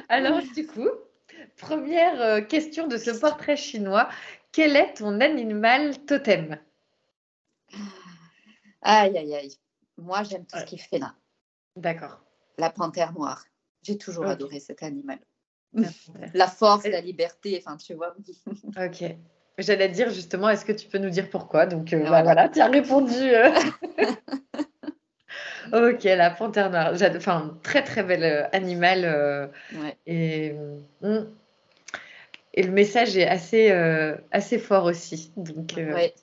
Alors 0.09 0.41
du 0.55 0.65
coup, 0.65 0.89
première 1.57 2.19
euh, 2.19 2.41
question 2.41 2.87
de 2.87 2.97
ce 2.97 3.11
portrait 3.11 3.55
chinois. 3.55 4.09
Quel 4.53 4.75
est 4.75 4.93
ton 4.93 5.19
animal 5.19 5.97
totem? 6.05 6.59
Aïe, 8.83 9.17
aïe, 9.17 9.35
aïe. 9.35 9.57
Moi, 9.97 10.21
j'aime 10.23 10.45
tout 10.45 10.59
ce 10.59 10.65
qui 10.65 10.77
fait 10.77 10.99
là. 10.99 11.15
D'accord. 11.75 12.21
La 12.59 12.69
panthère 12.69 13.13
noire. 13.13 13.43
J'ai 13.81 13.97
toujours 13.97 14.27
adoré 14.27 14.59
cet 14.59 14.83
animal. 14.83 15.17
La, 15.73 16.47
force, 16.47 16.85
la 16.85 17.01
liberté, 17.01 17.61
enfin, 17.65 17.77
tu 17.77 17.95
vois. 17.95 18.15
ok. 18.77 19.15
J'allais 19.57 19.89
dire 19.89 20.11
justement, 20.11 20.49
est-ce 20.49 20.65
que 20.65 20.71
tu 20.71 20.87
peux 20.87 20.99
nous 20.99 21.09
dire 21.09 21.31
pourquoi? 21.31 21.65
Donc 21.65 21.91
euh, 21.91 22.07
bah, 22.07 22.21
voilà, 22.21 22.47
tu 22.47 22.61
as 22.61 22.67
répondu. 22.67 23.13
Euh. 23.13 23.49
ok, 25.93 26.03
la 26.03 26.29
panthère 26.29 26.69
noire. 26.69 26.93
Enfin, 27.15 27.57
très 27.63 27.83
très 27.83 28.03
bel 28.03 28.23
euh, 28.23 28.47
animal. 28.51 29.51
et, 30.05 30.53
mm. 31.01 31.23
Et 32.53 32.63
le 32.63 32.71
message 32.71 33.17
est 33.17 33.27
assez, 33.27 33.71
assez 34.31 34.59
fort 34.59 34.85
aussi. 34.85 35.31
Donc, 35.35 35.73
ouais. 35.77 36.13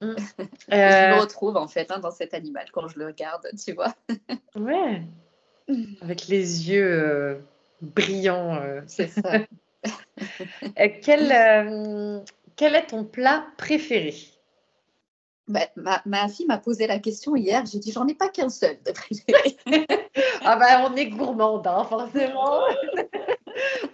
Mm. 0.00 0.14
je 0.68 0.74
me 0.74 1.14
euh, 1.14 1.20
retrouve 1.20 1.56
en 1.56 1.68
fait 1.68 1.90
hein, 1.90 1.98
dans 1.98 2.10
cet 2.10 2.34
animal 2.34 2.66
quand 2.72 2.88
je 2.88 2.98
le 2.98 3.06
regarde, 3.06 3.46
tu 3.62 3.72
vois. 3.72 3.94
ouais. 4.56 5.02
Avec 6.00 6.28
les 6.28 6.70
yeux 6.70 6.92
euh, 6.92 7.38
brillants. 7.80 8.54
Euh. 8.56 8.82
C'est 8.86 9.08
ça. 9.08 9.40
quel, 11.02 12.24
quel 12.56 12.74
est 12.74 12.86
ton 12.86 13.04
plat 13.04 13.46
préféré? 13.56 14.14
Bah, 15.48 15.68
ma, 15.76 16.28
fille 16.28 16.46
m'a 16.46 16.58
posé 16.58 16.88
la 16.88 16.98
question 16.98 17.36
hier. 17.36 17.64
J'ai 17.66 17.78
dit, 17.78 17.92
j'en 17.92 18.08
ai 18.08 18.14
pas 18.14 18.28
qu'un 18.28 18.48
seul 18.48 18.76
de 18.84 18.90
préféré. 18.90 19.56
ah 20.44 20.56
bah, 20.56 20.88
on 20.90 20.96
est 20.96 21.06
gourmande, 21.06 21.66
hein, 21.68 21.84
forcément. 21.84 22.62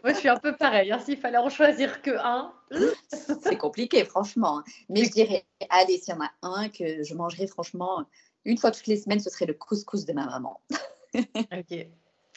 Moi, 0.02 0.12
je 0.12 0.18
suis 0.18 0.28
un 0.28 0.36
peu 0.36 0.56
pareil. 0.56 0.90
Hein. 0.90 0.98
S'il 0.98 1.16
fallait 1.16 1.38
en 1.38 1.48
choisir 1.48 2.02
que 2.02 2.10
un, 2.18 2.52
c'est 3.42 3.56
compliqué, 3.56 4.04
franchement. 4.04 4.62
Mais 4.88 5.04
je 5.04 5.10
dirais, 5.10 5.44
allez, 5.70 5.98
s'il 5.98 6.14
y 6.14 6.16
en 6.16 6.22
a 6.22 6.30
un 6.42 6.68
que 6.68 7.02
je 7.02 7.14
mangerais, 7.14 7.46
franchement, 7.46 8.04
une 8.44 8.58
fois 8.58 8.70
toutes 8.70 8.86
les 8.86 8.96
semaines, 8.96 9.20
ce 9.20 9.30
serait 9.30 9.46
le 9.46 9.54
couscous 9.54 10.04
de 10.04 10.12
ma 10.12 10.26
maman. 10.26 10.60
ok. 11.14 11.86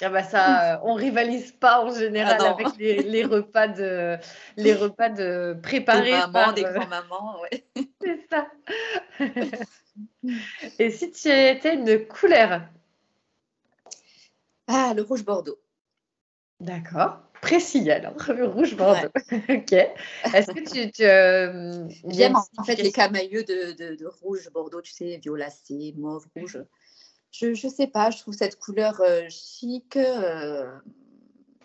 Ah 0.02 0.10
bah 0.10 0.24
ça, 0.24 0.74
euh, 0.74 0.80
on 0.84 0.94
rivalise 0.94 1.54
pas 1.54 1.82
en 1.82 1.90
général 1.90 2.36
ah 2.42 2.50
avec 2.50 2.68
les, 2.78 3.24
repas 3.24 3.70
de 3.70 4.18
les 4.58 4.74
repas 4.74 5.08
de 5.08 5.58
préparés 5.64 6.12
des 6.12 6.18
mamans, 6.18 6.52
des 6.52 6.66
euh, 6.66 6.74
grands-mamans, 6.74 7.42
ouais. 7.42 7.66
C'est 8.02 8.28
ça. 8.30 8.48
Et 10.80 10.92
si 10.92 11.12
tu 11.12 11.30
étais 11.30 11.76
une 11.76 12.06
couleur? 12.08 12.64
Ah, 14.68 14.94
le 14.94 15.04
rouge 15.04 15.24
bordeaux. 15.24 15.60
D'accord. 16.60 17.20
Précis 17.46 17.92
alors, 17.92 18.16
rouge 18.54 18.76
bordeaux. 18.76 19.10
ok. 19.50 19.74
Est-ce 19.74 20.52
que 20.52 20.90
tu, 20.90 21.04
euh, 21.04 21.88
j'aime 22.08 22.36
en 22.58 22.64
fait 22.64 22.76
les 22.78 22.92
camailleux 22.92 23.44
de, 23.44 23.74
de, 23.74 23.96
de, 23.96 24.08
rouge 24.08 24.50
bordeaux, 24.52 24.82
tu 24.82 24.92
sais, 24.92 25.18
violacé, 25.18 25.94
mauve, 25.96 26.26
rouge 26.36 26.64
je 27.32 27.48
ne 27.50 27.72
sais 27.72 27.88
pas, 27.88 28.10
je 28.12 28.18
trouve 28.20 28.34
cette 28.34 28.58
couleur 28.58 29.00
euh, 29.02 29.28
chic. 29.30 29.96
Euh, 29.98 30.72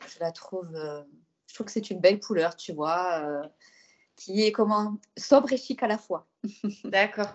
je 0.06 0.20
la 0.20 0.32
trouve, 0.32 0.68
je 1.46 1.54
trouve 1.54 1.66
que 1.66 1.72
c'est 1.72 1.90
une 1.90 2.00
belle 2.00 2.20
couleur, 2.20 2.56
tu 2.56 2.72
vois, 2.72 3.42
qui 4.16 4.42
est 4.42 4.52
comment 4.52 4.98
sobre 5.16 5.52
et 5.52 5.56
chic 5.56 5.82
à 5.82 5.86
la 5.86 5.96
fois. 5.96 6.26
D'accord. 6.84 7.34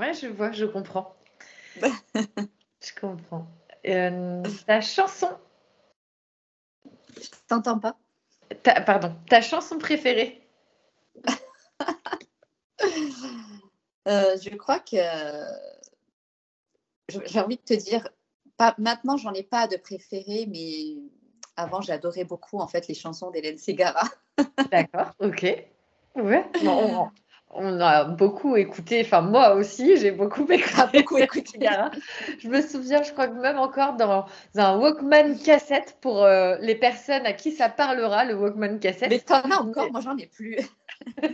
Ouais, 0.00 0.14
je 0.14 0.26
vois, 0.26 0.50
je 0.50 0.64
comprends. 0.64 1.14
je 1.80 3.00
comprends. 3.00 3.46
ta 4.66 4.80
chanson 4.80 5.28
Je 7.20 7.28
t'entends 7.48 7.78
pas. 7.78 7.96
pardon, 8.86 9.14
ta 9.28 9.40
chanson 9.40 9.78
préférée? 9.78 10.46
Je 14.06 14.54
crois 14.56 14.80
que 14.80 14.96
j'ai 17.08 17.40
envie 17.40 17.56
de 17.56 17.62
te 17.62 17.74
dire, 17.74 18.08
pas, 18.56 18.74
maintenant, 18.78 19.16
j'en 19.16 19.32
ai 19.32 19.42
pas 19.42 19.66
de 19.66 19.76
préféré, 19.76 20.46
mais 20.48 20.96
avant, 21.56 21.80
j'adorais 21.80 22.24
beaucoup 22.24 22.58
en 22.58 22.66
fait 22.66 22.88
les 22.88 22.94
chansons 22.94 23.30
d'Hélène 23.30 23.58
Ségara. 23.58 24.04
D'accord, 24.70 25.12
ok. 25.20 25.42
Ouais. 26.16 26.46
on, 26.66 27.08
a 27.80 28.04
beaucoup 28.04 28.56
écouté, 28.56 29.02
enfin 29.04 29.20
moi 29.20 29.54
aussi, 29.54 29.96
j'ai 29.96 30.10
beaucoup 30.10 30.46
écouté, 30.50 30.58
beaucoup 30.94 31.18
écouté 31.18 31.68
Je 32.38 32.48
me 32.48 32.60
souviens, 32.60 33.02
je 33.02 33.12
crois 33.12 33.28
que 33.28 33.40
même 33.40 33.58
encore 33.58 33.94
dans 33.94 34.26
un 34.56 34.78
Walkman 34.78 35.36
cassette 35.44 35.96
pour 36.00 36.24
euh, 36.24 36.56
les 36.60 36.74
personnes 36.74 37.26
à 37.26 37.32
qui 37.32 37.52
ça 37.52 37.68
parlera, 37.68 38.24
le 38.24 38.34
Walkman 38.34 38.78
cassette. 38.78 39.10
Mais 39.10 39.20
t'en 39.20 39.42
as 39.50 39.60
encore, 39.60 39.90
moi 39.92 40.00
j'en 40.00 40.16
ai 40.16 40.26
plus. 40.26 40.56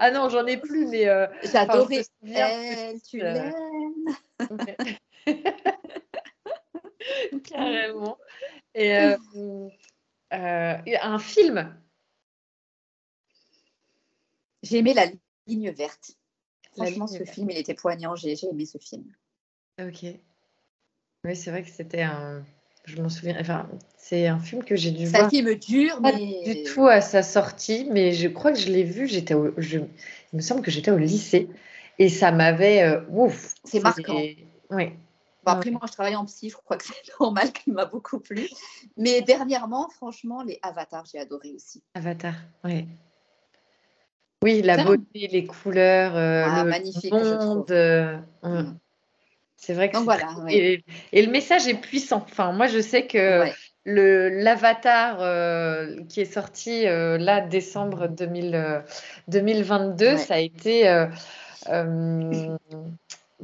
ah 0.00 0.10
non, 0.10 0.28
j'en 0.28 0.44
ai 0.46 0.56
plus, 0.56 0.86
mais. 0.86 1.06
Euh, 1.08 1.26
J'adorais. 1.42 2.04
Elle, 2.26 3.00
tu 3.02 3.22
euh, 3.22 3.32
l'aimes. 3.32 3.54
Carrément. 7.44 8.18
Et 8.74 8.96
euh, 8.96 9.16
un 10.30 11.18
film. 11.18 11.74
J'ai 14.64 14.78
aimé 14.78 14.94
La 14.94 15.06
ligne 15.46 15.70
verte. 15.70 16.12
Franchement, 16.72 17.06
ce 17.06 17.24
film, 17.24 17.50
il 17.50 17.58
était 17.58 17.74
poignant. 17.74 18.16
J'ai 18.16 18.34
aimé 18.44 18.66
ce 18.66 18.78
film. 18.78 19.04
Ok. 19.80 20.04
Oui, 21.24 21.36
c'est 21.36 21.50
vrai 21.50 21.62
que 21.62 21.70
c'était 21.70 22.02
un 22.02 22.44
je 22.84 23.00
m'en 23.00 23.08
souviens. 23.08 23.36
Enfin, 23.40 23.68
c'est 23.96 24.26
un 24.26 24.38
film 24.38 24.62
que 24.62 24.76
j'ai 24.76 24.90
dû 24.90 25.06
voir. 25.06 25.22
C'est 25.22 25.26
un 25.26 25.30
film 25.30 25.54
dur, 25.54 26.00
pas 26.02 26.12
du 26.12 26.62
tout 26.64 26.86
à 26.86 27.00
sa 27.00 27.22
sortie, 27.22 27.88
mais 27.90 28.12
je 28.12 28.28
crois 28.28 28.52
que 28.52 28.58
je 28.58 28.70
l'ai 28.70 28.84
vu. 28.84 29.06
J'étais, 29.08 29.34
je... 29.56 29.78
il 29.78 30.36
me 30.36 30.40
semble 30.40 30.62
que 30.62 30.70
j'étais 30.70 30.90
au 30.90 30.98
lycée 30.98 31.48
et 31.98 32.08
ça 32.08 32.30
m'avait. 32.30 32.82
Euh, 32.82 33.00
ouf. 33.08 33.54
C'est 33.64 33.80
marquant. 33.80 34.20
Oui. 34.70 34.92
après, 35.46 35.70
moi, 35.70 35.82
je 35.86 35.92
travaille 35.92 36.16
en 36.16 36.24
psy, 36.26 36.50
je 36.50 36.56
crois 36.56 36.76
que 36.76 36.84
c'est 36.86 37.20
normal 37.20 37.52
qu'il 37.52 37.72
m'a 37.72 37.86
beaucoup 37.86 38.20
plu. 38.20 38.48
Mais 38.96 39.22
dernièrement, 39.22 39.88
franchement, 39.88 40.42
les 40.42 40.58
avatars, 40.62 41.06
j'ai 41.10 41.18
adoré 41.18 41.52
aussi. 41.52 41.82
Avatar, 41.94 42.34
oui. 42.64 42.86
Oui, 44.44 44.60
la 44.60 44.84
beauté, 44.84 45.26
les 45.32 45.46
couleurs, 45.46 46.14
euh, 46.16 46.44
ah, 46.46 46.64
le 46.64 46.68
magnifique, 46.68 47.10
monde. 47.10 47.70
Euh, 47.70 48.18
mm. 48.42 48.76
C'est 49.56 49.72
vrai 49.72 49.90
que 49.90 49.96
voilà, 49.96 50.28
et, 50.50 50.84
le 51.14 51.30
message 51.30 51.66
est 51.66 51.80
puissant. 51.80 52.22
Enfin, 52.30 52.52
moi, 52.52 52.66
je 52.66 52.78
sais 52.80 53.06
que 53.06 53.46
le 53.84 54.28
l'avatar 54.28 55.22
euh, 55.22 55.96
qui 56.10 56.20
est 56.20 56.30
sorti 56.30 56.84
là 56.84 57.40
décembre 57.40 58.08
2022, 58.08 60.04
euh, 60.04 60.16
ça 60.18 60.34
a 60.34 60.40
été 60.40 61.06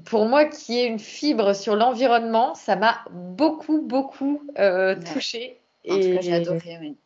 pour 0.05 0.27
moi 0.27 0.45
qui 0.45 0.81
ai 0.81 0.85
une 0.85 0.99
fibre 0.99 1.55
sur 1.55 1.77
l'environnement, 1.77 2.55
ça 2.55 2.77
m'a 2.77 3.03
beaucoup 3.11 3.81
beaucoup 3.81 4.43
touchée. 5.15 5.63
et 5.85 6.21
j'ai 6.21 6.35
adoré. 6.35 6.79
Oui. 6.79 6.99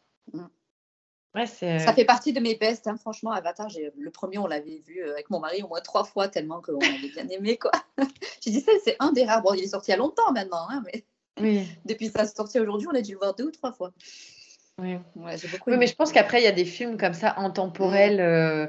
Ça 1.34 1.66
euh, 1.66 1.78
fait 1.94 2.04
partie 2.04 2.32
de 2.32 2.38
mes 2.38 2.54
bestes, 2.54 2.86
hein. 2.86 2.96
franchement. 2.96 3.32
Avatar, 3.32 3.68
le 3.98 4.10
premier, 4.10 4.38
on 4.38 4.46
l'avait 4.46 4.82
vu 4.86 5.02
euh, 5.02 5.12
avec 5.12 5.30
mon 5.30 5.40
mari 5.40 5.62
au 5.62 5.68
moins 5.68 5.80
trois 5.80 6.04
fois, 6.04 6.28
tellement 6.28 6.60
qu'on 6.60 6.78
avait 6.78 7.08
bien 7.08 7.28
aimé. 7.28 7.58
quoi. 7.58 7.72
J'ai 8.40 8.52
dit 8.52 8.60
ça, 8.60 8.70
c'est 8.84 8.96
un 9.00 9.12
des 9.12 9.24
rares. 9.24 9.42
Bon, 9.42 9.52
il 9.52 9.64
est 9.64 9.68
sorti 9.68 9.90
il 9.90 9.92
y 9.92 9.94
a 9.94 9.98
longtemps 9.98 10.32
maintenant, 10.32 10.66
hein, 10.70 10.82
mais 10.84 11.04
oui. 11.40 11.66
depuis 11.84 12.08
sa 12.08 12.26
sortie 12.26 12.60
aujourd'hui, 12.60 12.86
on 12.88 12.94
a 12.94 13.02
dû 13.02 13.12
le 13.12 13.18
voir 13.18 13.34
deux 13.34 13.46
ou 13.46 13.50
trois 13.50 13.72
fois. 13.72 13.92
Oui, 14.82 14.96
oui 15.14 15.76
mais 15.78 15.86
je 15.86 15.94
pense 15.94 16.10
qu'après, 16.10 16.40
il 16.40 16.44
y 16.44 16.48
a 16.48 16.52
des 16.52 16.64
films 16.64 16.96
comme 16.96 17.14
ça 17.14 17.34
intemporels. 17.36 18.20
Euh, 18.20 18.66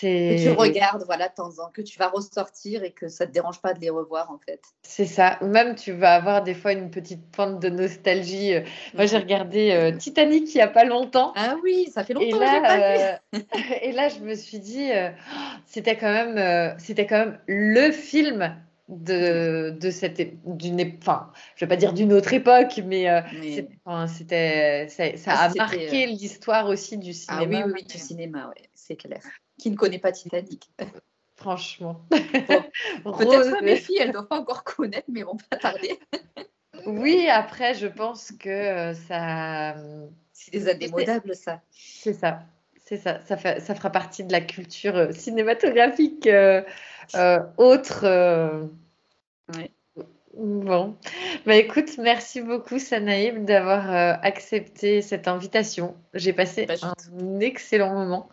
que 0.00 0.42
tu 0.42 0.50
regardes 0.50 1.04
voilà, 1.04 1.28
de 1.28 1.34
temps 1.34 1.48
en 1.48 1.66
temps, 1.66 1.70
que 1.72 1.82
tu 1.82 1.96
vas 1.96 2.08
ressortir 2.08 2.82
et 2.82 2.90
que 2.90 3.06
ça 3.06 3.24
ne 3.24 3.28
te 3.28 3.34
dérange 3.34 3.60
pas 3.60 3.72
de 3.72 3.80
les 3.80 3.90
revoir, 3.90 4.32
en 4.32 4.38
fait. 4.38 4.60
C'est 4.82 5.06
ça. 5.06 5.38
Ou 5.42 5.46
même, 5.46 5.76
tu 5.76 5.92
vas 5.92 6.16
avoir 6.16 6.42
des 6.42 6.54
fois 6.54 6.72
une 6.72 6.90
petite 6.90 7.30
pointe 7.30 7.60
de 7.60 7.68
nostalgie. 7.68 8.54
Euh. 8.54 8.62
Moi, 8.94 9.06
j'ai 9.06 9.18
regardé 9.18 9.70
euh, 9.70 9.96
Titanic 9.96 10.52
il 10.52 10.56
n'y 10.56 10.62
a 10.62 10.68
pas 10.68 10.84
longtemps. 10.84 11.32
Ah 11.36 11.54
oui, 11.62 11.88
ça 11.94 12.02
fait 12.02 12.14
longtemps 12.14 12.26
et 12.26 12.32
là, 12.32 13.20
que 13.30 13.38
pas 13.38 13.78
et 13.82 13.92
là, 13.92 14.08
je 14.08 14.18
me 14.18 14.34
suis 14.34 14.58
dit, 14.58 14.90
c'était 15.66 15.96
quand, 15.96 16.12
même, 16.12 16.76
c'était 16.78 17.06
quand 17.06 17.18
même 17.18 17.38
le 17.46 17.92
film 17.92 18.56
de, 18.88 19.70
de 19.70 19.90
cette 19.90 20.20
d'une 20.44 20.98
enfin 20.98 21.30
je 21.56 21.64
vais 21.64 21.68
pas 21.68 21.76
dire 21.76 21.94
d'une 21.94 22.12
autre 22.12 22.32
époque 22.34 22.80
mais, 22.84 23.08
euh, 23.08 23.22
c'était 24.06 24.88
ça, 24.88 25.04
ah, 25.26 25.44
a 25.44 25.54
marqué 25.54 26.04
euh, 26.04 26.08
l'histoire 26.08 26.68
aussi 26.68 26.98
du 26.98 27.14
cinéma 27.14 27.60
ah 27.62 27.66
oui 27.66 27.72
oui, 27.76 27.84
du 27.84 27.98
cinéma 27.98 28.48
ouais, 28.48 28.68
c'est 28.74 28.96
clair. 28.96 29.20
Qui 29.58 29.70
ne 29.70 29.76
connaît 29.76 29.98
pas 29.98 30.12
Titanic. 30.12 30.70
Franchement. 31.36 32.04
Peut-être 32.10 33.62
mes 33.62 33.76
filles 33.76 33.98
elles 34.00 34.12
doivent 34.12 34.28
pas 34.28 34.40
encore 34.40 34.64
connaître 34.64 35.08
mais 35.08 35.22
vont 35.22 35.36
pas 35.50 35.56
tarder. 35.56 35.98
Oui 36.86 37.28
après 37.30 37.72
je 37.74 37.86
pense 37.86 38.32
que 38.32 38.50
euh, 38.50 38.94
ça 38.94 39.76
c'est 40.32 40.50
des 40.50 40.68
indémodables 40.68 41.34
ça. 41.34 41.62
c'est 41.70 42.12
ça 42.12 42.42
c'est 42.84 42.98
ça, 42.98 43.20
ça, 43.24 43.38
fait, 43.38 43.60
ça, 43.60 43.74
fera 43.74 43.88
partie 43.88 44.24
de 44.24 44.32
la 44.32 44.42
culture 44.42 45.08
cinématographique 45.14 46.26
euh, 46.26 46.62
autre. 47.56 48.04
Euh, 48.04 48.64
bon, 50.36 50.96
bah 51.46 51.56
écoute, 51.56 51.98
merci 51.98 52.40
beaucoup 52.40 52.78
Sanaïb 52.78 53.44
d'avoir 53.44 53.90
euh, 53.90 54.14
accepté 54.22 55.02
cette 55.02 55.28
invitation. 55.28 55.96
J'ai 56.14 56.32
passé 56.32 56.66
bah, 56.66 56.74
un 56.82 57.40
excellent 57.40 57.94
moment. 57.94 58.28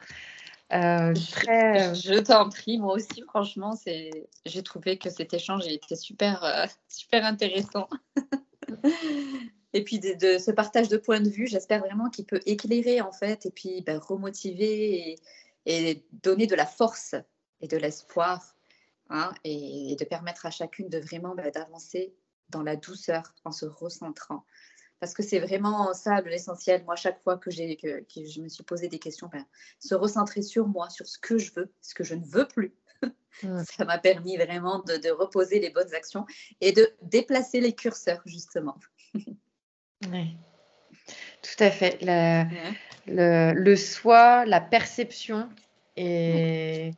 très... 0.69 1.95
Je, 1.95 2.19
t'en 2.19 2.49
prie, 2.49 2.77
moi 2.77 2.95
aussi, 2.95 3.21
franchement, 3.27 3.75
c'est... 3.75 4.09
j'ai 4.45 4.63
trouvé 4.63 4.97
que 4.97 5.09
cet 5.09 5.33
échange 5.33 5.67
était 5.67 5.95
super, 5.95 6.67
super 6.87 7.25
intéressant. 7.25 7.89
et 9.73 9.83
puis 9.83 9.99
de, 9.99 10.37
ce 10.37 10.51
partage 10.51 10.89
de 10.89 10.97
points 10.97 11.21
de 11.21 11.29
vue, 11.29 11.47
j'espère 11.47 11.79
vraiment 11.79 12.09
qu'il 12.09 12.25
peut 12.25 12.41
éclairer 12.45 13.01
en 13.01 13.11
fait, 13.11 13.45
et 13.45 13.51
puis 13.51 13.81
bah, 13.81 13.99
remotiver 13.99 15.11
et, 15.11 15.19
et, 15.65 16.03
donner 16.23 16.47
de 16.47 16.55
la 16.55 16.65
force 16.65 17.15
et 17.61 17.67
de 17.67 17.77
l'espoir 17.77 18.55
Hein, 19.13 19.33
et, 19.43 19.97
de 19.99 20.05
permettre 20.05 20.45
à 20.45 20.51
chacune 20.51 20.87
de 20.87 20.97
vraiment 20.97 21.35
bah, 21.35 21.51
d'avancer 21.51 22.15
dans 22.49 22.63
la 22.63 22.77
douceur 22.77 23.33
en 23.43 23.51
se 23.51 23.65
recentrant. 23.65 24.45
Parce 25.01 25.13
que 25.13 25.21
c'est 25.21 25.39
vraiment 25.39 25.93
ça 25.93 26.21
l'essentiel. 26.21 26.85
Moi, 26.85 26.95
chaque 26.95 27.21
fois 27.21 27.37
que, 27.37 27.51
j'ai, 27.51 27.75
que, 27.75 28.05
je 28.15 28.39
me 28.39 28.47
suis 28.47 28.63
posé 28.63 28.87
des 28.87 28.99
questions, 28.99 29.27
ben, 29.27 29.45
se 29.79 29.95
recentrer 29.95 30.41
sur 30.41 30.65
moi, 30.65 30.89
sur 30.89 31.07
ce 31.07 31.19
que 31.19 31.37
je 31.37 31.51
veux, 31.53 31.73
ce 31.81 31.93
que 31.93 32.05
je 32.05 32.15
ne 32.15 32.23
veux 32.23 32.47
plus. 32.47 32.73
ça 33.65 33.83
m'a 33.83 33.97
permis 33.97 34.37
vraiment 34.37 34.79
de, 34.79 35.11
reposer 35.11 35.59
les 35.59 35.71
bonnes 35.71 35.93
actions 35.93 36.25
et 36.61 36.71
de 36.71 36.87
déplacer 37.01 37.59
les 37.59 37.73
curseurs, 37.73 38.21
justement. 38.25 38.77
oui, 40.09 40.37
tout 41.41 41.63
à 41.63 41.69
fait. 41.69 41.97
le, 42.01 43.51
le, 43.53 43.75
soi, 43.75 44.45
la 44.45 44.61
perception 44.61 45.49
et 45.97 46.91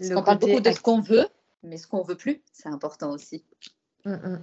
on 0.00 0.22
parle 0.22 0.38
beaucoup 0.38 0.60
de 0.60 0.72
ce 0.72 0.80
qu'on 0.80 1.00
veut, 1.00 1.28
mais 1.62 1.76
ce 1.76 1.86
qu'on 1.86 2.02
veut 2.02 2.16
plus, 2.16 2.42
c'est 2.52 2.68
important 2.68 3.10
aussi. 3.10 3.44
Mm, 4.04 4.12
mm. 4.12 4.42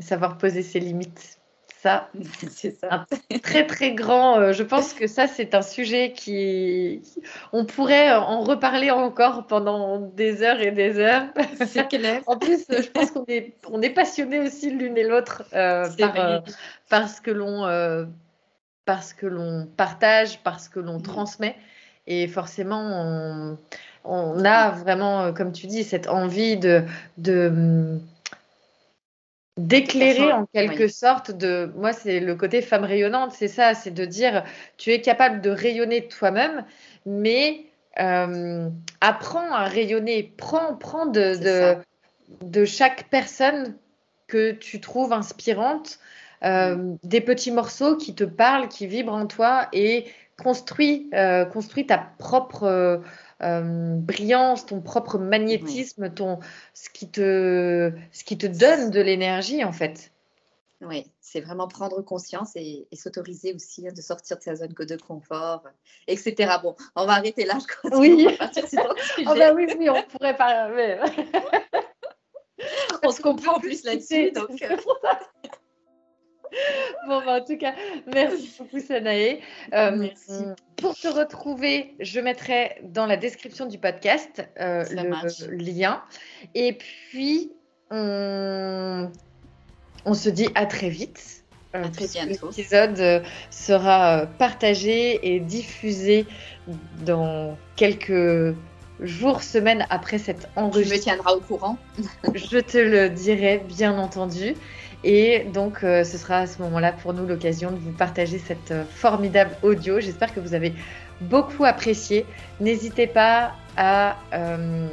Savoir 0.00 0.38
poser 0.38 0.62
ses 0.62 0.80
limites. 0.80 1.38
Ça, 1.80 2.08
c'est 2.50 2.82
un 2.84 3.04
très 3.42 3.66
très 3.66 3.92
grand. 3.92 4.38
Euh, 4.38 4.52
je 4.52 4.62
pense 4.62 4.94
que 4.94 5.06
ça, 5.06 5.26
c'est 5.26 5.54
un 5.54 5.62
sujet 5.62 6.12
qui. 6.12 7.02
On 7.52 7.64
pourrait 7.66 8.10
en 8.12 8.42
reparler 8.42 8.90
encore 8.90 9.46
pendant 9.46 10.00
des 10.00 10.42
heures 10.42 10.60
et 10.60 10.70
des 10.70 10.98
heures. 10.98 11.26
C'est 11.66 11.88
clair. 11.88 12.22
en 12.26 12.38
plus, 12.38 12.64
je 12.68 12.88
pense 12.90 13.10
qu'on 13.10 13.26
est, 13.28 13.54
on 13.70 13.82
est 13.82 13.90
passionnés 13.90 14.40
aussi 14.40 14.70
l'une 14.70 14.96
et 14.96 15.04
l'autre 15.04 15.44
euh, 15.52 15.86
par, 15.98 16.18
euh, 16.18 16.40
parce 16.88 17.20
que 17.20 17.30
l'on 17.30 17.66
parce 18.86 19.14
que 19.14 19.26
l'on 19.26 19.66
partage, 19.66 20.42
parce 20.42 20.68
que 20.68 20.80
l'on 20.80 20.98
mm. 20.98 21.02
transmet. 21.02 21.56
Et 22.06 22.28
forcément, 22.28 22.82
on, 22.82 23.58
on, 24.04 24.44
a 24.44 24.70
vraiment, 24.70 25.32
comme 25.32 25.52
tu 25.52 25.66
dis, 25.66 25.82
cette 25.84 26.08
envie 26.08 26.56
de, 26.56 26.84
de 27.18 27.98
d'éclairer 29.56 30.32
en 30.32 30.46
quelque 30.46 30.88
sorte 30.88 31.30
de 31.30 31.72
moi 31.76 31.92
c'est 31.92 32.18
le 32.18 32.34
côté 32.34 32.60
femme 32.60 32.82
rayonnante 32.82 33.30
c'est 33.32 33.48
ça 33.48 33.74
c'est 33.74 33.92
de 33.92 34.04
dire 34.04 34.42
tu 34.78 34.90
es 34.90 35.00
capable 35.00 35.40
de 35.40 35.50
rayonner 35.50 36.08
toi-même 36.08 36.64
mais 37.06 37.66
euh, 38.00 38.68
apprends 39.00 39.52
à 39.52 39.64
rayonner 39.66 40.34
prends 40.36 40.74
prends 40.74 41.06
de, 41.06 41.36
de, 41.36 41.76
de, 42.44 42.64
chaque 42.64 43.08
personne 43.10 43.76
que 44.26 44.50
tu 44.50 44.80
trouves 44.80 45.12
inspirante 45.12 46.00
euh, 46.42 46.74
mm. 46.74 46.98
des 47.04 47.20
petits 47.20 47.52
morceaux 47.52 47.96
qui 47.96 48.12
te 48.16 48.24
parlent 48.24 48.66
qui 48.66 48.88
vibrent 48.88 49.14
en 49.14 49.26
toi 49.26 49.68
et 49.72 50.06
construis 50.42 51.08
euh, 51.14 51.44
construis 51.44 51.86
ta 51.86 51.98
propre 52.18 53.00
euh, 53.42 53.96
brillance, 53.96 54.66
ton 54.66 54.80
propre 54.80 55.18
magnétisme, 55.18 56.12
ton, 56.12 56.38
ce, 56.72 56.88
qui 56.90 57.08
te, 57.08 57.92
ce 58.12 58.24
qui 58.24 58.38
te 58.38 58.46
donne 58.46 58.90
de 58.90 59.00
l'énergie 59.00 59.64
en 59.64 59.72
fait. 59.72 60.12
Oui, 60.80 61.06
c'est 61.20 61.40
vraiment 61.40 61.66
prendre 61.66 62.02
conscience 62.02 62.52
et, 62.56 62.86
s'autoriser 62.92 63.54
aussi 63.54 63.88
hein, 63.88 63.92
de 63.92 64.02
sortir 64.02 64.36
de 64.36 64.42
sa 64.42 64.54
zone 64.56 64.72
de 64.72 64.96
confort, 64.96 65.64
etc. 66.06 66.56
Bon, 66.62 66.74
on 66.94 67.06
va 67.06 67.12
arrêter 67.14 67.44
là, 67.44 67.58
je 67.60 67.66
crois. 67.66 67.98
Oui. 67.98 68.26
oh 68.28 69.34
bah 69.38 69.52
oui, 69.54 69.66
oui, 69.78 69.88
on 69.88 70.02
pourrait 70.02 70.36
parler. 70.36 70.98
on 73.02 73.10
se 73.10 73.22
comprend 73.22 73.56
en 73.56 73.60
plus 73.60 73.84
là-dessus. 73.84 74.32
Donc... 74.32 74.62
Euh. 76.54 77.08
bon, 77.08 77.22
bah, 77.24 77.40
en 77.40 77.44
tout 77.44 77.56
cas, 77.56 77.74
merci 78.12 78.52
beaucoup, 78.58 78.80
Sanae. 78.80 79.40
Euh, 79.72 80.08
pour 80.76 80.94
te 80.96 81.08
retrouver, 81.08 81.94
je 82.00 82.20
mettrai 82.20 82.76
dans 82.82 83.06
la 83.06 83.16
description 83.16 83.66
du 83.66 83.78
podcast 83.78 84.46
euh, 84.60 84.84
le 84.90 85.56
lien. 85.56 86.02
Et 86.54 86.72
puis, 86.74 87.52
on, 87.90 89.10
se 90.14 90.28
dit 90.28 90.48
à 90.54 90.66
très 90.66 90.88
vite. 90.88 91.44
Euh, 91.74 91.82
l'épisode 92.26 93.24
sera 93.50 94.26
partagé 94.38 95.34
et 95.34 95.40
diffusé 95.40 96.24
dans 97.04 97.58
quelques 97.74 98.54
jours, 99.00 99.42
semaines 99.42 99.86
après 99.90 100.18
cet 100.18 100.48
enregistrement. 100.56 100.88
Je 100.88 100.94
me 100.94 101.02
tiendra 101.02 101.36
au 101.36 101.40
courant. 101.40 101.78
je 102.34 102.58
te 102.58 102.78
le 102.78 103.10
dirai, 103.10 103.62
bien 103.66 103.98
entendu. 103.98 104.54
Et 105.04 105.44
donc, 105.52 105.84
euh, 105.84 106.02
ce 106.02 106.16
sera 106.16 106.38
à 106.38 106.46
ce 106.46 106.60
moment-là 106.62 106.92
pour 106.92 107.12
nous 107.12 107.26
l'occasion 107.26 107.70
de 107.70 107.76
vous 107.76 107.92
partager 107.92 108.38
cette 108.38 108.70
euh, 108.70 108.84
formidable 108.88 109.50
audio. 109.62 110.00
J'espère 110.00 110.34
que 110.34 110.40
vous 110.40 110.54
avez 110.54 110.72
beaucoup 111.20 111.66
apprécié. 111.66 112.24
N'hésitez 112.58 113.06
pas 113.06 113.52
à 113.76 114.16
euh, 114.32 114.88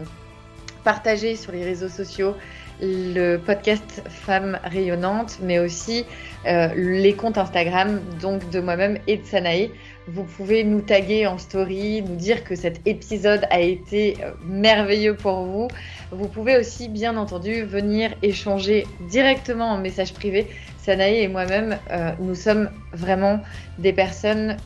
partager 0.84 1.38
sur 1.38 1.54
les 1.54 1.64
réseaux 1.64 1.88
sociaux 1.88 2.36
le 2.84 3.38
podcast 3.38 4.02
Femmes 4.10 4.60
rayonnantes, 4.64 5.38
mais 5.40 5.60
aussi 5.60 6.04
les 6.44 7.14
comptes 7.14 7.38
Instagram 7.38 8.02
donc 8.20 8.50
de 8.50 8.60
moi-même 8.60 8.98
et 9.06 9.18
de 9.18 9.24
Sanae. 9.24 9.70
Vous 10.14 10.24
pouvez 10.26 10.66
nous 10.66 10.82
taguer 10.82 11.26
en 11.26 11.38
story, 11.38 12.02
nous 12.02 12.18
dire 12.18 12.44
que 12.44 12.54
cet 12.54 12.86
épisode 12.86 13.48
a 13.50 13.62
été 13.62 14.18
euh, 14.22 14.32
merveilleux 14.44 15.16
pour 15.16 15.46
vous. 15.46 15.70
Vous 16.12 16.28
pouvez 16.28 16.58
aussi, 16.58 16.90
bien 16.90 17.16
entendu, 17.16 17.64
venir 17.64 18.14
échanger 18.22 18.86
directement 19.10 19.70
en 19.70 19.78
message 19.78 20.14
privé. 20.14 20.48
Sanaï 20.80 21.20
et 21.20 21.30
moi-même, 21.30 21.78
euh, 21.92 22.12
nous 22.20 22.36
sommes 22.36 22.70
vraiment 22.92 23.40
des 23.78 23.94
personnes 23.94 24.58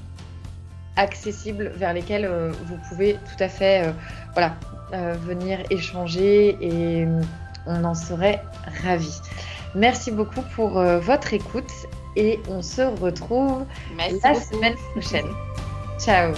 accessibles 0.95 1.71
vers 1.75 1.93
lesquelles 1.93 2.25
euh, 2.25 2.51
vous 2.65 2.77
pouvez 2.89 3.13
tout 3.13 3.43
à 3.43 3.47
fait 3.47 3.93
voilà, 4.33 4.55
venir 5.27 5.59
échanger 5.69 6.57
et 6.59 7.05
on 7.67 7.83
en 7.83 7.93
serait 7.93 8.41
ravis. 8.83 9.19
Merci 9.75 10.09
beaucoup 10.09 10.41
pour 10.55 10.81
votre 10.81 11.33
écoute 11.33 11.71
et 12.15 12.39
on 12.49 12.61
se 12.61 12.81
retrouve 12.81 13.65
la 13.97 14.35
semaine 14.35 14.75
prochaine. 14.93 15.27
Ciao 15.99 16.33